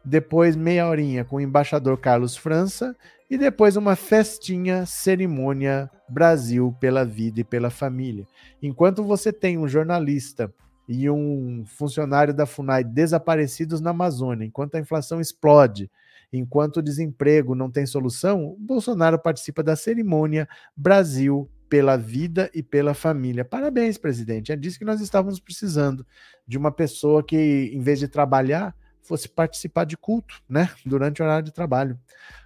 [0.07, 2.95] Depois, meia horinha com o embaixador Carlos França.
[3.29, 8.25] E depois, uma festinha, cerimônia Brasil pela vida e pela família.
[8.61, 10.53] Enquanto você tem um jornalista
[10.88, 15.91] e um funcionário da FUNAI desaparecidos na Amazônia, enquanto a inflação explode,
[16.31, 22.93] Enquanto o desemprego não tem solução, Bolsonaro participa da cerimônia Brasil pela vida e pela
[22.93, 23.45] família.
[23.45, 24.51] Parabéns, presidente.
[24.51, 26.05] É disso que nós estávamos precisando,
[26.45, 28.75] de uma pessoa que, em vez de trabalhar,
[29.07, 31.99] fosse participar de culto, né, durante o horário de trabalho.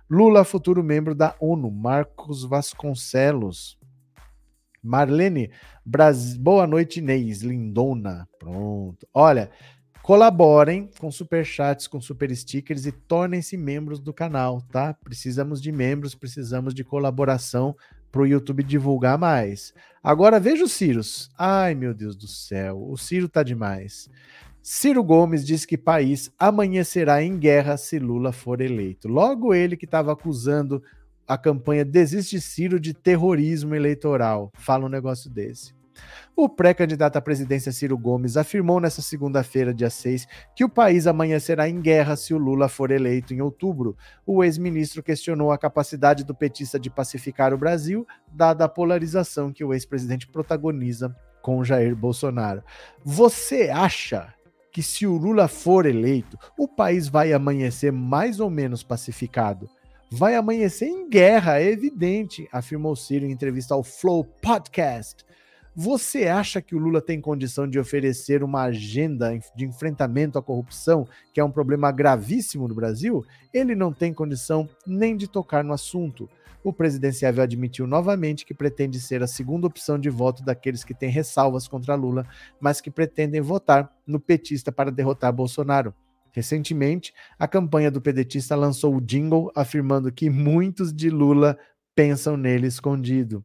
[0.10, 1.72] Lula, futuro membro da ONU.
[1.72, 3.80] Marcos Vasconcelos.
[4.84, 5.52] Marlene,
[5.86, 6.36] Bras...
[6.36, 7.42] boa noite, Inês.
[7.42, 8.28] Lindona.
[8.38, 9.08] Pronto.
[9.14, 9.50] Olha,
[10.02, 14.96] Colaborem com super chats, com super stickers e tornem-se membros do canal, tá?
[14.96, 17.76] Precisamos de membros, precisamos de colaboração
[18.12, 19.74] para o YouTube divulgar mais.
[20.04, 21.02] Agora veja o Ciro.
[21.38, 24.10] Ai, meu Deus do céu, o Ciro tá demais.
[24.64, 29.08] Ciro Gomes diz que país amanhecerá em guerra se Lula for eleito.
[29.08, 30.84] Logo ele que estava acusando
[31.28, 34.52] a campanha Desiste Ciro de terrorismo eleitoral.
[34.54, 35.74] Fala um negócio desse.
[36.36, 41.68] O pré-candidato à presidência Ciro Gomes afirmou nesta segunda-feira, dia 6, que o país amanhecerá
[41.68, 43.98] em guerra se o Lula for eleito em outubro.
[44.28, 49.64] O ex-ministro questionou a capacidade do petista de pacificar o Brasil, dada a polarização que
[49.64, 52.64] o ex-presidente protagoniza com Jair Bolsonaro.
[53.04, 54.32] Você acha
[54.72, 59.70] que se o Lula for eleito, o país vai amanhecer mais ou menos pacificado?
[60.10, 65.26] Vai amanhecer em guerra, é evidente, afirmou Ciro em entrevista ao Flow Podcast.
[65.74, 71.08] Você acha que o Lula tem condição de oferecer uma agenda de enfrentamento à corrupção,
[71.34, 73.26] que é um problema gravíssimo no Brasil?
[73.54, 76.30] Ele não tem condição nem de tocar no assunto.
[76.64, 81.10] O presidenciável admitiu novamente que pretende ser a segunda opção de voto daqueles que têm
[81.10, 82.28] ressalvas contra Lula,
[82.60, 85.94] mas que pretendem votar no petista para derrotar Bolsonaro.
[86.32, 91.58] Recentemente, a campanha do pedetista lançou o jingle afirmando que muitos de Lula
[91.96, 93.44] pensam nele escondido.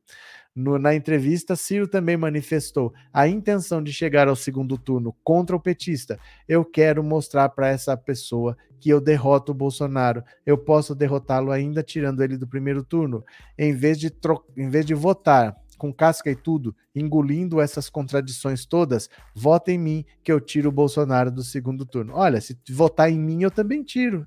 [0.57, 5.61] No, na entrevista, Ciro também manifestou a intenção de chegar ao segundo turno contra o
[5.61, 6.19] petista.
[6.49, 10.25] Eu quero mostrar para essa pessoa que eu derroto o Bolsonaro.
[10.47, 13.23] Eu posso derrotá-lo ainda tirando ele do primeiro turno.
[13.59, 14.11] Em vez de,
[14.57, 20.07] em vez de votar com casca e tudo, engolindo essas contradições todas, vota em mim
[20.25, 22.15] que eu tiro o Bolsonaro do segundo turno.
[22.15, 24.27] Olha, se votar em mim, eu também tiro.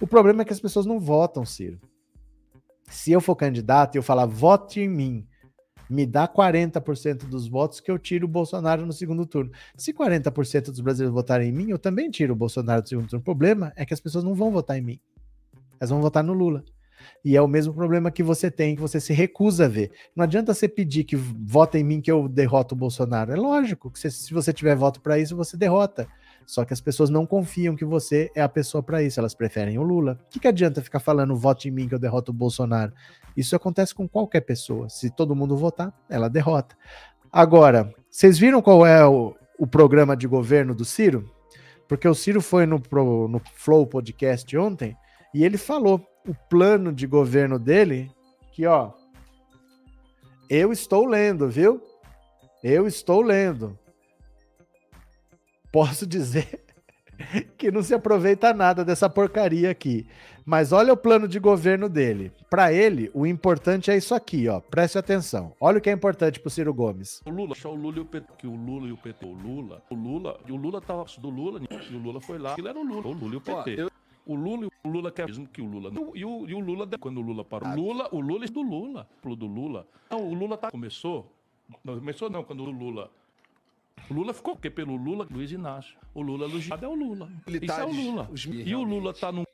[0.00, 1.80] O problema é que as pessoas não votam, Ciro.
[2.88, 5.26] Se eu for candidato e eu falar vote em mim,
[5.88, 9.50] me dá 40% dos votos que eu tiro o Bolsonaro no segundo turno.
[9.76, 13.20] Se 40% dos brasileiros votarem em mim, eu também tiro o Bolsonaro do segundo turno.
[13.20, 15.00] O problema é que as pessoas não vão votar em mim.
[15.80, 16.64] Elas vão votar no Lula.
[17.24, 19.90] E é o mesmo problema que você tem, que você se recusa a ver.
[20.14, 23.32] Não adianta você pedir que vota em mim que eu derroto o Bolsonaro.
[23.32, 26.08] É lógico que se você tiver voto para isso, você derrota.
[26.48, 29.78] Só que as pessoas não confiam que você é a pessoa para isso, elas preferem
[29.78, 30.18] o Lula.
[30.24, 32.90] O que, que adianta ficar falando vote em mim que eu derroto o Bolsonaro?
[33.36, 34.88] Isso acontece com qualquer pessoa.
[34.88, 36.74] Se todo mundo votar, ela derrota.
[37.30, 41.30] Agora, vocês viram qual é o, o programa de governo do Ciro?
[41.86, 44.96] Porque o Ciro foi no, pro, no Flow Podcast ontem
[45.34, 48.10] e ele falou o plano de governo dele,
[48.52, 48.92] que ó,
[50.48, 51.82] eu estou lendo, viu?
[52.64, 53.78] Eu estou lendo
[55.72, 56.64] posso dizer
[57.56, 60.06] que não se aproveita nada dessa porcaria aqui.
[60.44, 62.32] Mas olha o plano de governo dele.
[62.48, 64.60] Para ele, o importante é isso aqui, ó.
[64.60, 65.52] Preste atenção.
[65.60, 67.20] Olha o que é importante pro Ciro Gomes.
[67.26, 69.82] O Lula, o Lula e o PT, que o Lula e o PT, o Lula,
[69.90, 72.78] o Lula, e o Lula tava do Lula, e o Lula foi lá, ele era
[72.78, 73.88] o Lula, o Lula e o PT.
[74.24, 75.90] O Lula, o Lula quer mesmo que o Lula.
[76.14, 77.68] E o, e o Lula, quando o Lula parou.
[77.68, 79.86] O Lula, o Lula é do Lula, pro do Lula.
[80.10, 81.30] Não, o Lula tá, começou.
[81.84, 83.10] Não, começou não, quando o Lula
[84.10, 85.96] o Lula ficou porque pelo Lula, Luiz Inácio.
[86.14, 87.30] O Lula elogiado é o Lula.
[87.46, 88.30] Isso é o Lula.
[88.46, 89.44] E o Lula tá num.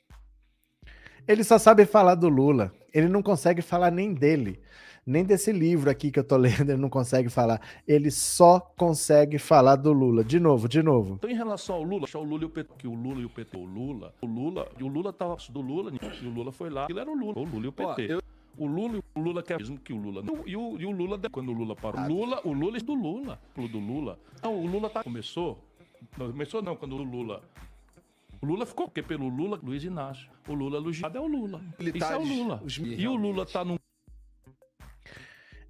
[1.26, 2.72] Ele só sabe falar do Lula.
[2.92, 4.60] Ele não consegue falar nem dele.
[5.06, 7.60] Nem desse livro aqui que eu tô lendo, ele não consegue falar.
[7.86, 10.24] Ele só consegue falar do Lula.
[10.24, 11.14] De novo, de novo.
[11.14, 13.30] Então, em relação ao Lula, o Lula e o PT, que o Lula e o
[13.30, 16.70] PT, o Lula, o Lula, e o Lula tava do Lula, e o Lula foi
[16.70, 18.12] lá, ele era o Lula, o Lula e o PT.
[18.12, 18.22] eu...
[18.56, 20.22] O Lula, o Lula quer mesmo que o Lula.
[20.46, 22.00] E o, e o Lula, quando o Lula parou.
[22.00, 24.18] O Lula, o Lula é do Lula, do Lula.
[24.42, 25.62] Não, o Lula tá, começou.
[26.16, 27.42] Não, começou não, quando o Lula.
[28.40, 30.28] O Lula ficou porque pelo Lula, Luiz Inácio.
[30.48, 31.62] O Lula elogiado é o Lula.
[31.78, 32.62] Isso é o Lula.
[32.78, 33.76] E o Lula tá num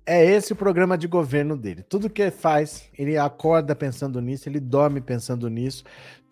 [0.06, 1.82] é esse o programa de governo dele.
[1.82, 5.82] Tudo que ele faz, ele acorda pensando nisso, ele dorme pensando nisso.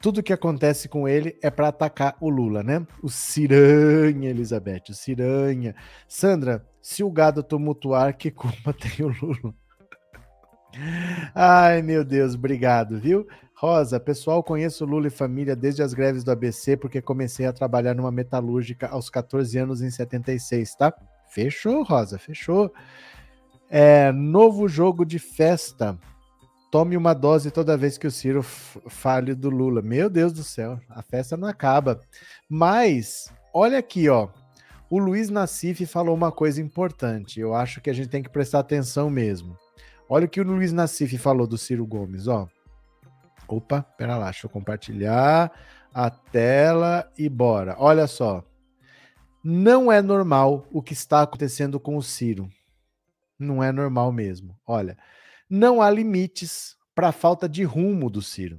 [0.02, 2.84] Tudo que acontece com ele é para atacar o Lula, né?
[3.00, 5.76] O Ciranha, Elizabeth, o Ciranha.
[6.08, 9.54] Sandra, se o gado tumultuar, que culpa tem o Lula?
[11.32, 13.28] Ai, meu Deus, obrigado, viu?
[13.54, 17.94] Rosa, pessoal, conheço Lula e família desde as greves do ABC, porque comecei a trabalhar
[17.94, 20.92] numa metalúrgica aos 14 anos em 76, tá?
[21.28, 22.74] Fechou, Rosa, fechou.
[23.70, 25.96] É, novo jogo de festa.
[26.72, 29.82] Tome uma dose toda vez que o Ciro fale do Lula.
[29.82, 32.00] Meu Deus do céu, a festa não acaba.
[32.48, 34.30] Mas, olha aqui, ó.
[34.88, 37.38] O Luiz Nassif falou uma coisa importante.
[37.38, 39.54] Eu acho que a gente tem que prestar atenção mesmo.
[40.08, 42.48] Olha o que o Luiz Nassif falou do Ciro Gomes, ó.
[43.46, 45.52] Opa, pera lá, deixa eu compartilhar
[45.92, 47.76] a tela e bora.
[47.78, 48.42] Olha só.
[49.44, 52.48] Não é normal o que está acontecendo com o Ciro
[53.42, 54.56] não é normal mesmo.
[54.66, 54.96] Olha,
[55.54, 58.58] não há limites para a falta de rumo do Ciro.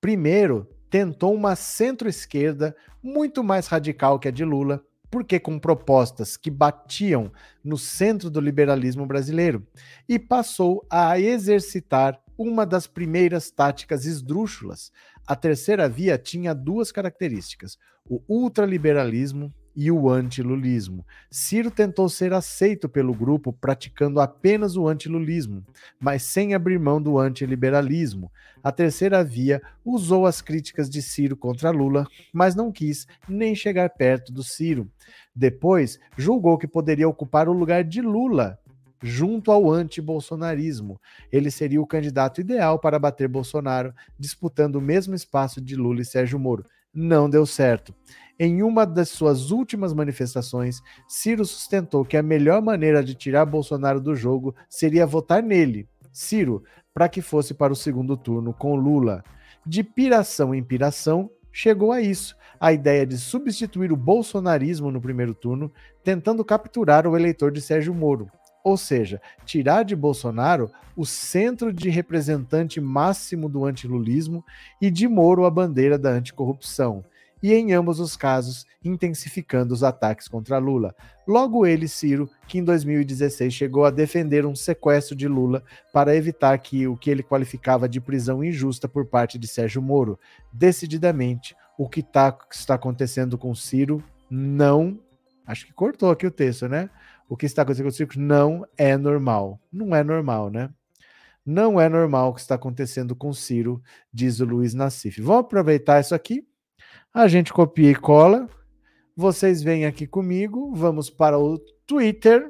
[0.00, 4.80] Primeiro, tentou uma centro-esquerda muito mais radical que a de Lula,
[5.10, 7.32] porque com propostas que batiam
[7.64, 9.66] no centro do liberalismo brasileiro,
[10.08, 14.92] e passou a exercitar uma das primeiras táticas esdrúxulas.
[15.26, 17.76] A terceira via tinha duas características:
[18.08, 21.06] o ultraliberalismo e o antilulismo.
[21.30, 25.64] Ciro tentou ser aceito pelo grupo praticando apenas o antilulismo,
[25.98, 28.30] mas sem abrir mão do antiliberalismo.
[28.62, 33.88] A terceira via usou as críticas de Ciro contra Lula, mas não quis nem chegar
[33.88, 34.86] perto do Ciro.
[35.34, 38.58] Depois, julgou que poderia ocupar o lugar de Lula
[39.02, 41.00] junto ao anti-bolsonarismo.
[41.32, 46.04] Ele seria o candidato ideal para bater Bolsonaro, disputando o mesmo espaço de Lula e
[46.04, 46.66] Sérgio Moro.
[46.92, 47.94] Não deu certo.
[48.42, 54.00] Em uma das suas últimas manifestações, Ciro sustentou que a melhor maneira de tirar Bolsonaro
[54.00, 56.64] do jogo seria votar nele, Ciro,
[56.94, 59.22] para que fosse para o segundo turno com Lula.
[59.66, 65.34] De piração em piração, chegou a isso, a ideia de substituir o bolsonarismo no primeiro
[65.34, 65.70] turno,
[66.02, 68.26] tentando capturar o eleitor de Sérgio Moro.
[68.64, 74.42] Ou seja, tirar de Bolsonaro o centro de representante máximo do antilulismo
[74.80, 77.04] e de Moro a bandeira da anticorrupção
[77.42, 80.94] e, em ambos os casos, intensificando os ataques contra Lula.
[81.26, 85.62] Logo ele, Ciro, que em 2016 chegou a defender um sequestro de Lula
[85.92, 90.18] para evitar que o que ele qualificava de prisão injusta por parte de Sérgio Moro.
[90.52, 94.98] Decididamente, o que tá, está acontecendo com Ciro não.
[95.46, 96.90] Acho que cortou aqui o texto, né?
[97.28, 99.60] O que está acontecendo com Ciro não é normal.
[99.72, 100.70] Não é normal, né?
[101.44, 105.22] Não é normal o que está acontecendo com Ciro, diz o Luiz Nassif.
[105.22, 106.46] Vamos aproveitar isso aqui
[107.12, 108.48] a gente copia e cola.
[109.16, 112.48] Vocês vêm aqui comigo, vamos para o Twitter.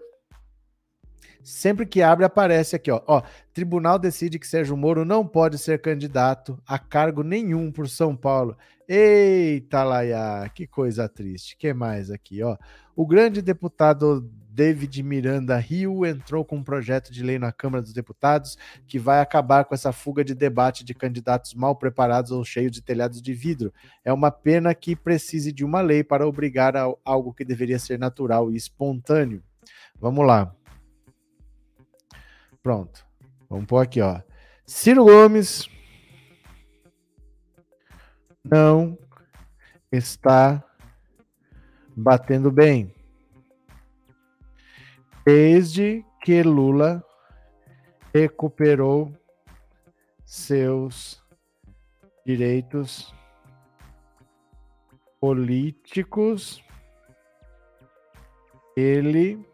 [1.42, 3.02] Sempre que abre, aparece aqui, ó.
[3.06, 3.22] ó.
[3.52, 8.56] Tribunal decide que Sérgio Moro não pode ser candidato a cargo nenhum por São Paulo.
[8.86, 11.56] Eita, Laia, que coisa triste.
[11.56, 12.56] que mais aqui, ó?
[12.94, 17.92] O grande deputado David Miranda Rio entrou com um projeto de lei na Câmara dos
[17.92, 22.72] Deputados que vai acabar com essa fuga de debate de candidatos mal preparados ou cheios
[22.72, 23.72] de telhados de vidro.
[24.04, 27.98] É uma pena que precise de uma lei para obrigar a algo que deveria ser
[27.98, 29.42] natural e espontâneo.
[30.00, 30.52] Vamos lá.
[32.60, 33.06] Pronto.
[33.48, 34.20] Vamos pôr aqui, ó.
[34.66, 35.68] Ciro Gomes
[38.44, 38.98] não
[39.92, 40.64] está
[41.96, 42.92] batendo bem
[45.24, 47.04] desde que Lula
[48.12, 49.12] recuperou
[50.24, 51.22] seus
[52.24, 53.14] direitos
[55.20, 56.64] políticos,
[58.76, 59.44] ele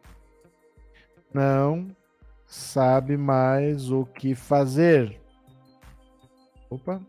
[1.33, 1.95] não
[2.47, 5.21] sabe mais o que fazer.
[6.71, 7.01] Opa.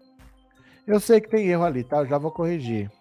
[0.86, 1.98] Eu sei que tem erro ali, tá?
[1.98, 2.92] Eu já vou corrigir.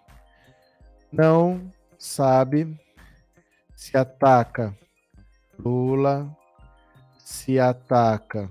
[1.11, 2.77] Não sabe
[3.75, 4.77] se ataca
[5.59, 6.29] Lula,
[7.17, 8.49] se ataca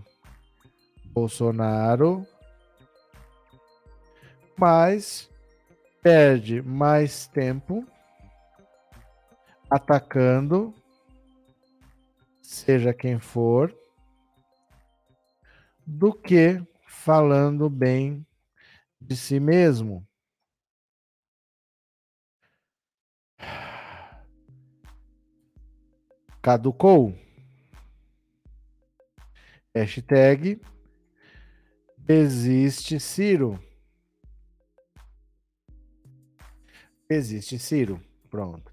[1.07, 2.27] Bolsonaro,
[4.59, 5.31] mas
[6.03, 7.87] perde mais tempo
[9.71, 10.75] atacando,
[12.43, 13.75] seja quem for,
[15.87, 18.27] do que falando bem
[19.01, 20.07] de si mesmo.
[26.47, 27.13] Caducou.
[29.75, 30.61] Hashtag
[32.09, 33.59] Existe Ciro.
[37.11, 38.01] Existe Ciro.
[38.31, 38.73] Pronto.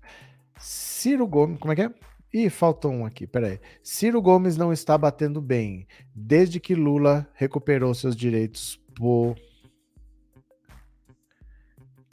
[0.60, 1.92] Ciro Gomes, como é que é?
[2.32, 3.60] Ih, faltou um aqui, peraí.
[3.82, 8.80] Ciro Gomes não está batendo bem desde que Lula recuperou seus direitos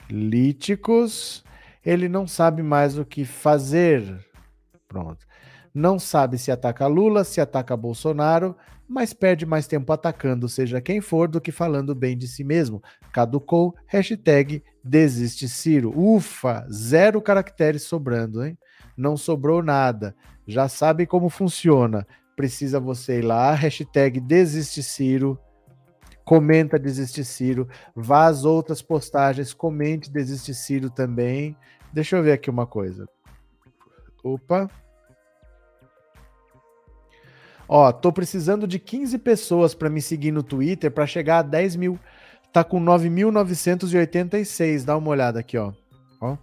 [0.08, 1.44] políticos.
[1.84, 4.26] Ele não sabe mais o que fazer.
[4.88, 5.28] Pronto.
[5.72, 8.56] Não sabe se ataca Lula, se ataca Bolsonaro,
[8.88, 12.82] mas perde mais tempo atacando seja quem for do que falando bem de si mesmo.
[13.12, 15.92] Caducou, hashtag desiste Ciro.
[15.96, 18.58] Ufa, zero caracteres sobrando, hein?
[18.96, 20.14] Não sobrou nada.
[20.44, 22.04] Já sabe como funciona.
[22.34, 25.38] Precisa você ir lá, hashtag desiste Ciro,
[26.24, 31.56] comenta desiste Ciro, vá às outras postagens, comente desiste Ciro também.
[31.92, 33.08] Deixa eu ver aqui uma coisa.
[34.24, 34.68] Opa.
[37.72, 41.76] Ó, tô precisando de 15 pessoas para me seguir no Twitter para chegar a 10
[41.76, 42.00] mil.
[42.52, 44.84] Tá com 9.986.
[44.84, 45.72] Dá uma olhada aqui, ó.
[46.20, 46.36] ó.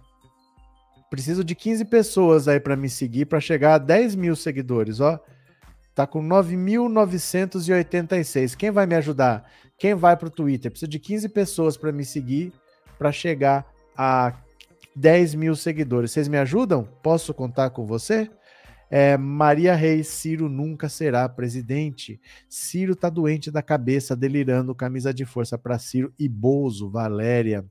[1.10, 5.20] Preciso de 15 pessoas aí para me seguir para chegar a 10 mil seguidores, ó.
[5.94, 8.56] Tá com 9.986.
[8.56, 9.44] Quem vai me ajudar?
[9.76, 10.70] Quem vai pro Twitter?
[10.70, 12.54] Preciso de 15 pessoas para me seguir
[12.98, 14.32] para chegar a
[14.96, 16.10] 10 mil seguidores.
[16.10, 16.88] Vocês me ajudam?
[17.02, 18.30] Posso contar com você?
[18.90, 22.20] É, Maria Reis, Ciro nunca será presidente.
[22.48, 27.64] Ciro tá doente da cabeça, delirando, camisa de força para Ciro e Bozo, Valéria.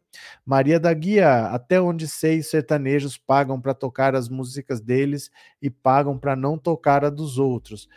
[0.45, 5.31] Maria da Guia, até onde sei, sertanejos pagam para tocar as músicas deles
[5.61, 7.89] e pagam para não tocar a dos outros.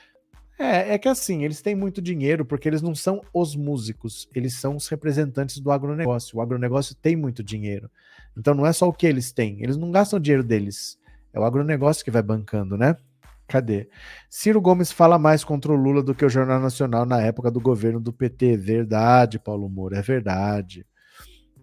[0.58, 4.54] É, é que assim, eles têm muito dinheiro porque eles não são os músicos, eles
[4.54, 6.36] são os representantes do agronegócio.
[6.36, 7.90] O agronegócio tem muito dinheiro.
[8.36, 10.98] Então não é só o que eles têm, eles não gastam o dinheiro deles.
[11.32, 12.94] É o agronegócio que vai bancando, né?
[13.50, 13.88] Cadê?
[14.28, 17.60] Ciro Gomes fala mais contra o Lula do que o Jornal Nacional na época do
[17.60, 18.56] governo do PT.
[18.56, 20.86] Verdade, Paulo Moura, é verdade.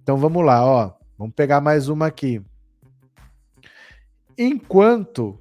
[0.03, 0.91] Então vamos lá, ó.
[1.18, 2.41] Vamos pegar mais uma aqui.
[4.38, 5.39] Enquanto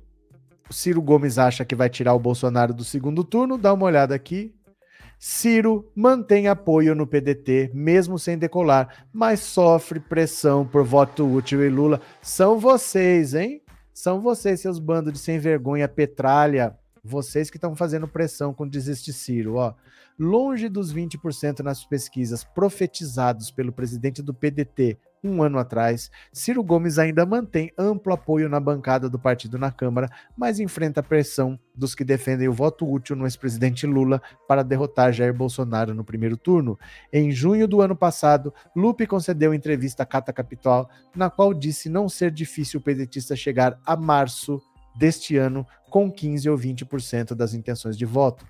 [0.71, 4.15] o Ciro Gomes acha que vai tirar o Bolsonaro do segundo turno, dá uma olhada
[4.15, 4.55] aqui.
[5.19, 11.69] Ciro mantém apoio no PDT, mesmo sem decolar, mas sofre pressão por voto útil e
[11.69, 12.01] Lula.
[12.23, 13.66] São vocês, hein?
[13.97, 19.11] São vocês, seus bandos de sem vergonha, petralha, vocês que estão fazendo pressão com desiste
[19.11, 19.73] Ciro, ó.
[20.19, 26.99] Longe dos 20% nas pesquisas profetizados pelo presidente do PDT um ano atrás, Ciro Gomes
[26.99, 31.95] ainda mantém amplo apoio na bancada do partido na Câmara, mas enfrenta a pressão dos
[31.95, 36.79] que defendem o voto útil no ex-presidente Lula para derrotar Jair Bolsonaro no primeiro turno.
[37.13, 42.09] Em junho do ano passado, Lupe concedeu entrevista à Cata Capital, na qual disse não
[42.09, 44.63] ser difícil o pedetista chegar a março
[44.97, 48.47] deste ano com 15 ou 20% das intenções de voto.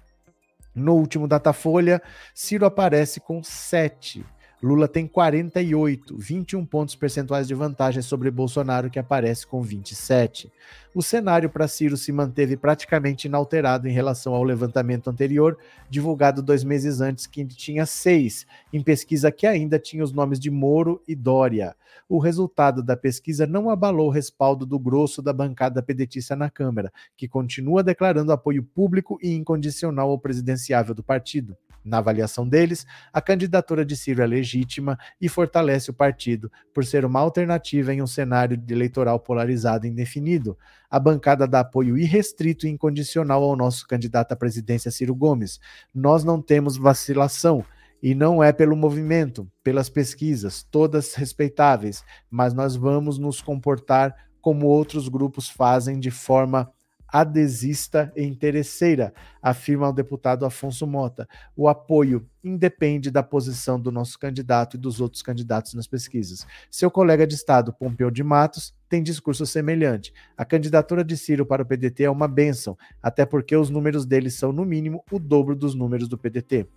[0.74, 2.02] No último Datafolha,
[2.34, 4.24] Ciro aparece com 7
[4.66, 10.50] Lula tem 48, 21 pontos percentuais de vantagem sobre Bolsonaro, que aparece com 27.
[10.92, 15.56] O cenário para Ciro se manteve praticamente inalterado em relação ao levantamento anterior,
[15.88, 20.50] divulgado dois meses antes, que tinha seis, em pesquisa que ainda tinha os nomes de
[20.50, 21.76] Moro e Dória.
[22.08, 26.92] O resultado da pesquisa não abalou o respaldo do grosso da bancada pedetista na Câmara,
[27.16, 31.56] que continua declarando apoio público e incondicional ao presidenciável do partido.
[31.86, 37.04] Na avaliação deles, a candidatura de Ciro é legítima e fortalece o partido, por ser
[37.04, 40.58] uma alternativa em um cenário eleitoral polarizado e indefinido.
[40.90, 45.60] A bancada dá apoio irrestrito e incondicional ao nosso candidato à presidência Ciro Gomes.
[45.94, 47.64] Nós não temos vacilação.
[48.02, 54.66] E não é pelo movimento, pelas pesquisas, todas respeitáveis, mas nós vamos nos comportar como
[54.66, 56.70] outros grupos fazem de forma
[57.08, 61.28] adesista e interesseira, afirma o deputado Afonso Mota.
[61.56, 66.46] O apoio independe da posição do nosso candidato e dos outros candidatos nas pesquisas.
[66.70, 70.12] Seu colega de Estado, Pompeu de Matos, tem discurso semelhante.
[70.36, 74.30] A candidatura de Ciro para o PDT é uma benção, até porque os números dele
[74.30, 76.68] são, no mínimo, o dobro dos números do PDT.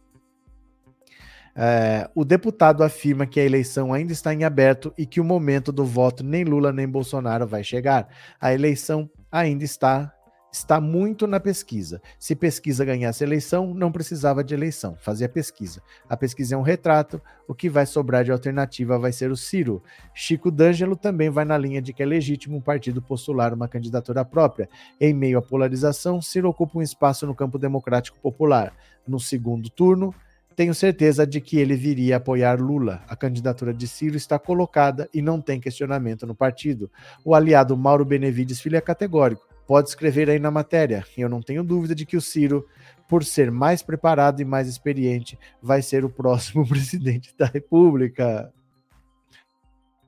[1.56, 5.72] É, o deputado afirma que a eleição ainda está em aberto e que o momento
[5.72, 8.08] do voto nem Lula nem Bolsonaro vai chegar.
[8.40, 10.14] A eleição ainda está
[10.52, 12.02] está muito na pesquisa.
[12.18, 15.82] Se pesquisa ganhasse eleição, não precisava de eleição, fazia pesquisa.
[16.08, 19.82] A pesquisa é um retrato, o que vai sobrar de alternativa vai ser o Ciro.
[20.14, 24.26] Chico D'Angelo também vai na linha de que é legítimo um partido postular uma candidatura
[24.26, 24.70] própria.
[25.00, 28.74] Em meio à polarização, Ciro ocupa um espaço no campo democrático popular.
[29.08, 30.14] No segundo turno,
[30.56, 33.02] tenho certeza de que ele viria apoiar Lula.
[33.08, 36.92] A candidatura de Ciro está colocada e não tem questionamento no partido.
[37.24, 39.49] O aliado Mauro Benevides Filho é categórico.
[39.70, 41.06] Pode escrever aí na matéria.
[41.16, 42.68] Eu não tenho dúvida de que o Ciro,
[43.08, 48.52] por ser mais preparado e mais experiente, vai ser o próximo presidente da República.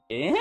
[0.10, 0.32] É?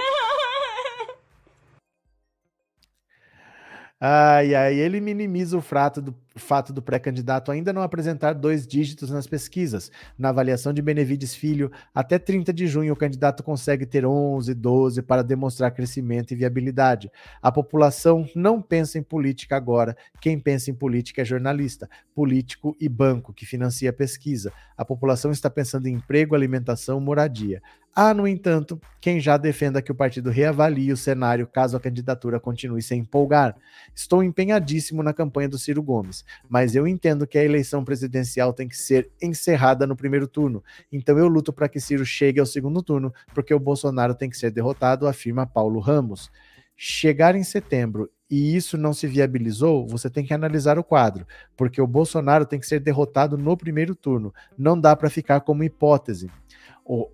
[4.01, 9.11] Ai, ai, ele minimiza o fato do, fato do pré-candidato ainda não apresentar dois dígitos
[9.11, 9.91] nas pesquisas.
[10.19, 15.03] Na avaliação de Benevides Filho, até 30 de junho o candidato consegue ter 11, 12
[15.03, 17.11] para demonstrar crescimento e viabilidade.
[17.43, 19.97] A população não pensa em política agora.
[20.21, 24.53] Quem pensa em política é jornalista, político e banco que financia a pesquisa.
[24.77, 27.61] A população está pensando em emprego, alimentação, moradia.
[27.95, 32.39] Há, no entanto, quem já defenda que o partido reavalie o cenário caso a candidatura
[32.39, 33.57] continue sem empolgar.
[33.93, 38.69] Estou empenhadíssimo na campanha do Ciro Gomes, mas eu entendo que a eleição presidencial tem
[38.69, 40.63] que ser encerrada no primeiro turno.
[40.91, 44.37] Então eu luto para que Ciro chegue ao segundo turno, porque o Bolsonaro tem que
[44.37, 46.31] ser derrotado, afirma Paulo Ramos.
[46.77, 51.27] Chegar em setembro e isso não se viabilizou, você tem que analisar o quadro,
[51.57, 54.33] porque o Bolsonaro tem que ser derrotado no primeiro turno.
[54.57, 56.31] Não dá para ficar como hipótese.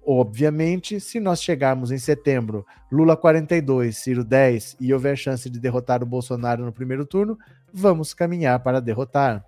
[0.07, 6.03] Obviamente, se nós chegarmos em setembro, Lula 42, Ciro 10 e houver chance de derrotar
[6.03, 7.39] o Bolsonaro no primeiro turno,
[7.75, 9.45] vamos caminhar para derrotar.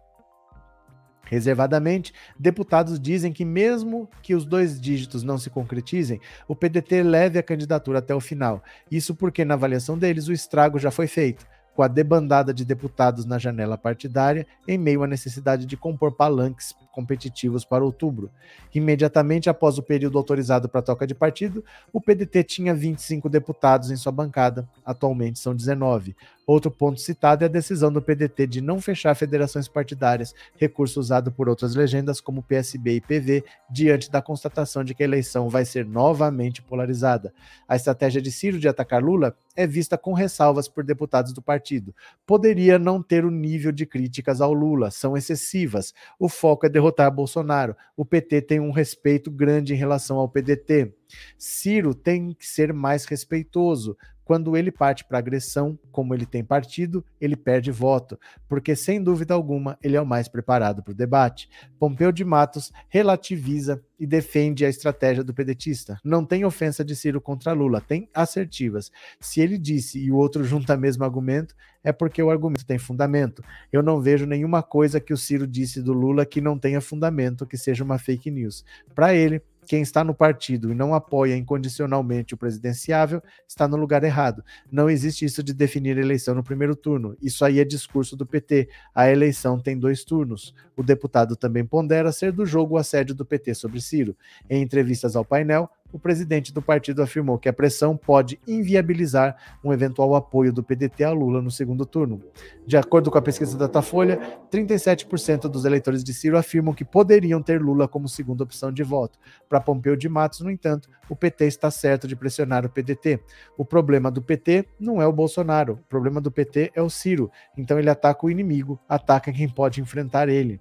[1.25, 7.39] Reservadamente, deputados dizem que, mesmo que os dois dígitos não se concretizem, o PDT leve
[7.39, 8.63] a candidatura até o final.
[8.91, 13.25] Isso porque, na avaliação deles, o estrago já foi feito com a debandada de deputados
[13.25, 18.29] na janela partidária, em meio à necessidade de compor palanques competitivos para outubro.
[18.75, 23.97] Imediatamente após o período autorizado para troca de partido, o PDT tinha 25 deputados em
[23.97, 26.17] sua bancada, atualmente são 19.
[26.45, 31.31] Outro ponto citado é a decisão do PDT de não fechar federações partidárias, recurso usado
[31.31, 35.67] por outras legendas como PSB e PV, diante da constatação de que a eleição vai
[35.67, 37.35] ser novamente polarizada.
[37.69, 41.95] A estratégia de Ciro de atacar Lula é vista com ressalvas por deputados do partido.
[42.25, 45.93] Poderia não ter o nível de críticas ao Lula, são excessivas.
[46.19, 47.77] O foco é derrotar Bolsonaro.
[47.97, 50.95] O PT tem um respeito grande em relação ao PDT.
[51.37, 53.97] Ciro tem que ser mais respeitoso.
[54.29, 59.33] Quando ele parte para agressão, como ele tem partido, ele perde voto, porque sem dúvida
[59.33, 61.49] alguma ele é o mais preparado para o debate.
[61.79, 65.99] Pompeu de Matos relativiza e defende a estratégia do pedetista.
[66.05, 68.93] Não tem ofensa de Ciro contra Lula, tem assertivas.
[69.19, 72.77] Se ele disse e o outro junta o mesmo argumento, é porque o argumento tem
[72.77, 73.43] fundamento.
[73.73, 77.47] Eu não vejo nenhuma coisa que o Ciro disse do Lula que não tenha fundamento,
[77.47, 78.63] que seja uma fake news.
[78.95, 84.03] Para ele, quem está no partido e não apoia incondicionalmente o presidenciável está no lugar
[84.03, 84.43] errado.
[84.73, 87.15] Não existe isso de definir eleição no primeiro turno.
[87.21, 88.71] Isso aí é discurso do PT.
[88.95, 90.55] A eleição tem dois turnos.
[90.75, 94.17] O deputado também pondera ser do jogo o assédio do PT sobre Ciro.
[94.49, 99.73] Em entrevistas ao painel, o presidente do partido afirmou que a pressão pode inviabilizar um
[99.73, 102.23] eventual apoio do PDT a Lula no segundo turno.
[102.67, 104.21] De acordo com a pesquisa da Datafolha,
[104.51, 109.19] 37% dos eleitores de Ciro afirmam que poderiam ter Lula como segunda opção de voto.
[109.49, 113.21] Para Pompeu de Matos, no entanto, o PT está certo de pressionar o PDT.
[113.57, 117.31] O problema do PT não é o Bolsonaro, o problema do PT é o Ciro.
[117.57, 120.61] Então ele ataca o inimigo, ataca quem pode enfrentar ele.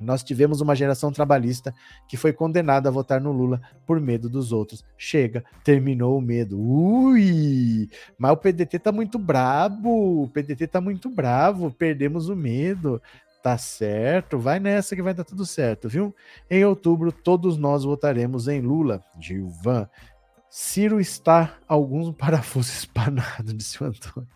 [0.00, 1.74] Nós tivemos uma geração trabalhista
[2.08, 4.84] que foi condenada a votar no Lula por medo dos outros.
[4.96, 6.60] Chega, terminou o medo.
[6.60, 7.88] Ui!
[8.18, 10.24] Mas o PDT tá muito brabo.
[10.24, 11.70] O PDT tá muito bravo.
[11.70, 13.00] Perdemos o medo.
[13.46, 16.12] Tá certo, vai nessa que vai dar tudo certo, viu?
[16.50, 19.04] Em outubro, todos nós votaremos em Lula.
[19.20, 19.88] Gilvan.
[20.50, 24.28] Ciro está alguns parafusos espanados, disse o Antônio.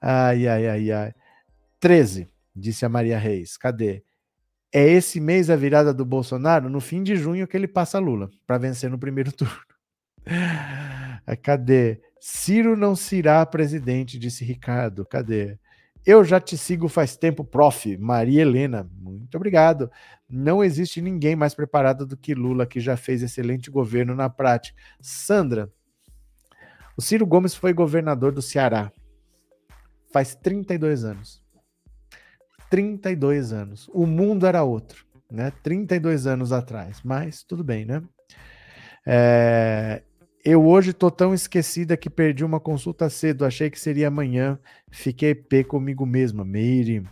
[0.00, 1.14] Ai, ai, ai, ai.
[1.80, 3.56] 13, disse a Maria Reis.
[3.56, 4.04] Cadê?
[4.76, 8.28] É esse mês a virada do Bolsonaro, no fim de junho, que ele passa Lula,
[8.46, 9.56] para vencer no primeiro turno.
[11.42, 11.98] Cadê?
[12.20, 15.06] Ciro não será presidente, disse Ricardo.
[15.06, 15.58] Cadê?
[16.04, 17.96] Eu já te sigo faz tempo, prof.
[17.96, 18.86] Maria Helena.
[19.00, 19.90] Muito obrigado.
[20.28, 24.78] Não existe ninguém mais preparado do que Lula, que já fez excelente governo na prática.
[25.00, 25.72] Sandra,
[26.98, 28.92] o Ciro Gomes foi governador do Ceará
[30.16, 31.42] faz 32 anos.
[32.70, 33.88] 32 anos.
[33.92, 35.52] O mundo era outro, né?
[35.62, 38.02] 32 anos atrás, mas tudo bem, né?
[39.06, 40.02] É,
[40.48, 44.56] eu hoje tô tão esquecida que perdi uma consulta cedo, achei que seria amanhã.
[44.92, 47.02] Fiquei pé comigo mesma, Meire.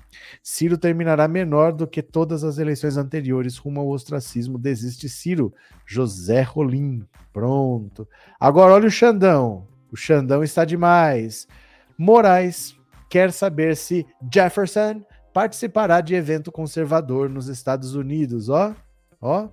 [0.40, 4.56] Ciro terminará menor do que todas as eleições anteriores, rumo ao ostracismo.
[4.56, 5.52] Desiste Ciro.
[5.84, 7.04] José Rolim.
[7.32, 8.08] Pronto.
[8.38, 9.66] Agora olha o Xandão.
[9.90, 11.48] O Xandão está demais.
[11.98, 12.76] Moraes
[13.10, 15.04] quer saber se Jefferson
[15.34, 18.48] participará de evento conservador nos Estados Unidos.
[18.48, 18.72] Ó,
[19.20, 19.48] ó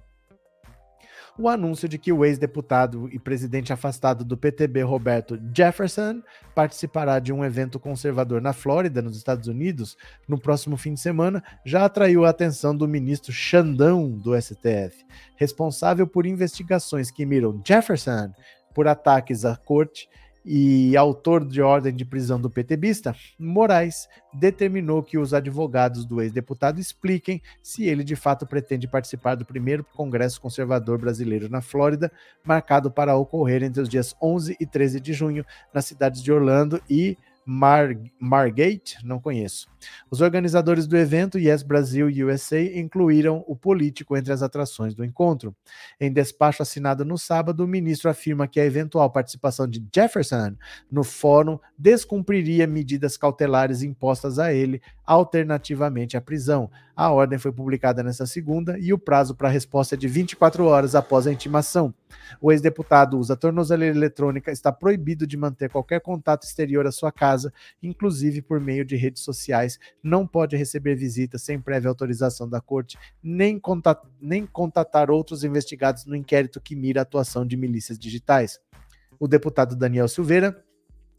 [1.37, 6.21] o anúncio de que o ex-deputado e presidente afastado do PTB, Roberto Jefferson,
[6.53, 9.97] participará de um evento conservador na Flórida, nos Estados Unidos,
[10.27, 15.03] no próximo fim de semana, já atraiu a atenção do ministro Xandão do STF,
[15.35, 18.31] responsável por investigações que miram Jefferson
[18.75, 20.07] por ataques à corte
[20.43, 26.79] e autor de ordem de prisão do PTBista, Moraes determinou que os advogados do ex-deputado
[26.79, 32.11] expliquem se ele de fato pretende participar do primeiro Congresso Conservador Brasileiro na Flórida,
[32.43, 36.81] marcado para ocorrer entre os dias 11 e 13 de junho nas cidades de Orlando
[36.89, 39.67] e Mar Margate, não conheço.
[40.09, 45.55] Os organizadores do evento Yes Brasil USA incluíram o político entre as atrações do encontro.
[45.99, 50.55] Em despacho assinado no sábado, o ministro afirma que a eventual participação de Jefferson
[50.91, 54.81] no fórum descumpriria medidas cautelares impostas a ele
[55.11, 56.71] alternativamente à prisão.
[56.95, 60.95] A ordem foi publicada nesta segunda e o prazo para resposta é de 24 horas
[60.95, 61.93] após a intimação.
[62.39, 67.51] O ex-deputado usa tornozeleira eletrônica, está proibido de manter qualquer contato exterior à sua casa,
[67.83, 72.97] inclusive por meio de redes sociais, não pode receber visitas sem prévia autorização da corte,
[73.21, 73.59] nem,
[74.21, 78.61] nem contatar outros investigados no inquérito que mira a atuação de milícias digitais.
[79.19, 80.63] O deputado Daniel Silveira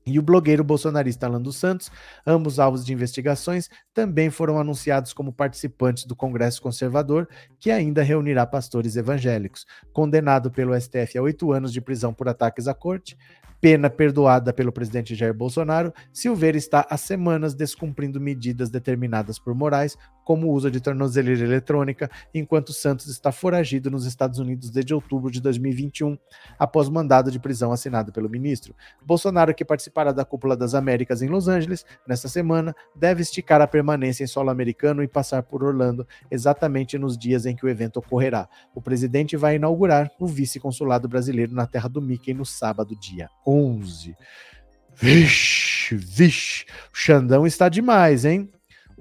[0.05, 1.91] e o blogueiro bolsonarista Alan dos Santos,
[2.27, 8.47] ambos alvos de investigações, também foram anunciados como participantes do Congresso Conservador, que ainda reunirá
[8.47, 9.67] pastores evangélicos.
[9.93, 13.17] Condenado pelo STF a oito anos de prisão por ataques à corte,
[13.63, 19.97] pena perdoada pelo presidente Jair Bolsonaro, Silveira está há semanas descumprindo medidas determinadas por Moraes,
[20.25, 25.31] como o uso de tornozeleira eletrônica, enquanto Santos está foragido nos Estados Unidos desde outubro
[25.31, 26.17] de 2021,
[26.59, 28.75] após mandado de prisão assinado pelo ministro.
[29.05, 33.67] Bolsonaro, que participará da Cúpula das Américas em Los Angeles nesta semana, deve esticar a
[33.67, 37.99] permanência em solo americano e passar por Orlando exatamente nos dias em que o evento
[37.99, 38.49] ocorrerá.
[38.75, 44.17] O presidente vai inaugurar o vice-consulado brasileiro na terra do Mickey no sábado, dia 11.
[44.95, 48.53] Vixe, vixe, o Xandão está demais, hein?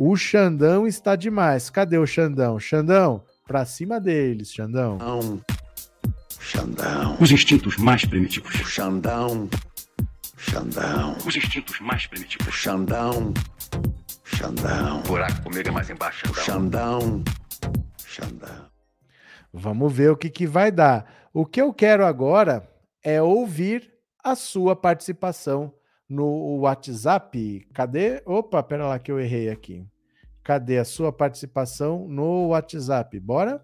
[0.04, 1.70] O Xandão está demais.
[1.70, 2.60] Cadê o Xandão?
[2.60, 4.98] Xandão, pra cima deles, Xandão.
[4.98, 5.42] Xandão.
[6.40, 7.18] Xandão.
[7.22, 8.52] Os instintos mais primitivos.
[8.52, 9.48] Xandão.
[10.36, 11.16] Xandão.
[11.24, 12.52] Os instintos mais primitivos.
[12.52, 13.32] Xandão.
[14.24, 15.02] Xandão.
[15.02, 16.34] O buraco comigo é mais embaixo.
[16.34, 17.24] Xandão.
[18.04, 18.66] Xandão.
[19.54, 21.30] Vamos ver o que, que vai dar.
[21.32, 22.68] O que eu quero agora
[23.04, 25.72] é ouvir a sua participação
[26.10, 27.68] no WhatsApp.
[27.72, 28.24] Cadê?
[28.26, 29.86] Opa, pera lá que eu errei aqui.
[30.52, 33.18] Cadê a sua participação no WhatsApp?
[33.22, 33.64] Bora?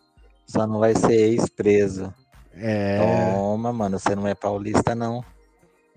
[0.47, 2.13] só não vai ser ex-preso.
[2.55, 2.99] É.
[3.35, 5.23] Toma, mano, você não é paulista, não.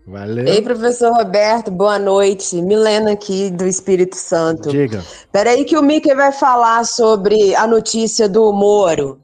[0.07, 0.47] Valeu.
[0.47, 2.62] Ei, professor Roberto, boa noite.
[2.62, 4.70] Milena aqui do Espírito Santo.
[4.70, 5.03] Diga.
[5.33, 9.20] Peraí que o Mickey vai falar sobre a notícia do Moro.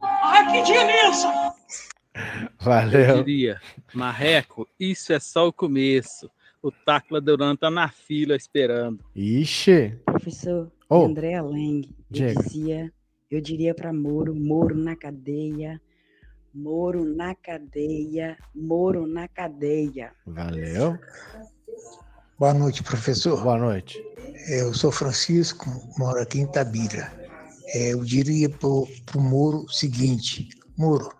[0.00, 1.28] Acredite nisso!
[2.58, 3.00] Valeu.
[3.00, 3.60] Eu diria,
[3.94, 6.28] Marreco, isso é só o começo.
[6.62, 8.98] O Tacla Duran tá na fila esperando.
[9.14, 9.96] Ixi.
[10.04, 11.04] Professor Oh.
[11.04, 12.92] André Lang, eu dizia,
[13.28, 15.80] eu diria para Moro, Moro na cadeia,
[16.56, 20.12] Moro na cadeia, Moro na cadeia.
[20.26, 20.96] Valeu.
[22.38, 23.42] Boa noite, professor.
[23.42, 24.02] Boa noite.
[24.48, 25.66] Eu sou Francisco,
[25.98, 27.12] moro aqui em Tabira.
[27.74, 28.88] É, eu diria para o
[29.18, 31.10] Moro o seguinte: Moro,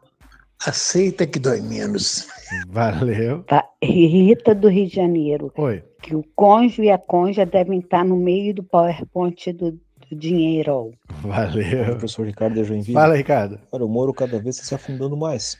[0.67, 2.27] aceita que dói menos.
[2.69, 3.43] Valeu.
[3.43, 5.53] Tá, Rita do Rio de Janeiro.
[5.59, 5.85] Oi.
[6.01, 9.79] Que o cônjuge e a cônjuge devem estar no meio do PowerPoint do,
[10.11, 10.93] do dinheiro.
[11.23, 11.87] Valeu.
[11.93, 12.95] Professor Ricardo de Joinville.
[12.95, 13.59] Fala, Ricardo.
[13.73, 15.59] Olha, o Moro cada vez está se afundando mais.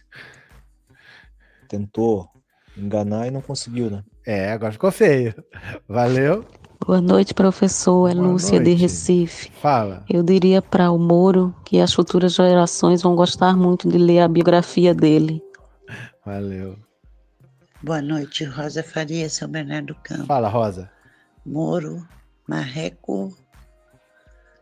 [1.69, 2.29] Tentou
[2.77, 4.05] enganar e não conseguiu, né?
[4.27, 5.35] É, agora ficou feio.
[5.89, 6.45] Valeu.
[6.85, 8.11] Boa noite, professor.
[8.11, 8.83] É Boa Lúcia de noite.
[8.83, 9.51] Recife.
[9.61, 10.05] Fala.
[10.09, 14.29] Eu diria para o Moro que as futuras gerações vão gostar muito de ler a
[14.29, 15.43] biografia dele.
[16.25, 16.77] Valeu.
[17.83, 20.27] Boa noite, Rosa Faria, São Bernardo do Campo.
[20.27, 20.91] Fala, Rosa.
[21.45, 22.07] Moro,
[22.49, 23.33] marreco,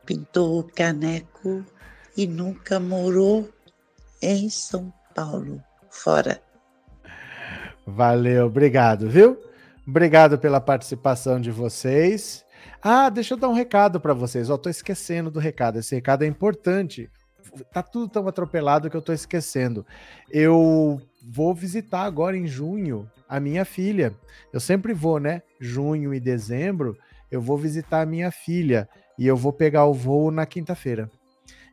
[0.05, 1.64] pintou caneco
[2.16, 3.48] e nunca morou
[4.22, 5.62] em São Paulo.
[5.90, 6.40] Fora.
[7.86, 9.39] Valeu, obrigado, viu?
[9.86, 12.44] Obrigado pela participação de vocês.
[12.82, 14.48] Ah, deixa eu dar um recado para vocês.
[14.48, 15.78] Ó, tô esquecendo do recado.
[15.78, 17.10] Esse recado é importante.
[17.72, 19.86] Tá tudo tão atropelado que eu tô esquecendo.
[20.31, 24.14] Eu vou visitar agora em junho a minha filha.
[24.52, 25.43] Eu sempre vou, né?
[25.60, 26.97] Junho e dezembro,
[27.31, 28.89] eu vou visitar a minha filha
[29.19, 31.11] e eu vou pegar o voo na quinta-feira.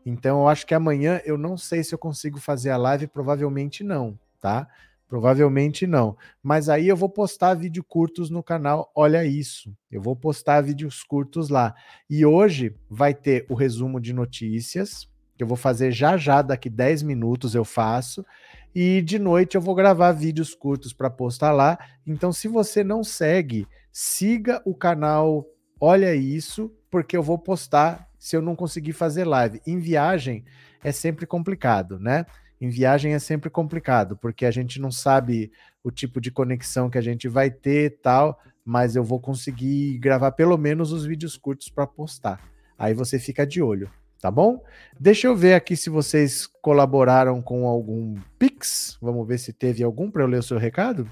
[0.05, 3.83] Então, eu acho que amanhã eu não sei se eu consigo fazer a live, provavelmente
[3.83, 4.67] não, tá?
[5.07, 6.15] Provavelmente não.
[6.41, 8.89] Mas aí eu vou postar vídeo curtos no canal.
[8.95, 9.75] Olha isso.
[9.91, 11.75] Eu vou postar vídeos curtos lá.
[12.09, 16.69] E hoje vai ter o resumo de notícias, que eu vou fazer já já, daqui
[16.69, 18.25] 10 minutos eu faço.
[18.73, 21.77] E de noite eu vou gravar vídeos curtos para postar lá.
[22.07, 25.45] Então, se você não segue, siga o canal
[25.83, 29.59] Olha Isso, porque eu vou postar se eu não conseguir fazer live.
[29.65, 30.45] Em viagem
[30.83, 32.23] é sempre complicado, né?
[32.59, 35.51] Em viagem é sempre complicado, porque a gente não sabe
[35.83, 40.33] o tipo de conexão que a gente vai ter tal, mas eu vou conseguir gravar
[40.33, 42.39] pelo menos os vídeos curtos para postar.
[42.77, 43.89] Aí você fica de olho,
[44.21, 44.63] tá bom?
[44.99, 48.99] Deixa eu ver aqui se vocês colaboraram com algum Pix.
[49.01, 51.09] Vamos ver se teve algum para eu ler o seu recado.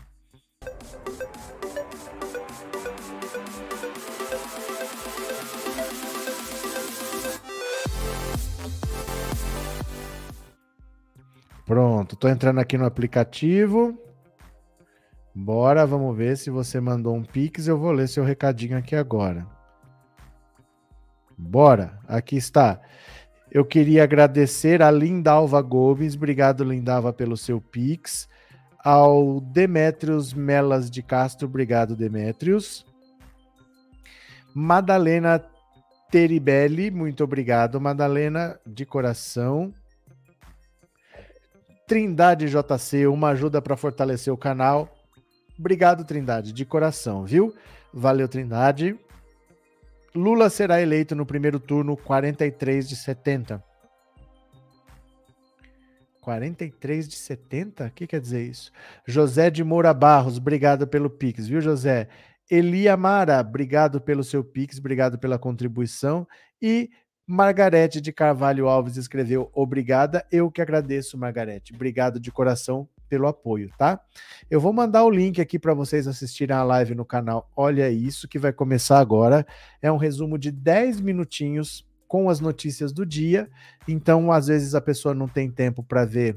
[11.69, 13.95] Pronto, tô entrando aqui no aplicativo.
[15.35, 17.67] Bora, vamos ver se você mandou um Pix.
[17.67, 19.45] Eu vou ler seu recadinho aqui agora.
[21.37, 22.81] Bora, aqui está.
[23.51, 28.27] Eu queria agradecer a Lindalva Gomes, obrigado Lindalva pelo seu Pix.
[28.83, 32.83] Ao Demetrios Melas de Castro, obrigado Demetrios.
[34.55, 35.39] Madalena
[36.09, 39.71] Teribelli, muito obrigado, Madalena, de coração.
[41.89, 44.95] Trindade JC, uma ajuda para fortalecer o canal.
[45.57, 47.51] Obrigado, Trindade, de coração, viu?
[47.91, 48.95] Valeu, Trindade.
[50.13, 53.63] Lula será eleito no primeiro turno 43 de 70.
[56.21, 57.87] 43 de 70?
[57.87, 58.71] O que quer dizer isso?
[59.07, 62.07] José de Moura Barros, obrigado pelo Pix, viu, José?
[62.51, 66.27] Elia Mara, obrigado pelo seu Pix, obrigado pela contribuição.
[66.61, 66.91] E
[67.31, 70.25] Margarete de Carvalho Alves escreveu obrigada.
[70.31, 71.75] Eu que agradeço, Margarete.
[71.75, 74.01] Obrigado de coração pelo apoio, tá?
[74.49, 77.47] Eu vou mandar o link aqui para vocês assistirem a live no canal.
[77.55, 79.45] Olha isso que vai começar agora.
[79.79, 83.47] É um resumo de 10 minutinhos com as notícias do dia.
[83.87, 86.35] Então, às vezes a pessoa não tem tempo para ver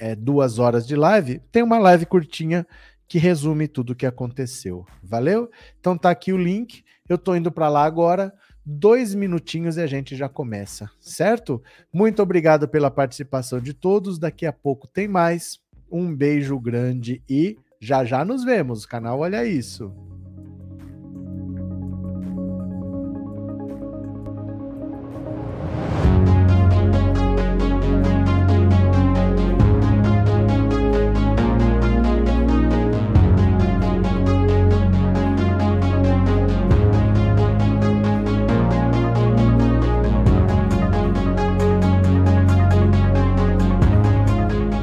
[0.00, 1.42] é, duas horas de live.
[1.52, 2.66] Tem uma live curtinha
[3.06, 4.86] que resume tudo o que aconteceu.
[5.02, 5.50] Valeu?
[5.78, 6.82] Então tá aqui o link.
[7.06, 8.32] Eu tô indo para lá agora
[8.70, 11.62] dois minutinhos e a gente já começa, certo?
[11.90, 14.18] Muito obrigado pela participação de todos.
[14.18, 15.58] Daqui a pouco tem mais.
[15.90, 18.84] Um beijo grande e já já nos vemos.
[18.84, 19.90] Canal Olha Isso.